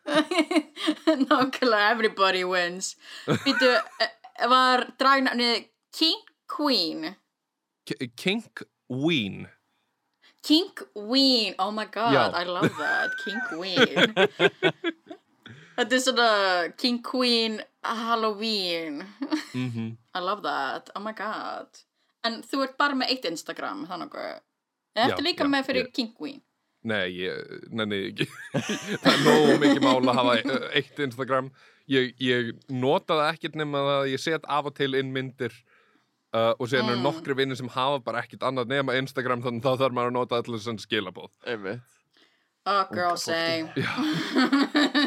Nákvæmlega, 1.28 1.90
everybody 1.92 2.44
wins. 2.44 2.96
Býtu, 3.44 3.70
eh, 4.00 4.48
var 4.48 4.86
dragnöfnið 5.00 5.68
King 5.92 6.20
Queen? 6.56 7.14
K- 7.88 8.08
King 8.16 8.44
Ween 8.88 9.46
King 10.42 10.70
Queen, 10.94 11.54
oh 11.58 11.70
my 11.74 11.84
god, 11.84 12.14
Já. 12.14 12.30
I 12.40 12.44
love 12.44 12.70
that, 12.78 13.10
King 13.24 13.40
Queen. 13.50 14.14
Þetta 15.78 15.94
er 15.94 16.00
svona 16.02 16.28
King 16.78 17.02
Queen 17.02 17.60
Halloween. 17.84 19.02
mm 19.54 19.96
I 20.14 20.20
love 20.20 20.42
that, 20.42 20.90
oh 20.96 21.02
my 21.02 21.12
god. 21.12 21.68
En 22.24 22.40
þú 22.42 22.62
ert 22.64 22.78
bara 22.80 22.94
með 22.98 23.12
eitt 23.14 23.28
Instagram, 23.30 23.84
þannig 23.90 24.14
að... 24.18 24.40
Ertu 24.98 25.20
Já, 25.22 25.26
líka 25.28 25.44
já, 25.46 25.50
með 25.52 25.66
fyrir 25.68 25.84
ég- 25.86 25.92
King 25.94 26.08
Queen? 26.16 26.40
Nei, 26.88 27.06
ég, 27.20 27.56
nenni 27.74 27.98
ekki 28.10 28.26
það 29.02 29.10
er 29.12 29.24
nógu 29.26 29.56
mikið 29.64 29.82
mál 29.84 29.98
að 30.12 30.20
hafa 30.20 30.36
e- 30.40 30.60
eitt 30.80 31.02
Instagram 31.06 31.50
ég, 31.90 32.14
ég 32.22 32.52
nota 32.72 33.18
það 33.18 33.32
ekkert 33.34 33.58
nema 33.60 33.82
að 33.98 34.12
ég 34.14 34.22
set 34.24 34.48
af 34.48 34.70
og 34.70 34.76
til 34.78 34.90
inn 34.98 35.12
myndir 35.14 35.52
uh, 36.32 36.54
og 36.56 36.66
síðan 36.70 36.92
eru 36.94 36.98
Mm. 37.00 37.06
nokkri 37.10 37.36
vinnir 37.38 37.58
sem 37.60 37.68
hafa 37.76 38.00
bara 38.04 38.24
ekkert 38.24 38.44
annað 38.48 38.72
nema 38.74 38.96
Instagram 39.00 39.44
þannig 39.44 39.64
þá 39.66 39.70
þarf 39.84 39.96
maður 39.98 40.12
að 40.12 40.18
nota 40.20 40.40
allir 40.42 40.64
sem 40.64 40.80
skilabóð 40.82 41.30
Einmitt 41.46 41.94
Oh, 42.68 42.82
girl 42.92 43.14
say. 43.16 43.62
Já. 43.80 43.92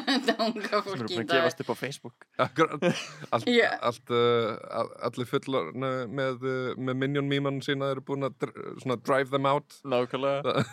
Þetta 0.07 0.33
unga 0.47 0.79
Sem 0.81 0.93
eru 0.95 1.09
búin 1.11 1.19
að 1.21 1.27
gefast 1.29 1.59
upp 1.61 1.69
á 1.69 1.75
Facebook 1.77 2.25
Akkurat. 2.41 2.85
allt, 3.37 3.45
Já. 3.53 3.67
allt, 3.85 4.09
uh, 4.09 4.55
all- 4.79 4.89
allir 5.11 5.29
fullar 5.29 5.69
með, 5.77 6.47
með 6.81 6.97
minion 7.03 7.29
mýman 7.29 7.59
sína 7.61 7.91
eru 7.93 8.01
búin 8.07 8.25
að 8.25 8.33
dr 8.41 8.79
svona 8.81 8.97
drive 9.05 9.29
them 9.35 9.45
out 9.45 9.77
Nákvæmlega 9.85 10.63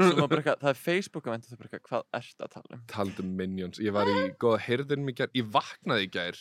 Eitthvað, 0.00 0.58
Það 0.62 0.70
er 0.70 0.80
Facebook 0.80 1.28
að 1.28 1.36
venda 1.36 1.50
þú 1.50 1.58
bara 1.60 1.70
eitthvað, 1.70 1.86
Hvað 1.88 2.18
ert 2.20 2.44
að 2.46 2.52
tala 2.56 2.78
um? 2.78 2.82
taldum 2.90 3.30
minions, 3.38 3.80
ég 3.82 3.94
var 3.94 4.10
í 4.10 4.16
góða 4.42 4.62
hirðinum 4.66 5.12
í 5.12 5.16
gær, 5.20 5.30
ég 5.38 5.52
vaknaði 5.54 6.08
í 6.08 6.10
gær 6.16 6.40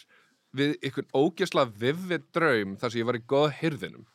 við 0.54 0.74
einhvern 0.86 1.14
ógesla 1.18 1.68
vivið 1.70 2.26
draum 2.36 2.76
þar 2.82 2.94
sem 2.94 3.02
ég 3.02 3.10
var 3.10 3.20
í 3.20 3.24
góða 3.34 3.54
hirðinum. 3.60 4.10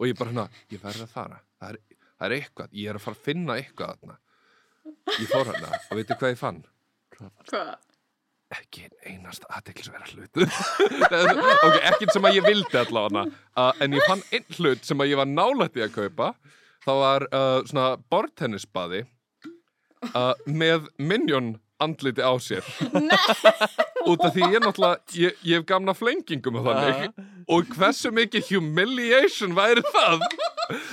Og 0.00 0.10
ég 0.10 0.18
bara 0.18 0.32
hérna, 0.32 0.60
ég 0.72 0.82
verði 0.82 1.06
að 1.06 1.14
fara. 1.14 1.40
Það 1.62 1.74
er, 1.74 1.80
það 2.18 2.26
er 2.28 2.36
eitthvað, 2.38 2.76
ég 2.80 2.90
er 2.90 2.98
að 2.98 3.06
fara 3.06 3.18
að 3.18 3.24
finna 3.28 3.56
eitthvað 3.60 3.96
þarna. 3.96 4.18
Ég 5.14 5.30
fór 5.30 5.50
hérna 5.50 5.72
og 5.78 5.98
veitu 5.98 6.18
hvað 6.18 6.32
ég 6.32 6.42
fann? 6.42 6.62
Hvað? 7.14 7.74
ekki 8.52 8.88
einast 9.08 9.46
aðteklisverða 9.48 10.10
hlut 10.12 10.40
ok, 11.66 11.78
ekkert 11.88 12.12
sem 12.12 12.26
að 12.28 12.38
ég 12.38 12.44
vildi 12.46 12.80
allavega 12.80 13.22
uh, 13.30 13.70
en 13.80 13.96
ég 13.96 14.08
fann 14.08 14.24
einn 14.28 14.58
hlut 14.58 14.84
sem 14.84 15.00
að 15.00 15.12
ég 15.12 15.20
var 15.22 15.30
nálægt 15.30 15.78
í 15.80 15.84
að 15.86 15.94
kaupa 15.96 16.32
það 16.86 17.02
var 17.02 17.26
uh, 17.30 17.58
svona 17.68 17.88
bortennisbaði 18.12 19.04
uh, 20.12 20.32
með 20.46 20.88
minion 20.98 21.54
andliti 21.82 22.22
á 22.22 22.30
sér. 22.38 22.62
Út 24.06 24.22
af 24.22 24.34
því 24.34 24.48
ég 24.54 24.62
náttúrulega 24.62 25.18
ég, 25.18 25.38
ég 25.46 25.60
hef 25.60 25.66
gamna 25.66 25.94
flengingum 25.98 26.58
og 26.60 26.68
þannig. 26.68 27.14
Og 27.50 27.66
hversu 27.74 28.12
mikið 28.14 28.52
humiliation 28.52 29.54
væri 29.56 29.82
það 29.92 30.22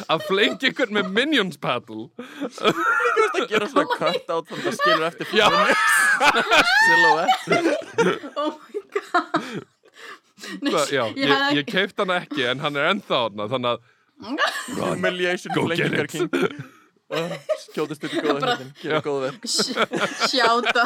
að 0.10 0.24
flengi 0.26 0.72
ykkur 0.72 0.90
með 0.98 1.12
minions 1.14 1.60
paddle 1.62 2.08
Þú 2.58 2.72
ert 2.74 3.38
að 3.38 3.46
gera 3.52 3.68
svona 3.70 3.98
cut 4.00 4.34
out 4.34 4.50
Þannig 4.50 4.66
að 4.66 4.66
það 4.66 4.76
skilur 4.80 5.06
eftir. 5.10 5.26
Silhouette 6.88 7.60
Oh 8.40 8.52
my 8.58 8.82
god. 8.98 9.46
Nei, 10.64 10.72
Það, 10.72 10.92
já, 10.96 11.04
ég, 11.20 11.30
hefði 11.30 11.58
ég 11.60 11.66
keift 11.68 11.98
hann 12.00 12.14
ekki 12.16 12.46
en 12.48 12.62
hann 12.64 12.78
er 12.80 12.86
ennþá 12.94 13.18
hann 13.28 13.42
þannig 13.52 13.74
að 13.76 13.88
Humiliation 14.20 15.54
Go 15.56 15.68
get 15.70 15.94
it. 15.94 16.12
king. 16.12 16.30
Skjótist 17.70 18.04
upp 18.06 18.14
í 18.14 18.22
góða 18.22 18.42
hérna 18.44 18.68
Gera 18.82 19.00
góða 19.06 19.30
verk. 19.30 19.48
Sjáta 20.30 20.84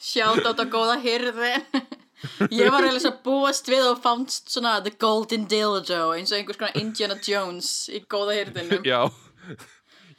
Sjáta 0.00 0.46
á 0.48 0.52
þetta 0.52 0.66
góða 0.72 0.96
hirðin 1.02 1.66
Ég 2.54 2.70
var 2.70 2.84
eiginlega 2.86 3.02
svo 3.02 3.12
búast 3.24 3.66
við 3.70 3.82
og 3.90 4.00
fannst 4.04 4.52
svona 4.54 4.76
The 4.84 4.94
Golden 5.02 5.48
Dildo 5.50 6.12
eins 6.14 6.30
og 6.30 6.38
einhvers 6.38 6.60
konar 6.60 6.78
Indiana 6.78 7.16
Jones 7.26 7.70
í 7.90 7.98
góða 8.06 8.36
hirðinum. 8.38 8.84
Já. 8.86 9.00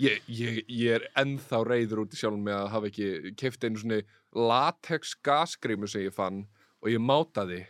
Ég, 0.03 0.19
ég, 0.27 0.57
ég 0.67 0.97
er 0.97 1.05
ennþá 1.21 1.61
reyður 1.69 2.01
út 2.03 2.15
í 2.15 2.19
sjálfum 2.19 2.43
með 2.43 2.57
að 2.59 2.71
hafa 2.73 2.89
ekki 2.89 3.33
keift 3.39 3.63
einu 3.63 3.79
svona 3.79 4.01
latex 4.35 5.13
gasgrímu 5.23 5.87
sem 5.87 6.03
ég 6.09 6.15
fann 6.15 6.41
og 6.83 6.91
ég 6.91 6.99
mátaði 6.99 7.61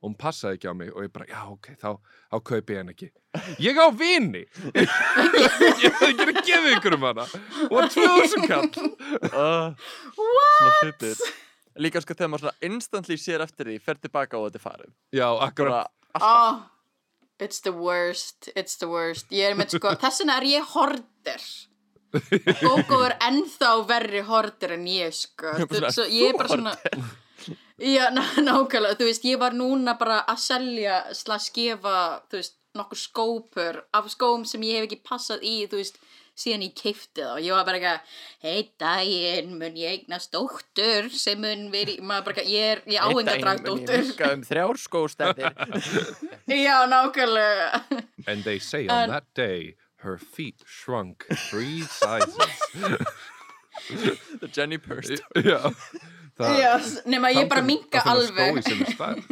og 0.00 0.08
hún 0.08 0.16
passaði 0.16 0.56
ekki 0.56 0.70
á 0.72 0.74
mig 0.76 0.90
og 0.94 1.04
ég 1.04 1.12
bara, 1.12 1.26
já, 1.28 1.40
ok, 1.52 1.66
þá, 1.76 1.90
þá 2.32 2.36
kaupi 2.48 2.72
ég 2.72 2.80
henn 2.80 2.92
ekki. 2.94 3.08
Ég 3.60 3.76
á 3.76 3.86
vini! 3.92 4.42
ég 4.72 4.88
hefði 4.88 6.08
ekki 6.08 6.24
að 6.24 6.40
gefa 6.48 6.72
ykkur 6.78 6.96
um 6.96 7.04
hana. 7.10 7.26
Og 7.68 7.76
var 7.76 7.90
2000 7.92 8.48
kall. 8.48 8.90
Uh, 9.28 9.92
svona 10.16 10.74
hlutir. 10.80 11.20
Líka 11.80 12.02
sko 12.02 12.16
þegar 12.16 12.32
maður 12.32 12.46
svona 12.46 12.70
instantly 12.70 13.16
sér 13.20 13.44
eftir 13.44 13.68
því, 13.70 13.78
fer 13.84 14.00
tilbaka 14.00 14.40
og 14.40 14.48
þetta 14.48 14.60
er 14.60 14.64
farið. 14.64 14.92
Já, 15.20 15.26
akkurat. 15.46 15.92
Oh, 16.18 16.62
it's 17.38 17.60
the 17.60 17.72
worst, 17.76 18.48
it's 18.56 18.80
the 18.80 18.88
worst. 18.90 19.28
Ég 19.36 19.52
er 19.52 19.58
með 19.58 19.76
sko, 19.76 19.92
þess 20.00 20.24
vegna 20.24 20.40
er 20.40 20.48
ég 20.50 20.72
horder. 20.72 21.46
Gógó 22.64 23.02
er 23.06 23.14
ennþá 23.28 23.74
verri 23.88 24.24
horder 24.26 24.74
en 24.80 24.88
ég 24.90 25.14
sko. 25.14 25.54
Er 25.54 25.68
Svo, 25.68 25.92
svona, 26.00 26.08
ég 26.16 26.32
er 26.32 26.40
bara 26.40 26.50
svona, 26.56 26.74
já, 27.78 28.10
ná- 28.14 28.38
nákvæmlega, 28.44 28.96
þú 29.00 29.08
veist, 29.08 29.24
ég 29.24 29.38
var 29.40 29.52
núna 29.56 29.96
bara 29.98 30.22
að 30.28 30.38
selja 30.44 31.00
slags 31.14 31.50
gefa, 31.54 32.22
þú 32.30 32.40
veist, 32.40 32.56
nokkur 32.78 32.98
skópur 33.00 33.82
af 33.92 34.06
skóm 34.12 34.44
sem 34.46 34.62
ég 34.62 34.78
hef 34.80 34.88
ekki 34.90 35.00
passað 35.02 35.42
í, 35.42 35.56
þú 35.66 35.80
veist, 35.80 35.96
síðan 36.40 36.62
ég 36.64 36.74
keipti 36.78 37.20
þá. 37.26 37.34
Ég 37.42 37.52
var 37.52 37.64
bara 37.66 37.76
eitthvað, 37.80 38.12
hei 38.46 38.60
daginn, 38.80 39.50
mun 39.58 39.74
ég 39.76 39.90
eignast 39.98 40.30
dóttur 40.32 41.10
sem 41.12 41.40
mun 41.42 41.66
verið, 41.72 41.98
maður 42.00 42.24
bara 42.28 42.36
eitthvað, 42.36 42.52
ég 42.54 42.70
er, 42.70 42.82
ég 42.86 43.02
áhengi 43.02 43.32
að 43.34 43.42
draga 43.42 43.60
Ég 43.60 43.66
dóttur. 43.66 44.06
virka 44.06 44.30
um 44.36 44.44
þrjár 44.48 44.80
skóstættir. 44.80 45.52
Já, 46.64 46.76
nákvæmlega. 46.88 47.82
And 48.26 48.44
they 48.44 48.58
say 48.58 48.86
on 48.88 49.02
En- 49.04 49.10
that 49.10 49.26
day, 49.34 49.74
her 50.04 50.16
feet 50.16 50.62
shrunk 50.64 51.26
three 51.50 51.82
sizes. 51.82 52.38
The 54.40 54.48
Jenny 54.52 54.78
Purst. 54.78 55.20
Já. 55.34 55.74
Nema 57.06 57.30
ég 57.34 57.48
bara 57.50 57.62
finna 57.66 58.00
alveg. 58.06 58.64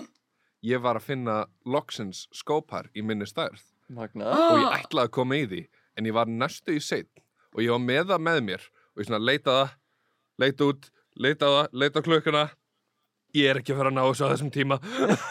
Ég 0.69 0.81
var 0.83 0.99
að 0.99 1.05
finna 1.07 1.35
loksins 1.71 2.25
skópar 2.35 2.89
í 2.99 3.03
minni 3.07 3.27
stærð 3.31 3.61
Magna. 3.95 4.27
og 4.27 4.59
ég 4.59 4.67
Ah. 4.73 4.81
ætlaði 4.83 5.07
að 5.07 5.11
koma 5.15 5.35
í 5.39 5.47
því 5.47 5.61
en 5.97 6.05
ég 6.05 6.13
var 6.17 6.27
næstu 6.27 6.75
í 6.75 6.81
seitt 6.83 7.21
og 7.55 7.63
ég 7.63 7.71
var 7.71 7.79
með 7.79 8.09
það 8.11 8.25
með 8.27 8.41
mér 8.49 8.65
og 8.67 8.99
ég 9.03 9.07
svona 9.07 9.23
leitaða, 9.23 9.69
leita 10.39 10.65
út, 10.67 10.91
leitaða, 11.17 11.69
leita 11.73 12.03
klukkuna 12.03 12.43
ég 13.39 13.51
er 13.53 13.61
ekki 13.61 13.72
að 13.74 13.80
fara 13.80 13.91
að 13.93 13.97
ná 13.99 14.03
þessu 14.09 14.26
á 14.26 14.32
þessum 14.32 14.51
tíma 14.55 14.76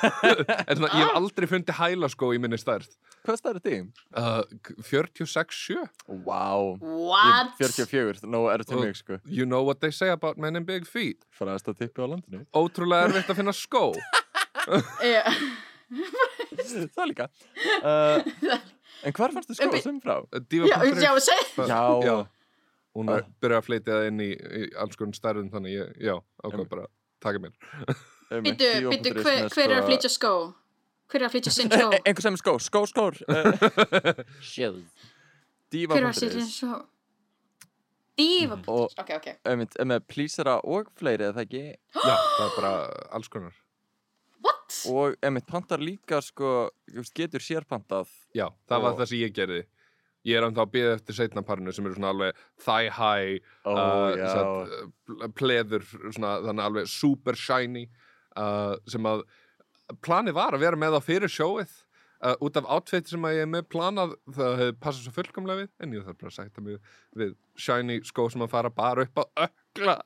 en 0.68 0.78
svona, 0.80 0.90
ég 0.94 1.04
hef 1.04 1.18
aldrei 1.20 1.48
fundið 1.52 1.78
hælaskó 1.82 2.30
í 2.36 2.40
minni 2.44 2.60
stærð 2.62 2.90
Hvað 3.28 3.40
stærði 3.42 3.62
þig? 3.66 3.88
uh, 4.16 4.44
46-7 4.88 5.82
Vá. 6.28 6.44
What? 6.80 7.54
44, 7.60 8.24
nú 8.32 8.46
er 8.52 8.64
þetta 8.64 8.78
Og- 8.78 8.86
mig 8.86 8.96
sko. 9.02 9.18
You 9.28 9.46
know 9.50 9.64
what 9.68 9.82
they 9.84 9.92
say 9.92 10.10
about 10.14 10.38
men 10.40 10.56
in 10.56 10.64
big 10.70 10.88
feet 10.88 11.26
Faraðast 11.36 11.68
að 11.74 11.82
tippi 11.84 12.00
á 12.04 12.08
landinu. 12.08 12.46
Ótrúlega 12.56 13.10
erfitt 13.10 13.34
að 13.34 13.42
finna 13.42 13.56
skó. 13.56 13.90
Það 15.88 17.06
líka. 17.12 17.28
Uh, 17.80 18.18
en 19.08 19.14
hvar 19.16 19.32
fannstu 19.36 19.56
skó 19.56 19.68
Uppi- 19.70 19.84
sem 19.84 20.00
frá? 20.04 20.18
Diva 20.52 20.68
Já, 20.68 20.82
já. 20.84 21.14
Já. 21.68 21.84
já. 22.04 22.18
Hún 22.98 23.12
Uh. 23.14 23.22
byrjaði 23.44 23.60
að 23.62 23.66
fleitja 23.68 23.94
það 23.94 24.08
inn 24.10 24.22
í, 24.26 24.30
í 24.34 24.62
alls 24.82 24.96
konar 24.98 25.14
stærðum 25.20 25.52
þannig 25.54 25.74
ég, 25.76 25.90
já, 26.02 26.16
ákvað 26.42 26.64
bara 26.72 26.86
að 26.88 26.92
taka 27.24 27.40
mér 27.44 27.54
Býtu, 28.44 28.68
býtu, 28.92 29.14
hver, 29.24 29.48
hver 29.54 29.70
er 29.72 29.78
að 29.78 29.84
sko- 29.84 29.88
flytja 29.88 30.10
skó? 30.12 30.32
Hver 31.08 31.22
er 31.24 31.28
að 31.30 31.34
flytja 31.38 31.52
sinn 31.56 31.70
skó? 31.78 31.86
E- 31.96 32.02
Einhver 32.04 32.26
sem 32.26 32.36
er 32.36 32.42
skó, 32.42 32.54
skó, 32.60 32.82
skór. 32.92 33.16
Díva 35.72 35.96
Hver 35.98 36.04
er 36.04 36.10
að 36.12 36.20
flytja 36.22 36.46
skó? 36.52 36.80
Dífa. 38.18 38.56
Og 38.74 38.90
Ok, 38.98 39.12
ok. 39.20 39.28
einmitt, 39.46 39.76
er 39.78 39.86
með 39.86 40.06
plísara 40.10 40.56
og 40.66 40.88
fleiri, 40.98 41.28
eða 41.30 41.44
ekki? 41.46 41.60
Já, 41.94 42.16
það 42.18 42.46
er 42.48 42.54
bara 42.58 42.72
alls 43.14 43.30
konar 43.30 43.54
What? 44.42 44.78
Og 44.90 45.16
einmitt 45.22 45.46
pantar 45.50 45.80
líka 45.84 46.18
sko, 46.26 46.70
getur 47.18 47.44
sérpantað. 47.46 48.10
Já, 48.38 48.48
það 48.70 48.84
var 48.88 48.98
það 49.00 49.12
sem 49.12 49.22
ég 49.22 49.36
gerði 49.38 49.62
Ég 50.26 50.38
er 50.38 50.48
ennþá 50.48 50.64
að 50.66 50.72
býða 50.74 50.94
eftir 50.98 51.18
seinna 51.18 51.44
parinu 51.46 51.74
sem 51.76 51.86
eru 51.86 51.98
svona 51.98 52.14
alveg 52.14 52.40
thigh 52.64 52.90
high 52.98 53.38
Ó, 53.64 53.74
uh, 53.74 54.16
satt, 54.18 54.78
uh, 55.14 55.28
pleður 55.38 55.86
svona, 55.88 56.38
þannig 56.48 56.66
alveg 56.66 56.90
super 56.92 57.38
shiny 57.40 57.86
uh, 58.36 58.76
sem 58.90 59.06
að 59.08 59.24
planið 60.04 60.36
var 60.36 60.58
að 60.58 60.66
vera 60.66 60.80
með 60.80 60.98
á 61.00 61.02
fyrir 61.06 61.32
sjóið 61.32 61.70
uh, 62.26 62.36
út 62.44 62.60
af 62.60 62.68
outfit 62.76 63.08
sem 63.08 63.24
að 63.30 63.38
ég 63.38 63.46
er 63.46 63.52
með 63.54 63.70
planað 63.72 64.18
það 64.36 64.60
hefði 64.62 64.78
passað 64.84 65.06
svo 65.06 65.16
fullkomlega 65.16 65.64
við 65.64 65.72
en 65.86 65.96
ég 65.96 66.08
þarf 66.10 66.20
bara 66.24 66.34
að 66.34 66.38
sætta 66.42 66.66
mig 66.66 66.82
við 67.22 67.38
shiny 67.68 68.02
skó 68.08 68.28
sem 68.34 68.44
að 68.44 68.54
fara 68.58 68.74
bara 68.74 69.08
upp 69.08 69.24
á 69.24 69.26
ökla 69.48 69.98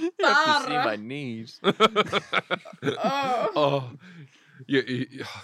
You 0.00 0.10
have 0.20 0.62
to 0.62 0.68
see 0.68 0.74
Bara. 0.74 0.84
my 0.84 0.96
knees. 0.96 1.60
Oh. 2.98 3.50
oh, 3.56 3.90
ég, 4.68 4.88
ég, 4.88 5.18
ég, 5.20 5.36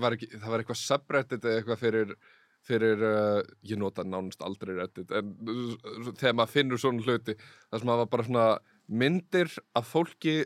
var 0.00 0.16
ekki, 0.16 0.30
það 0.36 0.48
var 0.50 0.62
eitthvað 0.64 0.80
subreddit 0.80 1.44
eða 1.44 1.60
eitthvað 1.60 1.82
fyrir 1.82 2.16
fyrir, 2.64 3.02
uh, 3.04 3.42
ég 3.68 3.76
nota 3.76 4.06
nánast 4.08 4.40
aldrei 4.44 4.72
reddit, 4.78 5.10
en 5.12 5.34
uh, 5.44 5.74
þegar 6.16 6.38
maður 6.38 6.54
finnur 6.54 6.80
svona 6.80 7.04
hluti, 7.04 7.36
það 7.68 7.82
sem 7.82 7.92
að 7.92 8.00
var 8.00 8.10
bara 8.14 8.26
svona 8.28 8.46
myndir 8.88 9.52
af 9.76 9.90
fólki 9.92 10.36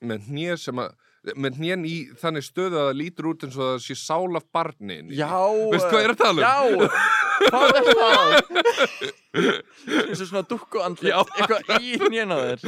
með 0.00 0.30
hnið 0.30 0.56
sem 0.62 0.80
að 0.80 0.96
með 1.36 1.58
hnén 1.60 1.82
í 1.84 1.96
þannig 2.16 2.44
stöðu 2.46 2.78
að 2.80 2.86
það 2.86 2.96
lítur 2.96 3.26
út 3.28 3.42
eins 3.44 3.56
og 3.58 3.66
það 3.66 3.82
sé 3.84 3.96
sál 4.00 4.38
af 4.38 4.46
barnin 4.56 5.10
Já. 5.12 5.28
Veistu 5.68 5.90
hvað 5.90 6.00
ég 6.00 6.06
er 6.06 6.14
að 6.14 6.22
tala 6.22 6.38
um? 6.40 6.44
Já. 6.46 6.56
Hvað 7.40 7.68
er 7.76 7.84
það? 7.90 8.28
Þessu 10.08 10.24
svona 10.30 10.44
dukku 10.48 10.80
andlit, 10.84 11.12
Já. 11.12 11.20
eitthvað 11.36 11.84
í 11.84 11.92
hnjena 12.00 12.36
þér. 12.40 12.60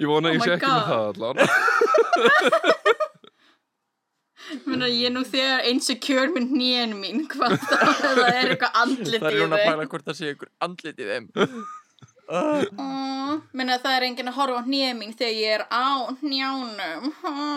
Ég 0.00 0.08
vona 0.10 0.32
að 0.32 0.32
Oh 0.32 0.38
ég 0.38 0.42
sé 0.42 0.56
ekki 0.56 0.72
með 0.72 0.88
það 0.88 1.04
allan 1.12 1.36
Menna, 4.68 4.86
ég 4.92 5.06
er 5.08 5.12
nú 5.14 5.22
þegar 5.24 5.62
insecure 5.70 6.26
með 6.34 6.50
hnén 6.52 6.92
mín. 7.00 7.22
Hvað 7.32 7.54
það, 7.64 7.84
það 8.02 8.18
er 8.28 8.50
eitthvað 8.52 8.76
andlit 8.82 9.22
Það 9.22 9.32
í 9.32 9.34
er 9.38 9.42
hún 9.46 9.54
að 9.56 9.62
þeim. 9.62 9.70
pæla 9.72 9.86
hvort 9.94 10.04
það 10.10 10.18
sé 10.18 10.24
ykkur 10.34 10.50
andlit 10.66 10.98
í 11.00 11.06
þeim. 11.12 11.26
Uh, 12.24 12.64
Mm, 13.44 13.68
það 13.82 13.94
er 13.98 14.04
enginn 14.06 14.30
að 14.30 14.36
horfa 14.38 14.60
á 14.60 14.62
hnén 14.64 14.96
mín 15.00 15.12
þegar 15.16 15.36
ég 15.36 15.50
er 15.58 15.62
á 15.68 15.72
hnjánum. 16.20 17.04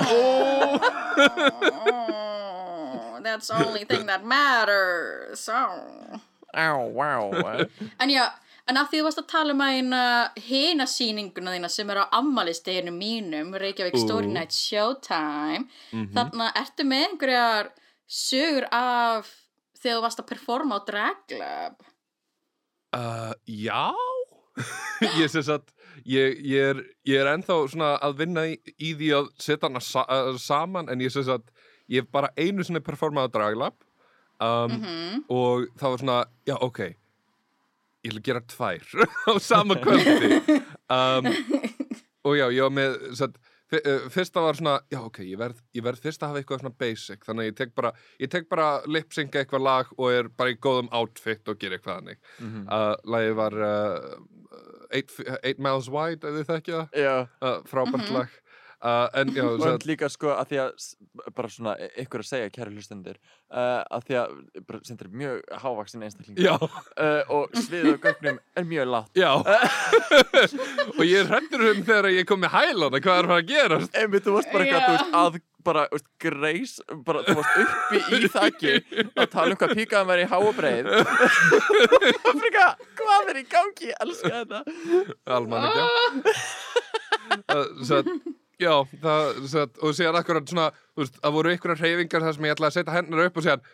Oh, 0.08 0.80
that's 3.24 3.48
the 3.48 3.56
only 3.66 3.84
thing 3.86 4.06
that 4.08 4.24
matters. 4.26 5.48
Oh. 5.52 6.20
á, 6.56 6.78
vá. 7.32 7.68
En 8.00 8.10
já, 8.12 8.26
en 8.68 8.78
að 8.82 8.90
því 8.92 9.00
þú 9.00 9.04
varst 9.08 9.22
að 9.22 9.28
tala 9.32 9.54
um 9.56 9.62
að 9.64 9.74
eina 9.78 10.02
hina 10.48 10.86
sýninguna 10.92 11.54
þína 11.56 11.70
sem 11.72 11.90
er 11.94 12.02
á 12.04 12.06
ammælisteginu 12.20 12.92
mínum, 12.96 13.54
Reykjavík 13.56 13.98
Story. 14.02 14.28
Night 14.28 14.52
Showtime, 14.52 15.68
Mhm. 15.94 16.12
þannig 16.14 16.48
að 16.48 16.62
ertu 16.64 16.84
með 16.88 17.06
einhverjar 17.08 17.70
sögur 18.08 18.68
af 18.72 19.30
þegar 19.82 19.98
þú 19.98 20.02
varst 20.08 20.20
að 20.20 20.28
performa 20.32 20.80
á 20.80 20.86
Drag 20.86 21.16
Club? 21.28 21.76
Uh, 22.96 23.34
já 23.48 23.92
ég 25.22 25.30
sem 25.30 25.44
sagt 25.44 25.74
ég, 26.06 26.40
ég, 26.42 26.72
er, 26.72 26.80
ég 27.06 27.20
er 27.22 27.28
ennþá 27.36 27.58
svona 27.70 27.90
að 28.02 28.16
vinna 28.24 28.46
í, 28.48 28.56
í 28.80 28.94
því 28.98 29.10
að 29.18 29.28
setja 29.44 29.68
hana 29.68 29.82
sa 29.84 30.06
uh, 30.08 30.38
saman 30.40 30.90
en 30.90 31.00
ég 31.04 31.12
sem 31.14 31.24
sagt 31.28 31.52
ég 31.92 32.02
hef 32.02 32.12
bara 32.12 32.32
einu 32.38 32.64
sinni 32.66 32.80
performað 32.84 33.28
á 33.30 33.34
Draglab 33.36 33.76
um, 34.40 34.72
Mhm. 34.72 35.26
og 35.30 35.68
það 35.78 35.90
var 35.94 35.98
svona, 36.02 36.18
já 36.48 36.56
ok 36.62 36.80
ég 38.06 38.12
ætla 38.14 38.22
að 38.22 38.28
gera 38.30 38.42
tvær 38.54 38.84
á 39.30 39.34
sama 39.42 39.76
kvöldi 39.82 40.62
um, 40.94 41.30
og 42.28 42.36
já, 42.38 42.48
ég 42.54 42.62
var 42.68 42.74
með 42.76 42.98
sem 43.08 43.16
sagt, 43.24 43.38
fyr, 43.72 43.82
uh, 43.88 44.06
fyrsta 44.14 44.44
var 44.46 44.58
svona, 44.60 44.76
já 44.94 45.00
ok 45.04 45.20
ég 45.26 45.38
verð, 45.42 45.60
ég 45.76 45.84
verð 45.86 46.02
fyrst 46.06 46.24
að 46.24 46.32
hafa 46.34 46.42
eitthvað 46.44 46.62
svona 46.64 46.78
basic 46.84 47.26
þannig 47.28 47.44
að 47.46 47.50
ég 47.52 47.58
tek 47.62 47.74
bara, 47.76 47.92
ég 48.24 48.32
tek 48.34 48.50
bara 48.52 48.68
lip-synca 48.88 49.42
eitthvað 49.44 49.66
lag 49.68 49.92
og 49.98 50.12
er 50.14 50.30
bara 50.40 50.54
í 50.54 50.60
góðum 50.64 50.90
outfit 50.96 51.48
og 51.52 51.60
gera 51.60 51.80
eitthvað 51.80 52.02
þannig 52.02 52.20
Mhm. 52.40 52.68
uh, 52.68 52.96
lagið 53.16 53.36
var 53.42 53.58
uh, 53.68 54.18
eight, 54.96 55.12
eight 55.44 55.60
Miles 55.60 55.90
Wide, 55.92 56.24
ef 56.24 56.38
þið 56.42 56.52
þekkja 56.54 56.78
það 56.84 57.02
Já. 57.04 57.16
uh, 57.42 57.58
frábært 57.68 58.06
Mhm. 58.08 58.14
lag 58.22 58.38
uh, 58.88 59.08
en 59.20 59.34
já, 59.36 59.44
Og 59.48 59.64
þetta 59.66 59.90
líka 59.90 60.10
sko 60.14 60.32
að 60.36 60.54
því 60.54 60.60
að 60.64 60.86
bara 61.38 61.52
svona 61.52 61.74
e- 61.84 61.90
ykkur 62.06 62.24
að 62.24 62.30
segja 62.30 62.54
kæri 62.56 62.76
hlustendur 62.76 63.18
uh, 63.20 63.84
að 63.98 64.08
því 64.08 64.18
að 64.22 64.38
bara 64.70 64.80
sendur 64.88 65.12
mjög 65.24 65.44
hávaksin 65.64 66.06
einstaklingur 66.08 66.48
já, 66.48 66.56
uh, 66.56 67.36
og 67.38 67.58
sviðið 67.58 68.00
á 68.00 68.04
gögnum 68.08 68.40
er 68.62 68.70
mjög 68.72 68.90
látt 68.94 69.20
já. 69.20 69.32
Og 70.98 71.04
ég 71.06 71.20
er 71.22 71.30
hrættur 71.30 71.68
um 71.74 71.84
þegar 71.86 72.10
ég 72.14 72.26
kom 72.30 72.40
með 72.42 72.56
hælana, 72.56 73.04
hvað 73.04 73.20
er 73.20 73.28
að 73.28 73.32
fara 73.34 73.44
að 73.44 73.52
gara 73.52 73.80
Einmitt, 74.02 74.26
þú 74.26 74.38
varst 74.38 74.52
bara 74.54 74.68
Já. 74.68 74.78
þú 74.78 74.96
veist, 74.96 75.14
að 75.18 75.40
bara, 75.68 75.84
veist, 75.92 76.08
greis, 76.24 76.74
bara, 77.08 77.24
þú 77.28 77.36
varst 77.42 77.58
uppi 77.64 78.00
í 78.16 78.30
þakki 78.38 78.74
að 79.20 79.28
tala 79.34 79.52
um 79.52 79.60
hvað 79.60 79.76
píkaðan 79.82 80.10
var 80.12 80.22
í 80.24 80.28
háabreið 80.32 80.90
Afrika, 82.32 82.66
hvað 83.02 83.32
er 83.34 83.42
í 83.42 83.46
gangi, 83.52 83.92
ég 83.92 84.04
elska 84.06 84.34
þetta. 84.42 84.60
Uh, 87.48 87.66
svo 87.84 88.02
að 88.02 88.12
Já, 88.58 88.72
það, 89.04 89.28
að, 89.62 89.76
og 89.86 89.92
síðan 89.98 90.16
akkurat 90.22 90.50
svona, 90.50 90.70
þú 90.96 91.04
veist, 91.04 91.18
það 91.22 91.36
voru 91.36 91.52
einhverjar 91.54 91.82
hreyfingar 91.84 92.24
þar 92.26 92.38
sem 92.38 92.48
ég 92.48 92.56
ætlaði 92.56 92.72
að 92.72 92.78
setja 92.80 92.96
hennar 92.96 93.28
upp 93.28 93.38
og 93.38 93.46
síðan, 93.46 93.68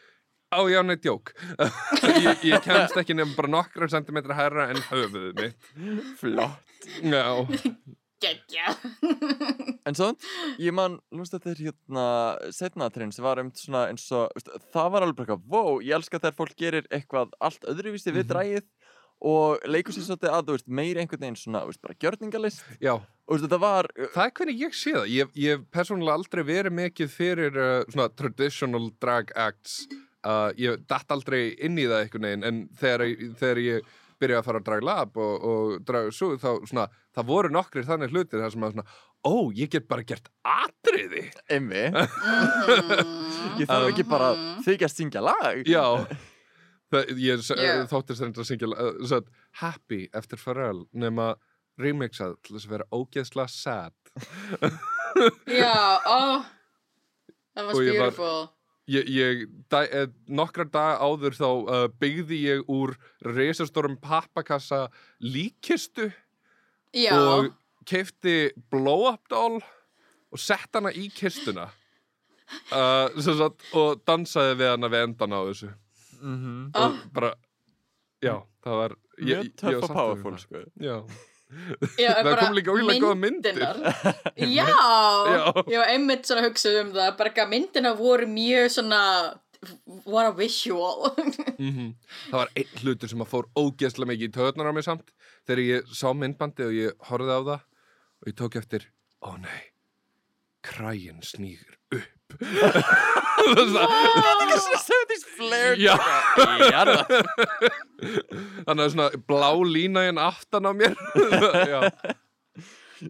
á 0.54 0.60
já, 0.70 0.80
nei, 0.86 0.96
djók. 1.02 1.32
ég, 2.26 2.44
ég 2.52 2.66
kemst 2.66 3.00
ekki 3.00 3.16
nefnum 3.16 3.38
bara 3.38 3.54
nokkra 3.56 3.88
sentimetra 3.94 4.36
hærra 4.38 4.66
en 4.74 4.82
höfuðið 4.90 5.40
mitt. 5.40 5.72
Flott 6.20 6.90
Já, 7.00 7.24
geggja 8.24 8.74
En 9.88 9.96
svo, 9.96 10.10
ég 10.60 10.76
man, 10.76 11.00
lúst 11.16 11.34
þetta 11.36 11.52
er 11.54 11.62
hérna 11.70 12.04
setnaðatrinn 12.56 13.12
sem 13.16 13.24
var 13.26 13.40
um 13.42 13.50
svona 13.56 13.86
eins 13.92 14.06
og, 14.16 14.32
það 14.76 14.92
var 14.94 15.06
alveg 15.08 15.18
bara 15.22 15.26
eitthvað, 15.38 15.48
wow, 15.56 15.80
ég 15.84 15.96
elska 15.98 16.20
þegar 16.20 16.38
fólk 16.40 16.54
gerir 16.60 16.88
eitthvað 16.92 17.34
allt 17.44 17.64
öðruvísi 17.72 18.12
við 18.12 18.26
Mhm. 18.26 18.32
drægið 18.36 18.68
og 19.24 19.64
leikur 19.72 19.96
sér 19.96 20.04
svolítið 20.10 20.34
að, 20.36 20.46
þú 20.50 20.56
veist, 20.58 20.68
meiri 20.68 21.00
einhvern 21.04 21.22
veginn 21.24 21.40
svona, 21.40 21.62
þú 21.64 21.72
veist, 21.72 21.82
bara 21.86 21.96
gjörningalist 22.04 22.64
Já, 22.84 22.94
og 23.00 23.40
þetta 23.44 23.60
var, 23.64 23.88
það 24.14 24.26
er 24.28 24.34
hvernig 24.40 24.62
ég 24.66 24.76
sé 24.76 24.94
það. 24.98 25.08
Ég 25.16 25.34
hef 25.54 25.64
persónulega 25.72 26.18
aldrei 26.20 26.44
verið 26.50 26.76
mikið 26.82 27.14
fyrir 27.14 27.56
uh, 27.60 27.74
svona 27.94 28.10
traditional 28.20 28.90
drag 29.00 29.32
acts. 29.40 29.86
Uh, 30.24 30.52
ég 30.60 30.84
datt 30.88 31.10
aldrei 31.12 31.54
inn 31.64 31.76
í 31.80 31.88
það 31.88 32.02
einhvern 32.06 32.28
veginn, 32.30 32.44
en 32.48 32.62
þegar, 32.80 33.06
þegar 33.40 33.64
ég 33.64 33.90
byrjaði 34.24 34.40
að 34.40 34.46
fara 34.48 34.60
að 34.62 34.68
drag 34.70 34.84
lab 34.88 35.18
og, 35.20 35.48
og 35.52 35.72
drag 35.88 36.12
svo, 36.16 36.34
þá 36.40 36.50
svona, 36.70 36.86
það 37.16 37.26
voru 37.32 37.50
nokkrir 37.52 37.88
þannig 37.88 38.14
hlutir 38.14 38.40
þar 38.44 38.54
sem 38.54 38.64
að 38.64 38.76
svona, 38.78 38.86
ó, 39.28 39.34
ég 39.56 39.72
get 39.74 39.88
bara 39.92 40.06
gert 40.08 40.30
atriði. 40.48 41.26
emmi, 41.52 41.84
ég 43.60 43.68
þarf 43.68 43.90
ekki 43.90 44.06
bara 44.08 44.30
Mhm. 44.36 44.64
að 44.64 44.94
syngja 44.94 45.22
lag. 45.24 45.64
Já, 45.68 45.84
ég 47.20 47.44
yeah. 47.58 47.84
þóttist 47.90 48.24
þetta 48.24 48.44
að 48.44 48.50
syngja 48.50 48.88
satt, 49.10 49.30
Happy 49.62 50.06
eftir 50.14 50.42
Pharrell 50.42 50.86
nema 50.92 51.34
remixað 51.82 52.38
til 52.44 52.58
þess 52.58 52.68
að 52.70 52.76
vera 52.76 52.90
ógeðslega 52.94 53.50
sad. 53.52 53.96
Já, 55.62 55.74
Og 57.54 57.82
ég 57.86 58.00
var- 58.00 58.14
beautiful 58.14 58.52
Ég, 58.92 59.08
ég 59.08 59.44
da, 59.72 59.86
eh, 59.88 60.10
nokkra 60.28 60.66
daga 60.68 60.98
áður 61.00 61.38
þá 61.38 61.48
uh, 61.48 61.84
byggði 62.02 62.40
ég 62.50 62.64
úr 62.68 62.92
reisastórum 63.24 63.96
pappakassa 63.96 64.90
líkistu 65.24 66.10
Já, 66.92 67.16
og 67.16 67.54
keifti 67.88 68.52
blow-up 68.74 69.24
doll 69.32 69.62
og 69.64 70.42
sett 70.42 70.68
hana 70.76 70.92
í 70.92 71.08
kistuna 71.16 71.70
uh, 72.76 73.08
og 73.72 74.04
dansaði 74.04 74.60
við 74.60 74.74
hana 74.74 74.92
við 74.92 75.08
endan 75.08 75.38
á 75.40 75.42
þessu 75.48 75.72
Mm 76.24 76.72
Ó. 76.74 76.82
og 76.88 76.98
bara, 77.14 77.34
já, 78.24 78.36
það 78.64 78.78
var 78.82 78.96
ég- 79.20 79.44
Mjög 79.44 79.56
töff 79.62 79.84
og 79.84 79.94
powerful, 79.98 80.38
sko. 80.40 80.64
Já, 80.80 80.98
já 82.00 82.10
það 82.18 82.24
bara 82.30 82.42
kom 82.48 82.56
líka 82.58 82.72
ógeðslega 82.74 83.04
góða 83.04 83.20
myndir. 83.20 83.58
Já, 84.58 84.66
Já. 84.66 85.44
ég 85.68 85.78
var 85.78 85.92
einmitt 85.94 86.26
svona 86.26 86.42
að 86.42 86.48
hugsa 86.50 86.72
um 86.82 86.94
það 86.96 87.18
bara 87.20 87.30
ekki 87.34 87.44
að 87.44 87.52
myndina 87.54 87.92
voru 88.00 88.26
mjög 88.32 88.72
svona 88.74 89.02
what 90.06 90.26
a 90.26 90.32
visual 90.36 91.12
Mhm. 91.64 91.94
Það 92.32 92.40
var 92.40 92.50
einn 92.58 92.80
hlutur 92.82 93.08
sem 93.12 93.22
að 93.24 93.30
fór 93.36 93.46
ógeðslega 93.56 94.10
mikið 94.10 94.28
í 94.28 94.34
töðunar 94.36 94.72
á 94.72 94.74
mig 94.76 94.84
samt 94.88 95.12
þegar 95.48 95.62
ég 95.68 95.94
sá 95.94 96.08
myndbandi 96.18 96.66
og 96.66 96.74
ég 96.74 96.98
horfði 97.12 97.36
á 97.38 97.42
það 97.44 97.62
og 98.24 98.28
ég 98.32 98.36
tók 98.40 98.56
eftir, 98.60 98.88
ó 99.24 99.36
nei 99.40 99.62
kræin 100.64 101.20
snýgur 101.24 101.76
upp 101.92 102.23
Það 102.40 103.60
er 103.60 103.68
svona- 103.70 103.88
Þetta 104.14 104.44
er 104.44 104.60
svona 104.64 104.82
70s 104.88 105.24
flair. 105.38 105.74
Já. 105.84 105.96
Þannig 108.64 108.84
að 108.86 108.92
svona 108.94 109.08
blá 109.30 109.50
lína 109.68 110.04
hérna 110.08 110.28
aftan 110.32 110.68
á 110.68 110.72
mér 110.76 110.94
Já 111.74 111.80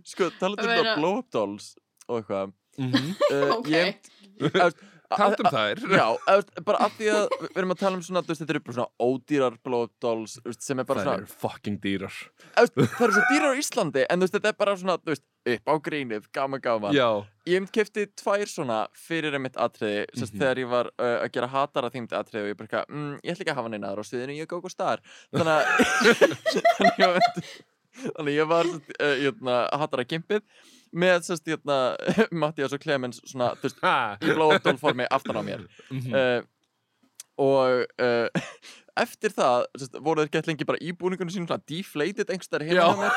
Sko, 0.10 0.30
talandi 0.40 0.66
um 0.66 0.72
það 0.74 0.96
blow-up 0.98 1.28
dolls 1.36 1.66
og 2.10 2.16
eitthvað. 2.24 2.54
Mhm. 2.82 3.12
Uh, 3.30 3.52
Ok. 3.60 3.68
Ég, 3.70 3.96
Taltum 5.18 5.50
þær 5.54 5.84
Já, 5.94 6.06
bara 6.68 6.86
af 6.88 6.96
því 6.98 7.10
að 7.14 7.36
við 7.44 7.60
erum 7.62 7.74
að 7.76 7.82
tala 7.84 8.00
um 8.00 8.06
svona, 8.06 8.24
þetta 8.28 8.50
eru 8.54 8.64
bara 8.68 8.78
svona 8.80 9.10
ódýrar 9.10 9.58
veist, 10.48 10.64
sem 10.64 10.80
er 10.80 10.88
bara 10.90 11.04
Það 11.04 11.10
svona, 11.10 11.18
eru 11.24 11.38
fucking 11.44 11.78
dýrar 11.84 12.18
það 12.56 13.06
eru 13.08 13.14
svo 13.18 13.28
dýrar 13.32 13.54
á 13.54 13.60
Íslandi, 13.60 14.06
en 14.10 14.26
þetta 14.28 14.52
er 14.54 14.58
bara 14.60 14.76
svona, 14.80 14.98
upp 15.44 15.68
á 15.68 15.76
grínið, 15.84 16.28
gaman, 16.32 16.62
gaman. 16.64 16.94
Já, 16.96 17.10
Ég 17.44 17.60
hef 17.60 17.72
kefti 17.76 18.06
tvær 18.16 18.48
svona 18.48 18.78
fyrir 18.96 19.36
einmitt 19.36 19.58
atriði, 19.60 20.06
sérst, 20.16 20.32
Mhm. 20.32 20.40
þegar 20.40 20.62
ég 20.62 20.70
var 20.72 20.88
uh, 20.96 21.18
að 21.26 21.32
gera 21.36 21.50
hatara 21.52 21.90
þýmdi 21.92 22.16
atriði 22.16 22.44
og 22.46 22.52
ég 22.54 22.58
bara, 22.62 22.86
mm, 22.88 23.18
ég 23.20 23.34
ætla 23.34 23.44
ekki 23.44 23.52
að 23.52 23.60
hafa 23.60 23.72
neina 23.74 23.90
aðra 23.92 24.00
á 24.00 24.08
sviðinu, 24.08 24.38
ég 24.38 24.48
er 24.48 24.52
góð 24.54 24.64
og 24.70 24.72
star. 24.72 25.04
Þannig 25.36 25.56
að, 25.60 25.64
þannig 28.02 28.14
að, 28.18 28.28
að 28.28 28.32
ég 28.36 28.50
var, 28.52 28.72
uh, 29.00 29.18
jötna, 29.24 29.58
hatara 29.82 30.08
gimpið 30.08 30.46
með, 30.94 31.20
sérst, 31.28 31.50
jötna, 31.50 31.78
Mattias 32.44 32.76
og 32.76 32.82
Clemens, 32.84 33.22
svona, 33.26 33.54
þú 33.58 33.70
veist, 33.70 33.84
ha 33.86 33.98
í 34.22 34.34
blow-up 34.34 34.66
doll 34.66 34.80
formi 34.82 35.10
aftan 35.10 35.40
á 35.40 35.44
mér. 35.46 35.68
Mhm. 35.90 36.14
uh, 36.14 36.50
og 37.42 37.88
uh, 37.98 38.44
eftir 39.02 39.34
það 39.34 39.64
sérst, 39.80 39.96
voru 40.06 40.24
þeir 40.24 40.34
gett 40.36 40.50
lengi 40.52 40.68
bara 40.70 40.82
í 40.82 40.92
búningunum 40.98 41.32
sínum 41.34 41.48
svona 41.50 41.66
deflated 41.70 42.30
heima 42.30 42.76
Já. 42.78 42.84
hjá 42.86 43.00
mér 43.00 43.14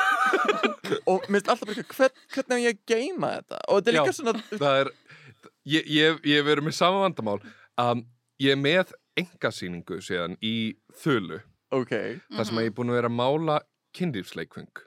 og 1.11 1.27
mér 1.27 1.37
finnst 1.37 1.51
alltaf 1.53 1.69
bara 1.69 1.85
hvern, 1.91 2.23
hvernig 2.33 2.63
ég 2.65 2.73
að 2.73 2.81
geima 2.89 3.31
þetta 3.35 3.59
og 3.67 3.77
þetta 3.77 3.91
er 3.91 3.97
Já. 3.97 4.01
líka 4.01 4.17
svona 4.17 4.35
Það 4.57 4.79
er 4.81 4.93
Ég, 5.67 5.83
ég, 5.91 6.19
ég 6.23 6.39
hef 6.39 6.47
verið 6.47 6.63
með 6.63 6.75
sama 6.77 7.03
vandamál 7.03 7.41
um, 7.77 8.01
Ég 8.39 8.55
er 8.55 8.59
með 8.61 8.93
engasýningu 9.19 9.99
síðan 10.05 10.37
í 10.45 10.55
þölu 11.01 11.41
ok, 11.75 11.93
þar 12.31 12.47
sem 12.47 12.59
að 12.61 12.67
ég 12.67 12.71
er 12.71 12.75
búin 12.77 12.93
að 12.93 12.99
vera 13.01 13.11
að 13.11 13.17
mála 13.17 13.57
kynlífsleikfeng 13.97 14.83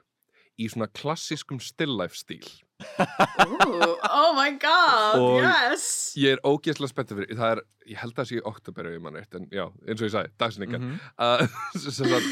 í 0.61 0.67
svona 0.69 0.87
klassískum 0.93 1.59
still 1.63 1.93
life 1.97 2.15
stíl. 2.19 2.45
Ooh, 2.81 3.95
oh 4.09 4.31
my 4.35 4.51
god, 4.57 5.19
Og- 5.21 5.43
yes. 5.45 6.13
Ég 6.17 6.33
er 6.35 6.41
ógeðslega 6.45 6.89
spenntið 6.91 7.19
fyrir 7.21 7.37
það 7.39 7.51
er, 7.55 7.61
ég 7.91 7.99
held 8.01 8.13
að 8.13 8.19
það 8.21 8.29
sé 8.31 8.37
í 8.39 8.43
oktober 8.51 8.89
ef 8.89 8.95
ég 8.97 9.03
mann 9.05 9.19
eitt 9.19 9.35
en 9.37 9.45
já, 9.53 9.63
eins 9.87 10.01
og 10.01 10.07
ég 10.07 10.13
sagði, 10.15 10.31
dagsningar 10.41 10.81
Mhm. 10.81 10.95
uh, 11.25 11.45
sem 11.77 12.09
sagt, 12.09 12.31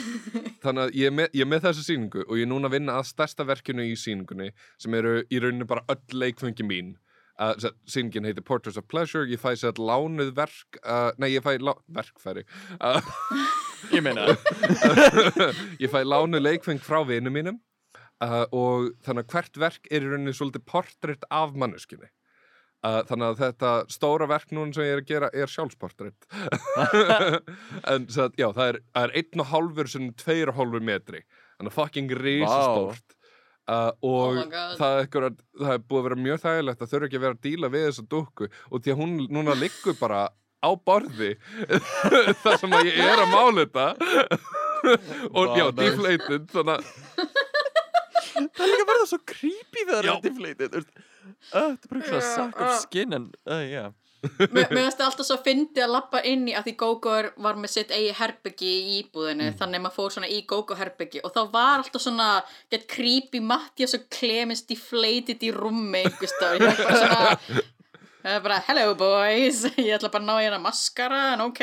þannig 0.63 0.83
að 0.87 0.95
ég 0.99 1.05
er, 1.11 1.15
með, 1.19 1.29
ég 1.37 1.45
er 1.45 1.51
með 1.53 1.63
þessa 1.67 1.85
sýningu 1.85 2.23
og 2.25 2.33
ég 2.37 2.47
er 2.47 2.51
núna 2.53 2.69
að 2.71 2.75
vinna 2.79 2.97
að 2.99 3.07
stærsta 3.11 3.45
verkinu 3.49 3.85
í 3.85 3.93
sýningunni 3.97 4.49
sem 4.77 4.93
eru 4.99 5.13
í 5.29 5.39
rauninu 5.43 5.67
bara 5.69 5.85
öll 5.93 6.17
leikfengi 6.25 6.65
mín 6.65 6.95
uh, 7.39 7.71
sýningin 7.89 8.27
heitir 8.27 8.45
Portraits 8.45 8.79
of 8.79 8.87
Pleasure. 8.91 9.27
Ég 9.29 9.41
fæ 9.41 9.55
sér 9.59 9.79
lánuð 9.79 10.33
verk 10.37 10.79
uh, 10.83 11.09
nei, 11.21 11.31
ég 11.35 11.45
fæ 11.45 11.55
verkfæri. 11.95 12.45
Uh, 12.79 12.99
ég 13.95 14.03
meina. 14.05 14.27
Ég 15.83 15.89
fæ 15.91 16.03
lánuð 16.03 16.43
leikfeng 16.43 16.83
frá 16.83 17.01
vinum 17.07 17.35
mínum 17.35 17.59
og 18.19 18.89
þannig 19.07 19.23
að 19.23 19.31
hvert 19.31 19.57
verk 19.61 19.85
er 19.87 20.03
í 20.03 20.09
rauninni 20.09 20.33
svolítið 20.35 20.65
portrétt 20.67 21.21
af 21.31 21.53
manneskinni 21.55 22.09
þannig 22.83 23.25
að 23.29 23.37
þetta 23.39 23.69
stóra 23.91 24.27
verk 24.27 24.51
núna 24.51 24.75
sem 24.75 24.83
ég 24.83 24.97
er 24.97 24.99
að 24.99 25.07
gera 25.07 25.29
er 25.31 25.51
sjálfsportrétt 25.51 26.27
en 27.93 28.09
að, 28.11 28.35
já, 28.35 28.49
það 28.55 28.65
er, 28.65 28.81
er 28.99 29.15
einn 29.21 29.43
og 29.45 29.49
hálfur 29.53 29.91
sem 29.91 30.09
tveir 30.19 30.51
og 30.51 30.59
hálfur 30.59 30.83
metri. 30.83 31.23
Þannig 31.55 31.71
að 31.71 31.77
fucking 31.79 32.13
risastórt 32.19 33.18
uh, 33.69 33.91
og 34.01 34.33
Oh 34.33 34.39
my 34.39 34.45
God. 34.49 34.75
það, 34.79 34.95
er 34.97 35.05
einhver, 35.05 35.27
það 35.61 35.73
er 35.75 35.83
búið 35.85 36.01
að 36.01 36.07
vera 36.09 36.19
mjög 36.25 36.41
þægilegt 36.45 36.83
að 36.85 36.91
þurfa 36.93 37.09
ekki 37.09 37.19
að 37.19 37.25
vera 37.27 37.37
að 37.37 37.43
díla 37.45 37.71
við 37.75 37.85
þessa 37.89 38.05
dúkku. 38.15 38.49
Og 38.69 38.83
því 38.83 38.93
að 38.95 39.01
hún 39.03 39.15
núna 39.37 39.57
liggur 39.59 39.97
bara 40.01 40.23
á 40.59 40.69
borði. 40.89 41.31
Þar 42.43 42.57
sem 42.63 42.75
að 42.75 42.89
ég 42.89 42.99
er 43.05 43.23
að 43.23 43.31
mála 43.33 43.63
þetta. 43.63 43.87
Og 45.39 45.57
já, 45.59 45.65
deflated 45.75 46.45
þannig 46.53 46.79
að 46.79 46.83
það 48.39 48.63
er 48.63 48.69
líka 48.71 48.83
að 48.83 48.89
verða 48.89 49.07
svo 49.09 49.19
creepy 49.27 49.81
þegar 49.83 50.05
það 50.05 50.13
er 50.13 50.21
deflated 50.23 50.75
uh, 50.79 50.83
þetta 51.49 51.73
er 51.73 51.89
bara 51.89 51.99
eitthvað 51.99 52.21
Já, 52.21 52.29
sack 52.35 52.61
of 52.63 52.75
skin 52.83 53.15
en, 53.17 53.25
uh, 53.49 53.63
yeah. 53.65 53.89
Mér 54.55 54.67
finnst 54.73 54.99
alltaf 55.05 55.25
svo 55.27 55.37
fyndið 55.45 55.85
að 55.85 55.93
lappa 55.95 56.19
inn 56.27 56.47
í 56.51 56.55
að 56.57 56.65
því 56.67 56.73
Gógó 56.81 57.13
er- 57.21 57.31
var 57.39 57.55
með 57.61 57.71
sitt 57.77 57.93
eigi 57.95 58.11
herbyggi 58.19 58.71
í 58.75 58.97
íbúðinu 58.99 59.49
þannig 59.59 59.79
að 59.79 59.85
maður 59.85 59.95
fór 59.97 60.13
svona 60.17 60.29
í 60.35 60.41
Gógó 60.49 60.75
herbyggi 60.79 61.21
og 61.23 61.31
þá 61.37 61.41
var 61.53 61.75
alltaf 61.85 62.03
svona 62.03 62.29
get 62.73 62.87
creepy 62.91 63.39
Mattias 63.39 63.95
og 63.95 64.07
Clemens 64.11 64.65
deflated 64.67 65.39
í 65.47 65.51
rúmi 65.55 66.03
einhverstað 66.05 66.59
ég 66.59 66.65
var 66.67 66.79
bara 66.83 67.03
svona 67.03 67.65
bara, 68.43 68.57
hello 68.67 68.89
boys, 68.99 69.61
ég 69.79 69.93
ætla 69.95 70.09
bara 70.11 70.19
að 70.19 70.27
ná 70.27 70.33
hérna 70.43 70.57
maskara, 70.59 71.19
en 71.37 71.43
ok. 71.45 71.61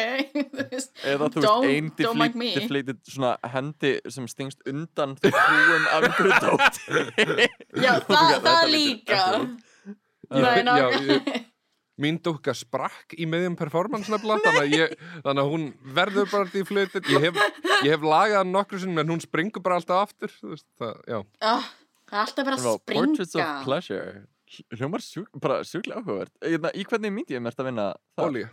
Eða 1.04 1.28
þú 1.34 1.42
Don't- 1.44 1.66
veist, 1.66 1.74
ein 1.74 1.90
don't 2.00 2.16
mind 2.16 2.38
me. 2.40 2.48
deflated, 2.56 3.02
svona 3.04 3.34
hendi 3.52 3.90
sem 4.08 4.24
stingst 4.32 4.64
undan 4.72 5.12
því 5.20 5.34
hrúum 5.36 5.84
af 5.92 6.06
einhverju 6.08 6.40
dóti 6.46 7.50
Já, 7.84 7.92
það, 8.08 8.64
líka. 8.72 9.20
Já, 10.32 10.80
mín 12.02 12.18
dúkka 12.20 12.52
sprakk 12.56 13.14
í 13.16 13.24
miðjum 13.30 13.56
performance 13.56 14.12
nefnilega 14.12 14.50
þannig 14.52 14.74
ég, 14.76 14.94
þannig 15.24 15.42
að 15.42 15.50
hún 15.54 15.66
verður 15.96 16.30
bara 16.32 16.50
deflated 16.52 17.08
ég 17.12 17.24
hef, 17.28 17.40
ég 17.86 17.94
hef 17.94 18.04
lagað 18.04 18.40
hann 18.42 18.52
nokkru 18.52 18.80
sinni 18.82 19.00
en 19.00 19.14
hún 19.14 19.22
springur 19.24 19.64
bara 19.64 19.78
alltaf 19.80 20.04
aftur 20.10 20.34
veist, 20.52 20.66
það, 20.80 20.94
já. 21.08 21.20
Ah, 21.40 21.70
Það 22.06 22.18
er 22.18 22.22
alltaf 22.22 22.46
verið 22.46 22.60
að 22.60 22.66
Vá, 22.66 22.82
Portraits 22.92 23.22
of 23.24 23.30
springa. 23.32 23.62
Pleasure. 23.66 24.10
Hljómar 24.78 25.02
sjúk, 25.02 25.30
bara 25.42 25.56
sjúklega 25.66 26.04
áhugavert. 26.04 26.30
Hérna, 26.44 26.70
Í 26.78 26.84
hvernig 26.86 27.14
medium 27.16 27.48
ert 27.50 27.58
að 27.64 27.66
vinna 27.72 27.86
það? 28.14 28.28
Ólíu 28.28 28.50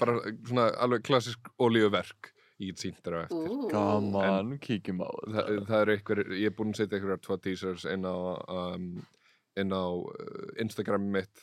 bara 0.00 0.14
svona 0.48 0.64
alveg 0.82 1.02
klassisk 1.06 1.50
ólíuverk 1.60 2.32
ég 2.62 2.70
get 2.72 2.82
sínt 2.82 3.00
þér 3.02 3.16
á 3.18 3.20
eftir. 3.26 3.48
Ú. 3.50 3.68
Gaman, 3.70 4.52
kíkjum 4.62 5.00
á 5.02 5.10
Þa, 5.10 5.44
það 5.68 5.78
eru 5.80 5.94
einhver, 5.96 6.20
ég 6.38 6.50
er 6.50 6.54
búinn 6.56 6.72
að 6.74 6.78
setja 6.82 6.98
einhverjar 6.98 7.22
tvo 7.26 7.38
teasers 7.42 7.86
inn 7.90 8.06
á 8.06 8.14
um, 8.14 8.86
inn 9.58 9.74
á 9.74 9.84
uh, 9.84 10.44
Instagram 10.62 11.08
mitt 11.14 11.42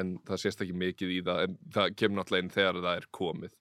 en 0.00 0.16
það 0.28 0.42
sést 0.42 0.64
ekki 0.64 0.76
mikið 0.76 1.14
í 1.16 1.20
það 1.26 1.44
en 1.46 1.56
það 1.76 1.94
kemur 2.00 2.20
náttúrulega 2.20 2.44
inn 2.44 2.54
þegar 2.56 2.82
það 2.82 3.00
er 3.00 3.08
komið 3.20 3.54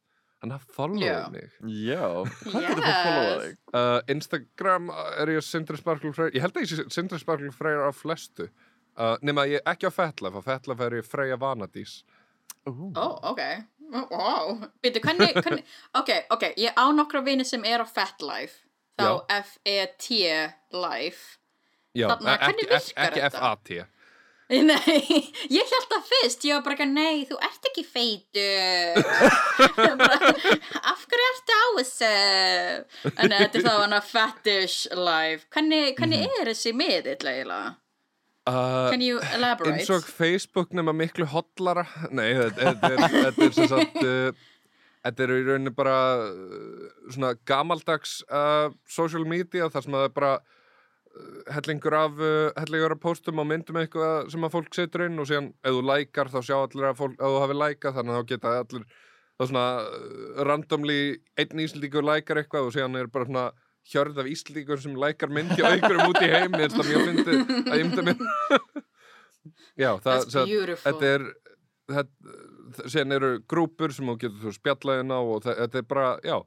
hann 0.43 0.53
hafði 0.55 0.69
Já. 0.69 0.75
followað 0.75 1.31
mig 1.33 1.55
Já, 1.85 2.05
hvað 2.43 2.67
getur 2.67 2.85
fólk 2.85 3.01
followa 3.05 3.35
þig? 3.41 3.57
Uh, 3.71 3.99
Instagram 4.15 4.91
er 5.23 5.33
ég 5.35 5.45
Sindri 5.47 5.79
Sparkle 5.79 6.13
Freyr 6.15 6.35
Ég 6.35 6.45
held 6.45 6.57
að 6.59 6.65
ég 6.65 6.71
sé 6.73 6.85
Sindri 6.93 7.21
Sparkle 7.21 7.53
Freyr 7.55 7.85
á 7.87 7.91
flestu 7.95 8.49
uh, 8.49 9.15
Nema 9.25 9.47
ég 9.49 9.65
ekki 9.65 9.89
á 9.89 9.93
FetLife 9.95 10.37
Á 10.37 10.43
FetLife 10.45 10.85
er 10.89 10.99
ég 10.99 11.07
Freyja 11.07 11.39
Vanadís. 11.41 12.01
Ó, 12.65 13.05
ok. 13.31 13.41
Wow. 14.09 14.61
Býtu, 14.81 15.01
hvernig, 15.03 15.35
hvernig, 15.37 15.65
ok, 15.93 16.11
ok, 16.33 16.45
ég 16.57 16.73
á 16.73 16.85
nokkra 16.93 17.21
vini 17.25 17.45
sem 17.45 17.61
er 17.67 17.83
á 17.85 17.87
FetLife. 17.87 18.63
Þá. 18.97 19.09
F-E-T 19.29 20.07
Life. 20.73 21.37
Þarna, 21.95 22.33
e- 22.33 22.39
hvernig 22.41 22.65
ekki, 22.65 22.75
ekki, 22.75 22.95
virkar 22.95 23.11
ekki 23.11 23.25
þetta? 23.25 23.41
F-A-T 23.43 23.77
Nei, 24.69 25.05
ég 25.49 25.71
held 25.71 25.87
það 25.89 26.03
fyrst, 26.11 26.43
ég 26.45 26.53
var 26.53 26.65
bara 26.67 26.75
ekki, 26.75 26.85
nei, 26.93 27.23
þú 27.25 27.39
ert 27.47 27.69
ekki 27.71 27.85
feitur. 27.89 28.99
af 30.91 31.07
hverju 31.09 31.29
ertu 31.31 31.55
á 31.57 31.65
þessu? 31.79 32.11
En 33.15 33.33
þetta 33.33 33.57
er 33.57 33.65
þá 33.65 33.73
hana 33.73 34.03
fetish 34.05 34.91
life. 34.93 35.49
Hvernig, 35.55 35.95
hvernig 35.97 36.29
er 36.29 36.53
þessi 36.53 36.75
miðill 36.77 37.17
eiginlega? 37.17 37.73
uh, 38.45 38.89
Can 38.91 39.01
you 39.01 39.19
elaborate? 39.33 39.79
Eins 39.79 39.89
og 39.89 40.03
Facebook 40.05 40.73
nema 40.75 40.93
miklu 40.95 41.25
hotlara 41.29 41.85
Nei, 42.11 42.31
þetta 42.37 42.91
er, 42.91 43.53
sem 43.53 43.69
sagt 43.71 43.97
uh, 44.01 44.29
Þetta 45.05 45.25
er 45.25 45.33
í 45.35 45.41
rauninni 45.45 45.73
bara 45.75 45.97
uh, 46.25 46.85
svona 47.13 47.35
gamaldags 47.47 48.19
uh, 48.29 48.69
social 48.89 49.25
media 49.29 49.69
þar 49.73 49.85
sem 49.85 49.97
að 49.97 50.05
það 50.05 50.09
er 50.09 50.15
bara 50.19 50.33
hellingur 51.55 51.95
af 51.97 52.19
uh, 52.19 52.51
hellingur 52.59 52.95
af 52.95 53.01
póstum 53.03 53.41
og 53.43 53.47
myndum 53.49 53.79
eitthvað 53.81 54.31
sem 54.33 54.47
að 54.47 54.55
fólk 54.55 54.77
setur 54.77 55.05
inn 55.07 55.21
og 55.21 55.29
síðan 55.29 55.51
ef 55.61 55.75
þú 55.75 55.83
lækar 55.89 56.31
þá 56.33 56.39
sjá 56.41 56.55
allir 56.57 56.89
að 56.89 56.97
fólk, 57.01 57.19
ef 57.19 57.35
þú 57.35 57.43
hafi 57.43 57.59
lækað 57.59 57.99
þannig 57.99 58.15
að 58.15 58.19
þá 58.19 58.31
geta 58.31 58.55
allir 58.63 58.87
þá 59.35 59.45
svona 59.45 59.67
uh, 59.83 60.41
randomly 60.49 60.99
einn 61.41 61.63
íslíkur 61.65 62.07
lækar 62.07 62.41
eitthvað 62.41 62.69
og 62.69 62.75
síðan 62.75 62.99
er 62.99 63.11
bara 63.13 63.29
svona 63.29 63.45
hjörð 63.85 64.21
af 64.23 64.29
íslíkur 64.31 64.81
sem 64.81 64.97
lækar 64.97 65.33
myndi 65.33 65.61
á 65.61 65.69
einhverjum 65.69 66.11
út 66.11 66.21
í 66.25 66.31
heim 66.31 66.55
finnst 66.57 66.79
það 66.79 66.91
mjög 66.91 67.09
fyndi 67.09 67.39
að 67.69 67.81
myndi 67.83 68.05
mér. 68.09 68.21
Já, 69.83 69.91
það, 70.01 70.23
þetta 70.81 71.09
er 71.11 71.25
þetta, 71.91 72.35
síðan 72.89 73.15
eru 73.17 73.31
grúpur 73.49 73.93
sem 73.93 74.07
þú 74.09 74.15
getur 74.23 74.43
þú 74.47 74.53
spjallaðin 74.55 75.13
á 75.13 75.19
og 75.19 75.43
það, 75.45 75.59
þetta 75.61 75.81
er 75.81 75.87
bara, 75.91 76.07
já 76.25 76.37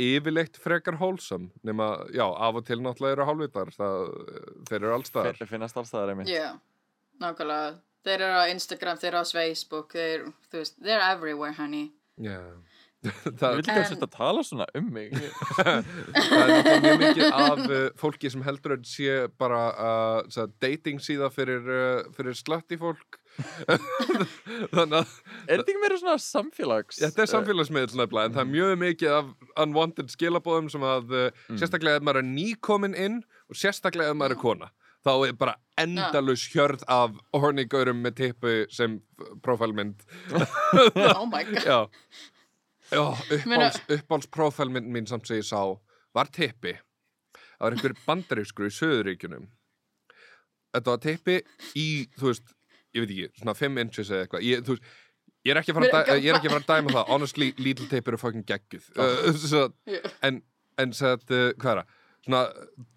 yfirleitt 0.00 0.58
frekar 0.60 0.98
hólsam 1.00 1.50
nema, 1.66 1.92
já, 2.14 2.24
af 2.26 2.58
og 2.60 2.66
til 2.68 2.80
náttúrulega 2.80 3.18
eru 3.18 3.28
hálfvitar 3.28 3.72
það, 3.76 4.10
þeir 4.70 4.80
eru 4.80 4.96
allstaðar 4.96 5.38
Þeir 5.40 5.52
finnast 5.54 5.80
allstaðar 5.80 6.14
einmitt. 6.14 6.32
Já, 6.32 6.50
nákvæmlega. 7.22 7.78
Þeir 8.06 8.26
eru 8.26 8.40
á 8.40 8.44
Instagram, 8.48 9.00
þeir 9.00 9.12
eru 9.12 9.22
á 9.22 9.26
Facebook, 9.28 9.96
þeir, 9.96 10.28
þú 10.48 10.62
veist, 10.62 10.78
they're 10.80 11.08
everywhere, 11.12 11.56
honey. 11.58 11.90
Já 12.20 12.40
Ég 13.06 13.36
það, 13.40 13.54
vil 13.56 13.62
ekki 13.62 13.74
að 13.80 13.86
setja 13.88 14.06
að 14.06 14.12
tala 14.12 14.42
svona 14.44 14.66
um 14.76 14.88
mig. 14.92 15.14
það 15.56 16.50
er 16.52 16.82
mjög 16.84 16.98
mikið 17.00 17.22
af 17.32 17.62
uh, 17.64 17.78
fólki 18.00 18.32
sem 18.32 18.44
heldur 18.44 18.74
að 18.76 18.84
sé 18.90 19.14
bara 19.40 19.62
uh, 19.72 20.42
dating 20.60 21.00
síða 21.00 21.30
fyrir, 21.32 21.64
uh, 21.64 22.10
fyrir 22.16 22.36
slatti 22.36 22.76
fólk 22.80 23.19
þannig 24.74 24.96
að 24.98 25.12
Er 25.46 25.60
þetta 25.60 25.64
ekki 25.64 25.80
meira 25.80 25.98
svona 26.00 26.16
samfélags? 26.22 26.98
Þetta 27.00 27.24
er 27.24 27.30
samfélagsmiðl 27.30 27.96
nefnilega 28.00 28.28
en 28.28 28.34
það 28.36 28.42
er 28.42 28.50
mjög 28.50 28.74
mikið 28.82 29.14
af 29.16 29.30
unwanted 29.64 30.12
skilabóðum 30.12 30.68
sem 30.72 30.84
að 30.86 31.14
uh, 31.16 31.44
sérstaklega 31.54 32.00
ef 32.00 32.06
maður 32.06 32.22
er 32.22 32.28
nýkomin 32.30 32.96
inn 32.98 33.20
og 33.48 33.60
sérstaklega 33.60 34.12
ef 34.12 34.18
maður 34.20 34.36
er 34.36 34.42
kona 34.42 34.70
þá 35.06 35.12
er 35.28 35.36
bara 35.40 35.54
endalus 35.80 36.44
hjörð 36.52 36.84
af 36.92 37.16
hornigaurum 37.32 38.02
með 38.04 38.18
tippu 38.24 38.56
sem 38.72 38.98
profilmynd 39.44 40.04
Oh 41.16 41.24
my 41.30 41.44
god. 41.54 41.88
Profilmynd 44.34 44.90
mín 44.92 45.08
samt 45.08 45.30
sem 45.30 45.40
ég 45.40 45.46
sá 45.48 45.62
var 46.16 46.28
tippi. 46.34 46.74
Það 47.54 47.64
var 47.64 47.76
einhver 47.76 47.96
bandarískur 48.04 48.68
í 48.68 48.74
Söðuríkjunum 48.74 49.48
Þetta 50.70 50.92
var 50.92 51.00
tippi 51.02 51.36
í, 51.78 51.86
þú 52.18 52.28
veist, 52.30 52.52
ég 52.96 53.04
veit 53.04 53.14
ekki, 53.14 53.30
svona 53.42 53.54
5 53.58 53.80
inches 53.84 54.10
eða 54.10 54.26
eitthvað. 54.26 54.44
Ég, 54.46 54.64
þú 54.66 54.76
veist, 54.76 54.92
ég 55.46 55.54
er 55.54 55.60
ekki 55.60 55.74
að 55.74 55.80
fara 55.80 56.02
að, 56.04 56.68
dæma 56.68 56.94
það. 56.96 57.04
Honestly, 57.10 57.50
little 57.58 57.88
tape 57.90 58.12
eru 58.12 58.20
fucking 58.20 58.46
geggjuð. 58.48 58.90
Uh, 58.98 59.30
svo, 59.50 59.66
Já. 59.90 60.00
en, 60.26 60.42
en 60.80 60.94
sett, 60.96 61.26
uh, 61.30 61.50
hvað 61.60 61.72
er 61.72 61.82
það? 61.82 61.96
Svona 62.20 62.42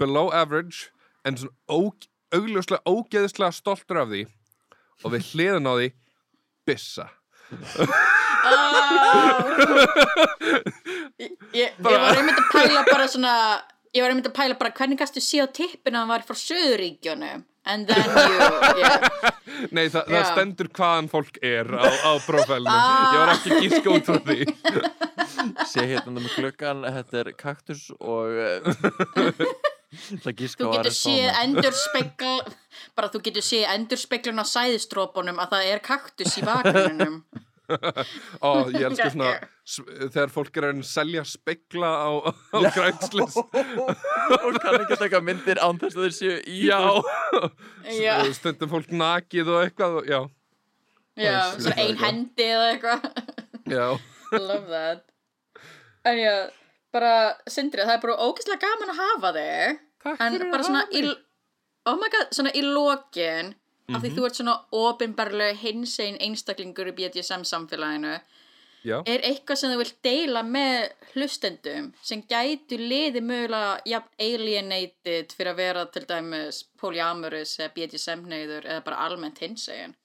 below 0.02 0.32
average 0.36 0.90
en 1.24 1.40
svona 1.40 1.56
ó, 1.72 1.94
augljóslega 2.36 2.84
ógeðislega 2.90 3.56
stoltur 3.56 4.02
af 4.04 4.10
því 4.12 4.26
og 5.04 5.14
við 5.14 5.30
hliðan 5.32 5.70
á 5.70 5.74
því 5.78 5.92
byssa 6.68 7.08
Ég, 11.20 11.32
ég, 11.54 11.70
ég 11.70 11.82
var 11.86 12.18
einmitt 12.18 12.40
að 12.40 12.50
pæla 12.52 12.84
bara 12.88 13.08
svona, 13.12 13.34
ég 13.94 14.04
var 14.04 14.14
einmitt 14.14 14.30
að 14.30 14.36
pæla 14.38 14.58
bara 14.60 14.74
hvernig 14.76 15.00
gæstu 15.00 15.22
sé 15.24 15.44
á 15.44 15.48
tippinu 15.48 15.98
að 15.98 16.02
hann 16.02 16.12
var 16.12 16.26
frá 16.28 16.36
Suðuríkjónum. 16.40 17.44
And 17.66 17.88
then 17.88 18.04
you, 18.04 18.84
yeah. 18.84 19.08
Nei, 19.76 19.86
þa 19.88 20.02
það 20.04 20.18
Já. 20.18 20.24
stendur 20.34 20.70
hvaðan 20.76 21.06
fólk 21.12 21.38
er 21.40 21.70
á, 21.72 21.88
á 21.88 22.12
profilinu 22.26 22.74
ég 22.74 23.20
var 23.22 23.32
ekki 23.38 23.54
að 23.54 23.62
gíska 23.64 23.94
út 23.94 24.10
frá 24.10 24.18
því 24.26 24.40
Sé 25.72 25.86
hérna 25.88 26.18
með 26.18 26.36
gluggan, 26.36 26.84
þetta 26.84 27.22
er 27.22 27.30
kaktus 27.40 27.86
og 28.00 28.36
uh, 28.36 29.48
það 30.26 30.36
gíska 30.42 30.66
Þú 30.66 30.70
á 30.70 30.74
getur 30.76 30.98
séð 30.98 31.40
endurspegl, 31.44 32.36
bara 33.00 33.12
þú 33.14 33.24
getur 33.30 33.48
séð 33.48 33.66
endurspeglun 33.78 34.44
á 34.44 34.46
sæðistrópunum 34.48 35.40
að 35.44 35.56
það 35.56 35.72
er 35.72 35.84
kaktus 35.88 36.38
í 36.40 36.46
bakgrunum. 36.48 37.22
Ó, 38.44 38.50
ég 38.74 38.86
elska 38.90 39.10
svona 39.14 39.32
þegar 40.14 40.32
fólk 40.34 40.58
er 40.62 40.68
að 40.70 40.82
selja 40.88 41.24
spegla 41.28 41.90
á, 41.90 42.10
á 42.54 42.60
grænslis 42.76 43.38
og 44.44 44.58
kann 44.64 44.80
ekki 44.82 44.98
taka 45.02 45.22
myndir 45.24 45.62
án 45.64 45.80
þess 45.82 45.98
að 45.98 46.08
þeir 46.08 46.16
séu 46.20 46.38
í 46.50 46.60
Já, 46.68 46.80
Já, 48.00 48.16
stundum 48.38 48.72
fólk 48.74 48.92
nakið 48.94 49.52
og 49.56 49.62
eitthvað 49.66 50.00
og- 50.02 50.10
Já, 50.12 50.20
já, 51.20 51.38
svona 51.60 51.78
ein 51.84 52.00
hendi 52.02 52.46
eða 52.50 52.70
eitthvað. 52.74 53.08
já. 53.70 53.88
Love 54.34 54.66
that. 54.74 55.04
En 56.10 56.18
já, 56.18 56.34
bara, 56.94 57.12
Sindri, 57.48 57.84
það 57.86 57.96
er 58.00 58.02
bara 58.08 58.16
ógeðslega 58.26 58.64
gaman 58.64 58.90
að 58.96 59.02
hafa 59.04 59.30
þig. 59.38 59.78
Takk 60.04 60.24
En 60.26 60.34
fyrir 60.34 60.50
bara 60.52 60.66
að 60.66 60.74
hafa 60.80 60.98
í, 60.98 61.04
mig. 61.06 61.20
oh 61.92 62.00
my 62.02 62.10
god, 62.16 62.34
svona 62.36 62.52
í 62.58 62.64
lokin, 62.66 63.54
af 63.90 63.96
Mhm. 63.98 64.02
því 64.04 64.10
þú 64.16 64.26
ert 64.26 64.36
svona 64.40 64.56
opinberlega 64.72 65.56
hinsegin 65.60 66.18
einstaklingur 66.22 66.88
í 66.88 66.96
BDSM 66.96 67.44
samfélaginu, 67.44 68.20
Já, 68.84 69.00
er 69.08 69.20
eitthvað 69.24 69.56
sem 69.58 69.72
þú 69.72 69.78
vilt 69.80 69.98
deila 70.04 70.42
með 70.44 70.92
hlustendum 71.14 71.94
sem 72.02 72.22
gætu 72.24 72.76
liði 72.78 73.22
mögulega 73.24 73.82
jafn 73.86 74.10
alienated 74.20 75.32
fyrir 75.32 75.54
að 75.54 75.56
vera 75.56 75.86
til 75.86 76.04
dæmis 76.06 76.64
polyamorous 76.78 77.58
eða 77.60 77.74
BDSM-neyður 77.78 78.66
eða 78.66 78.84
bara 78.84 78.98
almennt 79.08 79.40
hinsegin. 79.40 79.96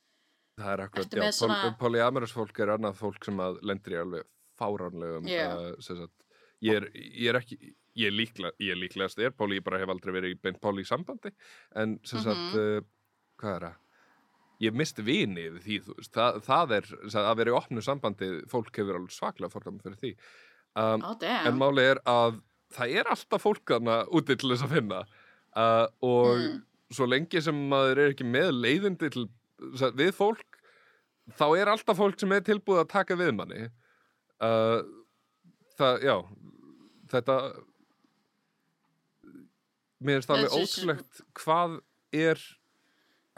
það 0.58 0.72
er 0.72 0.80
akkurat, 0.86 1.10
já, 1.10 1.30
svona- 1.32 1.62
pol 1.62 1.88
polyamorous 1.90 2.32
fólk 2.32 2.58
er 2.60 2.66
annað 2.76 2.96
fólk 2.98 3.24
sem 3.24 3.36
að 3.38 3.60
lendir 3.62 3.92
í 3.94 4.00
alveg 4.02 4.24
fáránlegum 4.58 5.24
uh, 5.26 6.16
ég, 6.60 6.74
er, 6.76 6.88
ég 6.94 7.28
er 7.30 7.38
ekki 7.40 7.58
ég 7.98 8.06
er, 8.06 8.14
líkla, 8.14 8.50
ég 8.62 8.70
er 8.74 8.78
líklegast 8.78 9.18
er 9.18 9.30
poly, 9.34 9.58
ég 9.58 9.64
bara 9.64 9.78
hef 9.78 9.88
aldrei 9.88 10.12
verið 10.14 10.34
í 10.36 10.40
beint 10.42 10.60
poly 10.62 10.84
sambandi 10.86 11.32
en 11.74 11.98
sem 12.04 12.20
sagt, 12.22 12.54
uh, 12.58 12.80
hvað 13.40 13.54
er 13.58 13.66
það 13.68 13.76
ég 14.66 14.74
mist 14.74 14.98
vini 15.06 15.44
við 15.54 15.62
því, 15.68 15.76
þú 15.86 15.96
veist, 16.00 16.12
það, 16.16 16.38
það 16.48 16.72
er 16.78 16.86
að 17.22 17.36
vera 17.38 17.52
í 17.52 17.56
opnu 17.60 17.82
sambandi, 17.86 18.28
fólk 18.50 18.72
hefur 18.80 18.96
alveg 18.98 19.14
svaklega 19.14 19.52
fordæmi 19.52 19.82
fyrir 19.84 19.98
því 20.02 20.12
um, 20.74 21.04
Oh 21.06 21.14
en 21.14 21.20
damn. 21.22 21.58
máli 21.60 21.84
er 21.92 22.00
að 22.10 22.40
það 22.74 22.96
er 23.00 23.10
alltaf 23.14 23.44
fólk 23.46 23.62
þarna 23.70 24.00
úti 24.18 24.34
til 24.36 24.50
þess 24.52 24.66
að 24.66 24.74
finna 24.76 25.02
uh, 25.04 25.86
og 26.04 26.34
Mm. 26.42 26.58
svo 26.92 27.06
lengi 27.08 27.40
sem 27.44 27.56
maður 27.70 27.98
er 28.02 28.12
ekki 28.14 28.24
með 28.26 28.50
leiðindi 28.64 29.08
til, 29.14 29.24
við 29.98 30.10
fólk 30.16 30.58
þá 31.38 31.46
er 31.60 31.70
alltaf 31.72 31.98
fólk 32.00 32.18
sem 32.20 32.32
er 32.32 32.44
tilbúið 32.46 32.82
að 32.82 32.90
taka 32.96 33.16
við 33.20 33.32
manni 33.38 33.62
uh, 34.42 34.82
það, 35.78 36.02
já 36.08 36.16
þetta 37.14 37.38
mér 40.00 40.18
finnst 40.20 40.32
alveg 40.34 40.54
ótrúlegt 40.56 41.22
hvað 41.42 41.78
er 42.14 42.40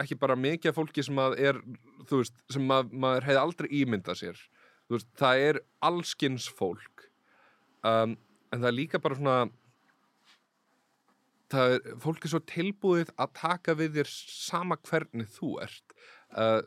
ekki 0.03 0.19
bara 0.21 0.39
mikið 0.39 0.75
fólki 0.77 1.05
sem 1.05 1.21
að 1.21 1.39
er 1.51 1.61
þú 2.09 2.23
veist, 2.23 2.37
sem 2.53 2.75
að, 2.75 2.91
maður 2.93 3.29
hefði 3.29 3.43
aldrei 3.45 3.71
ímyndað 3.81 4.21
sér. 4.23 4.43
Þú 4.89 4.97
veist, 4.97 5.09
það 5.21 5.45
er 5.47 5.61
allskins 5.87 6.49
fólk 6.59 7.07
um, 7.87 8.17
en 8.51 8.59
það 8.59 8.69
er 8.71 8.77
líka 8.77 9.01
bara 9.03 9.19
svona 9.19 9.39
það 11.51 11.77
er, 11.77 11.89
fólk 12.03 12.27
er 12.27 12.33
svo 12.35 12.43
tilbúið 12.51 13.15
að 13.21 13.33
taka 13.41 13.77
við 13.79 14.01
þér 14.01 14.13
sama 14.13 14.79
hvernig 14.89 15.31
þú 15.35 15.55
ert. 15.65 15.97
Uh, 16.31 16.61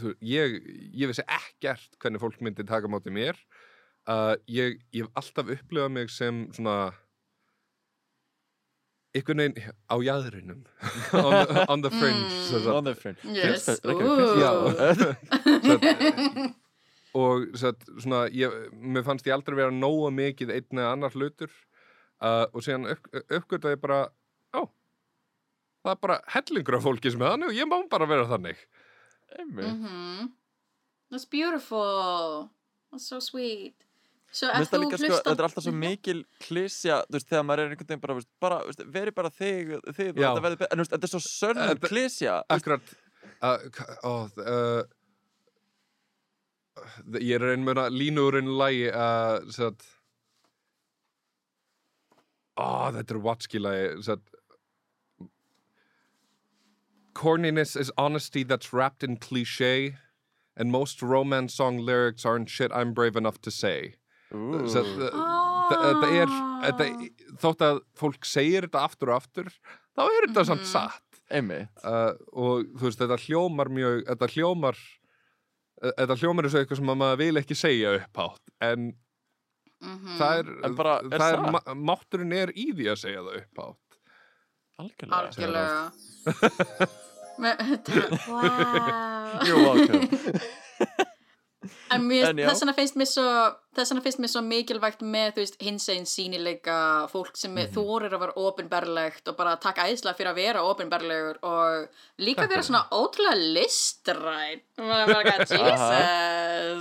þú, 0.00 0.14
ég, 0.26 0.58
ég 0.94 1.10
vissi 1.10 1.26
ekkert 1.26 1.98
hvernig 2.02 2.22
fólk 2.22 2.42
myndi 2.42 2.66
taka 2.66 2.90
móti 2.90 3.14
mér. 3.14 3.38
Uh, 4.04 4.34
ég, 4.50 4.82
ég 4.92 5.06
hef 5.06 5.14
alltaf 5.16 5.52
upplifað 5.54 5.94
mig 5.94 6.10
sem 6.12 6.44
svona 6.52 6.92
einhvern 9.14 9.40
veginn 9.44 9.74
á 9.86 9.94
jæðrinum 10.02 10.62
on, 11.24 11.34
on 11.68 11.82
the 11.86 11.90
fringe 11.94 12.24
Mm. 12.24 12.40
sem 12.48 12.60
sagt. 12.64 12.74
On 12.74 12.84
the 12.84 12.94
front. 12.94 13.18
Yes. 13.24 13.68
Já. 14.42 14.52
og 17.14 17.44
satt, 17.58 17.84
svona, 18.02 18.24
ég, 18.34 18.50
mér 18.74 19.04
fannst 19.06 19.26
ég 19.28 19.34
aldrei 19.36 19.56
vera 19.60 19.70
nógu 19.74 20.08
mikið 20.14 20.50
einn 20.56 20.80
eða 20.80 20.92
annar 20.96 21.14
hlutur 21.14 21.50
uh, 21.50 22.46
og 22.50 22.64
síðan 22.66 22.88
upp, 22.90 23.06
uppgötaði 23.28 23.76
ég 23.76 23.82
bara 23.84 24.00
ó, 24.56 24.64
það 25.84 25.92
er 25.94 26.00
bara 26.02 26.16
hellingur 26.34 26.78
af 26.80 26.86
fólki 26.88 27.12
sem 27.14 27.22
er 27.22 27.34
þannig 27.36 27.52
og 27.52 27.58
ég 27.60 27.70
má 27.70 27.76
bara 27.92 28.08
vera 28.10 28.26
þannig 28.30 28.58
Einmitt. 29.34 29.66
Mhm. 29.66 30.32
That's 31.10 31.24
beautiful. 31.30 32.48
That's 32.90 33.06
so 33.08 33.18
sweet. 33.22 33.83
Þetta 34.34 35.32
er 35.32 35.46
alltaf 35.46 35.62
svo 35.64 35.72
mikil 35.74 36.24
klísja, 36.42 37.02
þú 37.06 37.18
veist, 37.18 37.28
þegar 37.30 37.46
maður 37.46 37.62
er 37.64 37.74
einhvern 37.74 37.88
veginn 37.92 38.02
bara, 38.02 38.18
bara, 38.42 38.58
þú 38.64 38.72
veist, 38.72 38.84
veri 38.98 39.14
bara 39.14 39.30
þig, 39.30 39.72
en 39.78 39.94
þú 39.94 40.82
veist, 40.82 40.92
þetta 40.94 41.08
er 41.08 41.12
svo 41.14 41.22
sönnum 41.24 41.70
Þetta- 41.72 41.90
klísja, 41.92 42.36
Akkurat. 42.50 42.94
Uh, 43.44 44.28
uh, 44.40 44.82
Ég 47.20 47.38
er 47.38 47.52
einn 47.52 47.64
meina 47.64 47.86
línurinn 47.92 48.50
lægi 48.58 48.88
uh, 48.90 49.38
þetta 52.56 53.14
er 53.14 53.20
Watski 53.22 53.60
lægi 53.62 54.16
Corniness 57.14 57.76
is 57.76 57.92
honesty 57.96 58.42
that's 58.42 58.72
wrapped 58.72 59.04
in 59.04 59.16
cliché 59.16 59.96
and 60.56 60.72
most 60.72 61.00
romance 61.00 61.54
song 61.54 61.78
lyrics 61.78 62.24
aren't 62.24 62.50
shit 62.50 62.72
I'm 62.72 62.92
brave 62.92 63.16
enough 63.16 63.40
to 63.42 63.50
say 63.50 63.94
þetta 64.34 66.08
er 66.10 66.28
þetta, 66.64 66.86
þótt 67.42 67.64
að 67.68 67.80
fólk 68.00 68.26
segir 68.28 68.66
þetta 68.68 68.82
aftur 68.88 69.12
og 69.12 69.16
aftur 69.22 69.48
þá 69.94 70.02
er 70.08 70.26
þetta 70.28 70.44
samt 70.50 70.64
Mhm. 70.64 70.70
satt 70.72 71.20
einmitt, 71.34 71.68
uh, 71.84 72.12
og 72.32 72.66
þú 72.76 72.82
veist, 72.88 72.98
þetta 73.00 73.18
hljómar 73.24 73.68
mjög 73.72 74.02
þetta 74.10 74.28
hljómar 74.34 74.76
uh, 75.82 75.92
þetta 75.98 76.16
hljómar 76.20 76.44
eins 76.44 76.54
og 76.54 76.60
eitthvað 76.64 76.80
sem 76.82 76.92
að 76.92 77.00
maður 77.00 77.18
vil 77.22 77.36
ekki 77.42 77.56
segja 77.56 77.94
upphátt 78.00 78.44
en 78.60 78.92
Mhm. 79.84 80.16
það 80.18 80.38
er, 80.38 80.46
En 80.64 80.74
bara, 80.78 80.92
er 81.04 81.18
það 81.20 81.32
er 81.34 81.40
ma- 81.52 81.74
mátturinn 81.74 82.32
er 82.32 82.48
í 82.56 82.70
því 82.72 82.86
að 82.92 82.98
segja 83.02 83.20
það 83.20 83.40
upphátt 83.42 83.98
algjörlega. 84.80 85.18
Algjörlega. 85.20 85.92
Wow. 88.28 89.40
You're 89.44 89.58
welcome. 89.66 90.08
En 91.94 92.08
þess 92.10 92.60
vegna 92.62 92.74
finnst 92.76 92.96
mér 93.00 93.08
svo 93.10 93.24
þess 93.74 93.90
vegna 93.90 94.02
finnst 94.04 94.20
mér 94.22 94.30
svo 94.30 94.42
mikilvægt 94.46 95.00
með 95.02 95.38
hins 95.64 95.88
einn 95.90 96.04
sínileika 96.06 96.76
fólk 97.10 97.36
sem 97.36 97.50
mm 97.54 97.64
Mhm. 97.64 97.72
þorir 97.74 98.12
að 98.14 98.20
vera 98.24 98.34
ofinberlegt 98.36 99.28
og 99.28 99.36
bara 99.36 99.56
taka 99.56 99.86
æðislega 99.88 100.16
fyrir 100.18 100.30
að 100.32 100.38
vera 100.42 100.62
ofinberlegur 100.62 101.38
og 101.42 101.88
líka 102.18 102.42
Takk 102.44 102.50
vera 102.54 102.62
svona 102.62 102.84
ótrúlega 103.00 103.36
listræn 103.56 104.60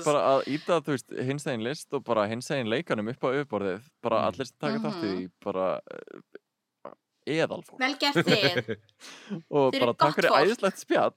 bara, 0.06 0.22
að 0.36 0.48
íta, 0.54 0.80
þú 0.84 0.96
veist, 0.98 1.10
hins 1.32 1.48
eginn 1.48 1.64
list 1.66 1.94
og 1.94 2.04
bara 2.04 2.28
hins 2.28 2.50
eginn 2.54 2.70
leikanum 2.72 3.10
upp 3.14 3.24
á 3.26 3.30
yfirborðið, 3.34 3.82
bara 4.04 4.22
Mm. 4.24 4.28
allir 4.30 4.46
sem 4.50 4.58
taka 4.62 4.80
þátt 4.84 5.04
í 5.04 5.12
því, 5.14 5.30
bara 5.44 5.68
uh, 5.80 6.94
eðalfólk. 7.26 7.80
Vel 7.80 7.96
gert 8.02 8.26
þið 8.28 8.78
Og 9.58 9.72
bara 9.80 9.94
takk 9.96 10.18
fyrir 10.20 10.36
æðislegt 10.42 10.82
spjall. 10.84 11.14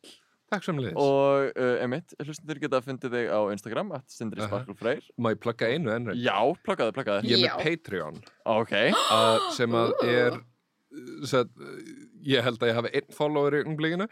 Takk 0.52 0.62
sem 0.66 0.78
liðs 0.78 0.98
Og 1.02 1.48
uh, 1.58 1.76
emitt, 1.82 2.14
hlustundur 2.22 2.60
geta 2.62 2.78
að 2.78 2.88
fundið 2.90 3.16
þig 3.16 3.30
á 3.34 3.40
Instagram, 3.54 3.92
at 3.98 4.12
Sindri 4.14 4.44
Aha. 4.44 4.50
Sparkle 4.50 4.76
Freyr. 4.78 5.06
Má 5.18 5.32
ég 5.34 5.40
plugga 5.42 5.70
einu 5.72 5.90
enn 5.94 6.12
Já, 6.22 6.36
pluggaði, 6.66 6.94
pluggaði. 6.94 7.32
Ég 7.32 7.40
er 7.40 7.56
með 7.56 7.64
Patreon 7.64 8.20
Ok. 8.56 8.74
uh, 8.94 9.48
sem 9.56 9.74
að 9.78 9.94
er 10.06 10.38
sem, 11.26 11.42
að, 11.42 11.70
ég 12.24 12.46
held 12.46 12.62
að 12.62 12.70
ég 12.70 12.78
hafi 12.78 12.92
einn 13.00 13.16
follower 13.16 13.58
í 13.58 13.64
umblíkinu 13.66 14.06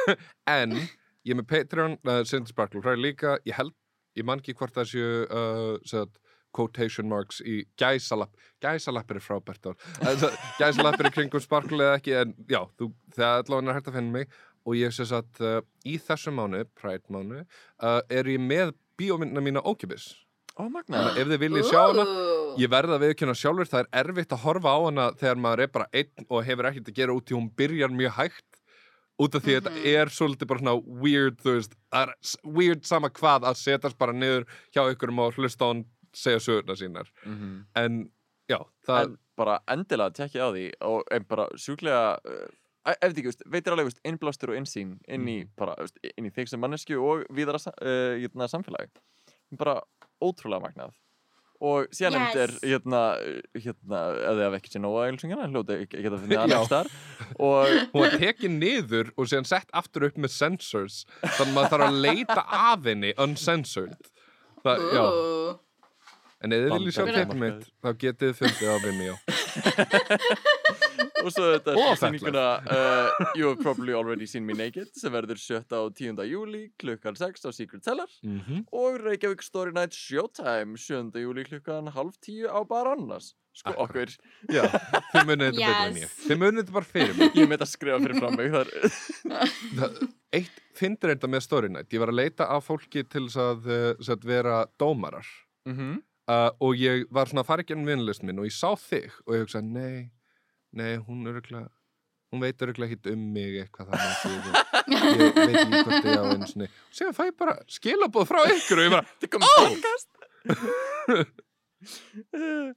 en 0.60 0.76
ég 0.76 1.32
er 1.32 1.40
með 1.40 1.48
Patreon 1.50 1.96
uh, 2.04 2.20
Sindri 2.28 2.52
Sparkle 2.52 2.84
Freyr 2.84 3.00
líka 3.00 3.38
ég 3.48 3.56
held, 3.56 3.74
ég 4.18 4.28
man 4.28 4.42
ekki 4.42 4.56
hvort 4.58 4.76
það 4.76 4.92
séu 4.92 5.14
uh, 5.26 5.78
sem 5.88 6.04
að 6.04 6.20
quotation 6.54 7.06
marks 7.10 7.38
í 7.46 7.60
gæsalapp, 7.78 8.32
gæsalapp 8.62 9.12
er 9.14 9.20
frábært 9.22 9.68
gæsalapp 10.60 10.98
er 10.98 11.10
kringum 11.14 11.42
sparkle 11.42 11.84
eða 11.84 11.98
ekki 12.00 12.16
en 12.18 12.32
já, 12.50 12.60
þú, 12.78 12.90
það 13.14 13.36
allavega 13.44 13.70
er 13.70 13.78
hægt 13.78 13.90
að 13.92 13.98
finna 14.00 14.16
mig 14.16 14.34
og 14.66 14.74
ég 14.76 14.92
sé 14.92 15.06
að 15.08 15.40
uh, 15.40 15.60
í 15.86 15.96
þessu 15.98 16.32
mánu, 16.36 16.64
Pride 16.78 17.08
mánu 17.08 17.40
uh, 17.44 18.00
er 18.10 18.24
ég 18.28 18.40
með 18.40 18.74
bíómyndina 19.00 19.40
mína 19.40 19.62
ókipis 19.64 20.10
Ó, 20.58 20.66
magna. 20.68 20.98
þannig 20.98 21.14
að 21.14 21.20
ef 21.22 21.28
þið 21.30 21.40
viljið 21.40 21.68
sjá 21.70 21.80
hana. 21.86 22.04
Ég 22.60 22.68
verða 22.68 22.96
að 22.98 23.04
viðkynna 23.06 23.34
sjálfur, 23.38 23.68
það 23.70 23.80
er 23.86 24.00
erfitt 24.02 24.32
að 24.34 24.42
horfa 24.42 24.72
á 24.74 24.78
hana 24.84 25.04
þegar 25.16 25.38
maður 25.40 25.62
er 25.64 25.70
bara 25.72 25.86
einn 25.94 26.26
og 26.28 26.42
hefur 26.44 26.68
ekkert 26.68 26.90
að 26.90 26.98
gera 26.98 27.14
út 27.16 27.30
í 27.32 27.36
hún 27.38 27.46
byrjar 27.56 27.94
mjög 27.94 28.12
hægt 28.18 28.58
út 29.20 29.34
af 29.38 29.42
því 29.46 29.54
að 29.56 29.62
Mhm. 29.70 29.78
þetta 29.78 29.94
er 30.02 30.12
svolítið 30.16 30.48
bara 30.50 30.60
svona 30.60 31.00
weird, 31.04 31.38
þú 31.40 31.54
veist, 31.56 31.74
weird 32.44 32.84
sama 32.84 33.08
hvað 33.08 33.46
að 33.48 33.56
setjast 33.62 33.96
bara 33.98 34.12
niður 34.12 34.44
hjá 34.74 34.82
ykkurum 34.92 35.18
og 35.24 35.34
hlusta 35.38 35.64
á 35.64 35.68
hann 35.70 35.84
segja 36.12 36.40
sögurnar 36.44 36.76
sínar. 36.76 37.08
Mhm. 37.24 37.64
En 37.76 38.10
já, 38.50 38.58
það, 38.86 39.02
En 39.04 39.18
bara 39.36 39.58
endilega 39.68 40.12
tekja 40.12 40.44
á 40.44 40.48
því 40.52 40.72
og 40.82 41.04
bara 41.28 41.46
sjúklega 41.56 42.18
uh, 42.26 42.48
ef 42.86 43.10
þið 43.12 43.18
ekki, 43.20 43.28
veist, 43.30 43.42
veitir 43.52 43.74
alveg 43.74 43.90
veist, 43.90 44.00
innblástur 44.08 44.52
og 44.54 44.60
innsýn 44.60 44.94
inn 45.08 45.28
í, 45.28 45.38
bara, 45.58 45.74
veist, 45.80 45.98
inn 46.16 46.26
í 46.30 46.32
þig 46.32 46.48
sem 46.48 46.60
mannesku 46.62 46.96
og 46.96 47.26
víðara 47.36 47.60
sa- 47.60 47.76
uh, 47.82 48.16
hérna, 48.20 48.48
samfélagi 48.48 48.88
bara 49.60 49.80
ótrúlega 50.22 50.62
magnað 50.64 50.94
og 51.60 51.90
síðan 51.92 52.14
Yes. 52.16 52.36
er 52.40 52.52
hérna, 52.70 53.00
hérna 53.60 53.98
hafa 54.46 54.56
ekki 54.56 54.70
sér 54.72 54.80
nóga 54.80 55.02
eilsungina 55.10 55.44
hljóti 55.50 55.74
ekki 55.84 56.00
geta 56.06 56.16
finnið 56.22 56.36
Já. 56.38 56.44
annars 56.46 56.70
þar 56.72 56.88
og 57.36 57.74
hún 57.92 58.00
var 58.06 58.14
tekin 58.22 58.56
niður 58.62 59.10
og 59.20 59.28
síðan 59.28 59.44
sett 59.50 59.68
aftur 59.76 60.06
upp 60.08 60.16
með 60.16 60.32
sensors 60.32 61.02
þannig 61.20 61.50
að 61.50 61.52
maður 61.58 61.74
þarf 61.74 61.88
að 61.90 62.00
leita 62.06 62.44
af 62.48 62.88
henni 62.88 63.12
uncensored. 63.20 64.08
Það, 64.64 64.86
já, 64.96 65.04
Ú. 65.04 65.52
en 66.44 66.52
ef 66.56 66.62
þið 66.64 66.72
viljið 66.76 66.94
sjá 66.96 67.04
teipið 67.10 67.40
mitt, 67.44 67.66
þá 67.84 67.90
getið 68.04 68.30
þið 68.30 68.38
fundið 68.40 68.68
á 68.70 68.76
Vimeo. 68.84 69.16
og 71.20 71.28
svo 71.34 71.48
þetta 71.52 71.74
er 71.74 71.98
sýninguna 72.00 72.44
uh, 72.64 73.24
You 73.36 73.50
have 73.50 73.60
probably 73.62 73.92
already 73.96 74.26
seen 74.30 74.46
me 74.48 74.54
naked 74.56 74.88
sem 74.96 75.12
verður 75.12 75.40
7. 75.42 75.66
og 75.76 75.92
10. 75.98 76.22
júli 76.30 76.62
klukkan 76.80 77.18
6 77.18 77.44
á 77.44 77.50
Secret 77.52 77.84
Cellar 77.84 78.08
Mm 78.24 78.40
-hmm. 78.40 78.64
og 78.72 79.00
Reykjavík 79.04 79.42
Story 79.42 79.72
Night 79.72 79.92
Showtime 79.92 80.76
7. 80.78 81.10
júli 81.20 81.44
klukkan 81.44 81.88
halv 81.92 82.12
10 82.20 82.48
á 82.48 82.64
Bar 82.68 82.86
Annars 82.94 83.34
sko 83.52 83.70
Akkurat. 83.70 83.90
okkur, 83.90 84.08
Já, 84.54 84.62
þið 85.12 85.24
munið 85.26 85.46
þetta 85.50 85.66
betur 85.66 85.86
en 85.86 85.94
ég. 85.96 86.00
Yes. 86.00 86.26
Þið 86.28 86.38
munið 86.38 86.60
þetta 86.62 86.72
bara 86.72 86.84
fyrir 86.84 87.14
mig. 87.18 87.32
ég 87.34 87.48
með 87.48 87.56
þetta 87.58 87.66
að 87.66 87.74
skrifa 87.74 87.98
fyrir 87.98 88.18
fram 88.20 88.36
mig 88.36 88.50
þar 88.50 88.68
Eitt 90.38 90.60
fyndir 90.74 91.10
þetta 91.10 91.26
með 91.28 91.40
Story 91.42 91.68
Night. 91.68 91.92
Ég 91.92 91.98
var 92.00 92.08
að 92.08 92.14
leita 92.22 92.46
af 92.48 92.66
fólki 92.68 93.02
til 93.08 93.26
þess 93.26 93.36
að, 93.36 93.66
uh, 93.66 93.94
þess 93.98 94.08
að 94.14 94.24
vera 94.24 94.66
dómarar 94.78 95.26
mm 95.66 96.02
uh, 96.30 96.50
og 96.62 96.72
ég 96.78 97.04
var 97.12 97.26
svona 97.30 97.42
að 97.44 97.48
fara 97.50 97.60
ekki 97.64 97.74
ennum 97.76 97.90
vinlist 97.90 98.22
minn 98.26 98.40
og 98.42 98.46
ég 98.48 98.54
sá 98.56 98.70
þig 98.78 99.08
og 99.26 99.30
ég 99.36 99.40
hugsaði, 99.44 99.68
nei, 99.74 99.96
nei, 100.78 100.92
hún 101.02 101.18
er 101.26 101.34
örgulega, 101.40 101.68
hún 102.30 102.40
veit 102.44 102.62
örgulega 102.66 102.90
ekkit 102.94 103.06
um 103.14 103.22
mig 103.34 103.52
eitthvað 103.64 103.86
þannig 103.90 104.06
að 104.06 104.14
ég, 104.38 104.44
veit 105.36 105.60
ekki 105.60 105.78
hvort 105.90 106.06
ég 106.06 106.16
á 106.16 106.18
sinni. 106.52 106.68
Og 106.70 106.74
séðan 107.00 107.16
fæ 107.18 107.22
ég 107.28 107.36
bara 107.42 107.54
skilabóð 107.78 108.24
frá 108.30 108.40
ykkur 108.54 108.78
og 108.78 108.84
ég 108.86 108.90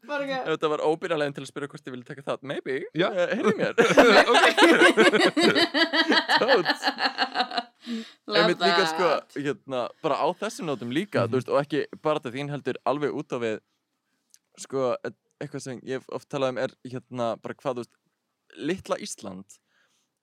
bara, 0.08 0.24
ekki- 0.24 0.45
þetta 0.47 0.68
var 0.72 0.80
óbyrjalegin 0.88 1.34
til 1.36 1.43
að 1.43 1.49
spyrja 1.49 1.68
hvort 1.74 1.88
ég 1.89 1.93
vilja 1.95 2.08
taka 2.08 2.24
það 2.30 2.39
maybe, 2.47 2.76
Já. 2.95 3.08
uh, 3.12 3.28
heyrðu 3.36 3.54
mér. 3.60 3.74
Love 8.28 8.39
Einmitt 8.39 8.62
líka 8.64 8.86
sko. 8.88 9.08
Hérna, 9.44 9.89
bara 10.02 10.16
á 10.20 10.28
þessum 10.39 10.66
nótum 10.70 10.91
líka, 10.94 11.24
Mhm. 11.26 11.30
þú 11.32 11.36
veist, 11.39 11.50
og 11.50 11.62
ekki 11.66 11.86
bara 12.02 12.20
þetta 12.20 12.34
þín 12.36 12.50
heldur 12.54 12.78
alveg 12.86 13.12
út 13.14 13.30
á 13.36 13.38
við, 13.39 13.60
sko, 14.58 14.96
e- 15.04 15.14
eitthvað 15.41 15.62
sem 15.62 15.80
ég 15.82 16.04
oft 16.12 16.30
talað 16.30 16.50
um 16.50 16.58
er, 16.58 16.70
hérna, 16.86 17.41
bara 17.41 17.54
hvað, 17.54 17.74
þú 17.76 17.84
veist, 17.84 17.96
litla 18.58 18.98
Ísland, 18.98 19.60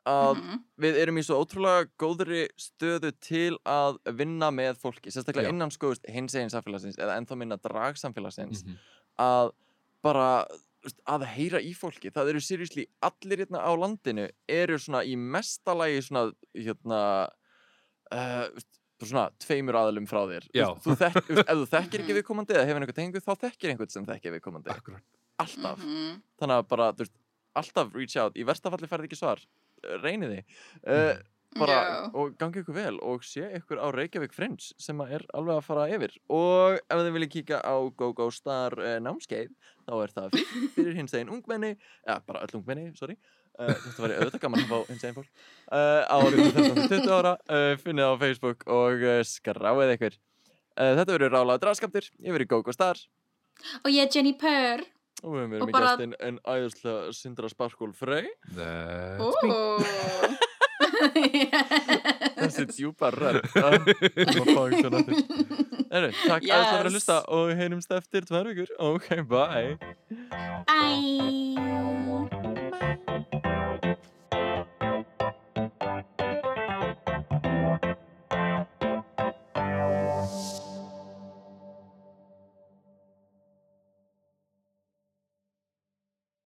að 0.06 0.36
Mhm. 0.36 0.64
við 0.80 0.94
erum 0.96 1.18
í 1.18 1.22
svo 1.24 1.44
ótrúlega 1.44 1.88
góðri 1.98 2.48
stöðu 2.56 3.12
til 3.20 3.58
að 3.66 3.98
vinna 4.16 4.50
með 4.50 4.78
fólki, 4.78 5.10
sérstaklega 5.12 5.48
Já. 5.48 5.52
innan, 5.52 5.70
sko, 5.70 5.94
hins 6.08 6.34
eginn 6.34 6.50
samfélagsins, 6.50 6.96
eða 6.96 7.18
ennþá 7.20 7.36
minna 7.36 7.56
dragsamfélagsins, 7.58 8.64
Mhm. 8.64 8.76
að 9.18 9.52
bara, 10.02 10.46
að 11.06 11.26
heyra 11.26 11.60
í 11.60 11.74
fólki, 11.76 12.10
það 12.10 12.30
eru 12.30 12.40
seriously, 12.40 12.86
allir 13.02 13.36
hérna 13.44 13.60
á 13.60 13.70
landinu 13.76 14.30
eru 14.48 14.78
svona 14.78 15.04
í 15.04 15.14
mestalagi 15.14 16.00
svona, 16.08 16.32
hérna, 16.56 17.28
uh, 18.12 18.48
svona 19.08 19.30
tveimur 19.40 19.74
aðalum 19.80 20.06
frá 20.10 20.20
þér. 20.28 20.46
Þú 20.84 20.96
þekk, 21.00 21.30
ef 21.40 21.56
þú 21.56 21.66
þekkir 21.74 22.00
ekki 22.04 22.16
viðkomandi 22.18 22.54
eða 22.56 22.66
hefur 22.68 22.80
einhver 22.84 22.96
tengu 23.00 23.20
þá 23.24 23.32
þekkir 23.46 23.70
einhvern 23.72 23.90
sem 23.94 24.06
þekkir 24.06 24.34
viðkomandi. 24.36 24.70
Akkurat. 24.74 25.02
alltaf, 25.40 25.78
Mhm. 25.80 26.20
þannig 26.40 26.56
að 26.60 26.68
bara 26.68 26.92
þú 26.92 26.98
veist, 27.06 27.12
alltaf 27.56 27.94
reach 27.94 28.16
out, 28.20 28.34
í 28.36 28.44
versta 28.44 28.70
falli 28.70 28.86
færði 28.90 29.08
ekki 29.08 29.16
svar. 29.16 29.40
Reynið 30.04 30.34
þið. 30.36 30.44
Uh, 30.84 31.22
bara, 31.58 31.76
Já. 31.82 32.10
og 32.14 32.36
gangi 32.38 32.60
ykkur 32.62 32.76
vel 32.76 32.98
og 33.02 33.24
sé 33.26 33.48
ykkur 33.58 33.80
á 33.82 33.86
Reykjavík 33.94 34.32
Fringe 34.36 34.68
sem 34.78 35.00
er 35.02 35.24
alveg 35.34 35.56
að 35.58 35.66
fara 35.66 35.88
yfir. 35.90 36.14
Og 36.30 36.76
ef 36.78 37.00
þið 37.00 37.10
viljið 37.16 37.32
kíka 37.34 37.58
á 37.66 37.74
GoGo 37.98 38.28
Star 38.34 38.76
uh, 38.78 38.98
námskeið 39.02 39.50
þá 39.88 39.92
er 40.04 40.14
það 40.14 40.30
fyrir, 40.36 40.70
fyrir 40.76 40.98
hins 41.00 41.14
eginn 41.18 41.32
ungmenni 41.34 41.72
eða 42.06 42.20
bara 42.28 42.44
öll 42.46 42.54
ungmenni, 42.60 42.90
sorry. 42.98 43.18
Uh, 43.58 43.72
þetta 43.74 44.04
var 44.04 44.14
auðvitað 44.14 44.44
gaman 44.44 44.62
að 44.62 44.70
fá 44.70 44.92
hins 44.92 45.02
eginn 45.04 45.16
fólk 45.18 45.30
uh, 45.74 46.02
árið 46.14 46.52
13-20 46.54 47.10
ára 47.18 47.32
uh, 47.50 47.72
finnið 47.82 48.06
á 48.08 48.14
Facebook 48.22 48.62
og 48.70 49.02
uh, 49.04 49.18
skráið 49.26 49.94
ykkur. 49.96 50.16
Uh, 50.78 50.92
þetta 51.00 51.16
verður 51.16 51.34
rálaður 51.34 51.64
draskaptur 51.66 52.06
ég 52.24 52.36
verið 52.38 52.52
GoGo 52.54 52.72
Star. 52.76 53.02
Og 53.82 53.90
ég 53.92 54.06
er 54.06 54.14
Jenny 54.14 54.36
Purr. 54.40 54.86
Og 55.20 55.34
við 55.36 55.50
með 55.52 55.66
bara- 55.74 55.90
gæstinn 55.98 56.14
en 56.24 56.38
æðislega 56.48 57.10
Sindra 57.12 57.50
Sparkul 57.52 57.90
Frey. 57.92 58.30
That's 58.54 59.42
me. 59.44 60.38
þessi 62.40 62.66
djúpa 62.74 63.10
rönd 63.14 63.42
Erður, 65.90 66.14
takk 66.22 66.44
yes. 66.46 66.54
alltaf 66.54 66.76
fyrir 66.76 66.86
að 66.86 66.94
lusta 66.94 67.16
og 67.34 67.50
heyrumst 67.58 67.90
eftir 67.96 68.22
tvær 68.28 68.46
vikur. 68.46 68.70
Ok, 68.78 69.08
bye. 69.26 69.74
Bye. 70.70 71.50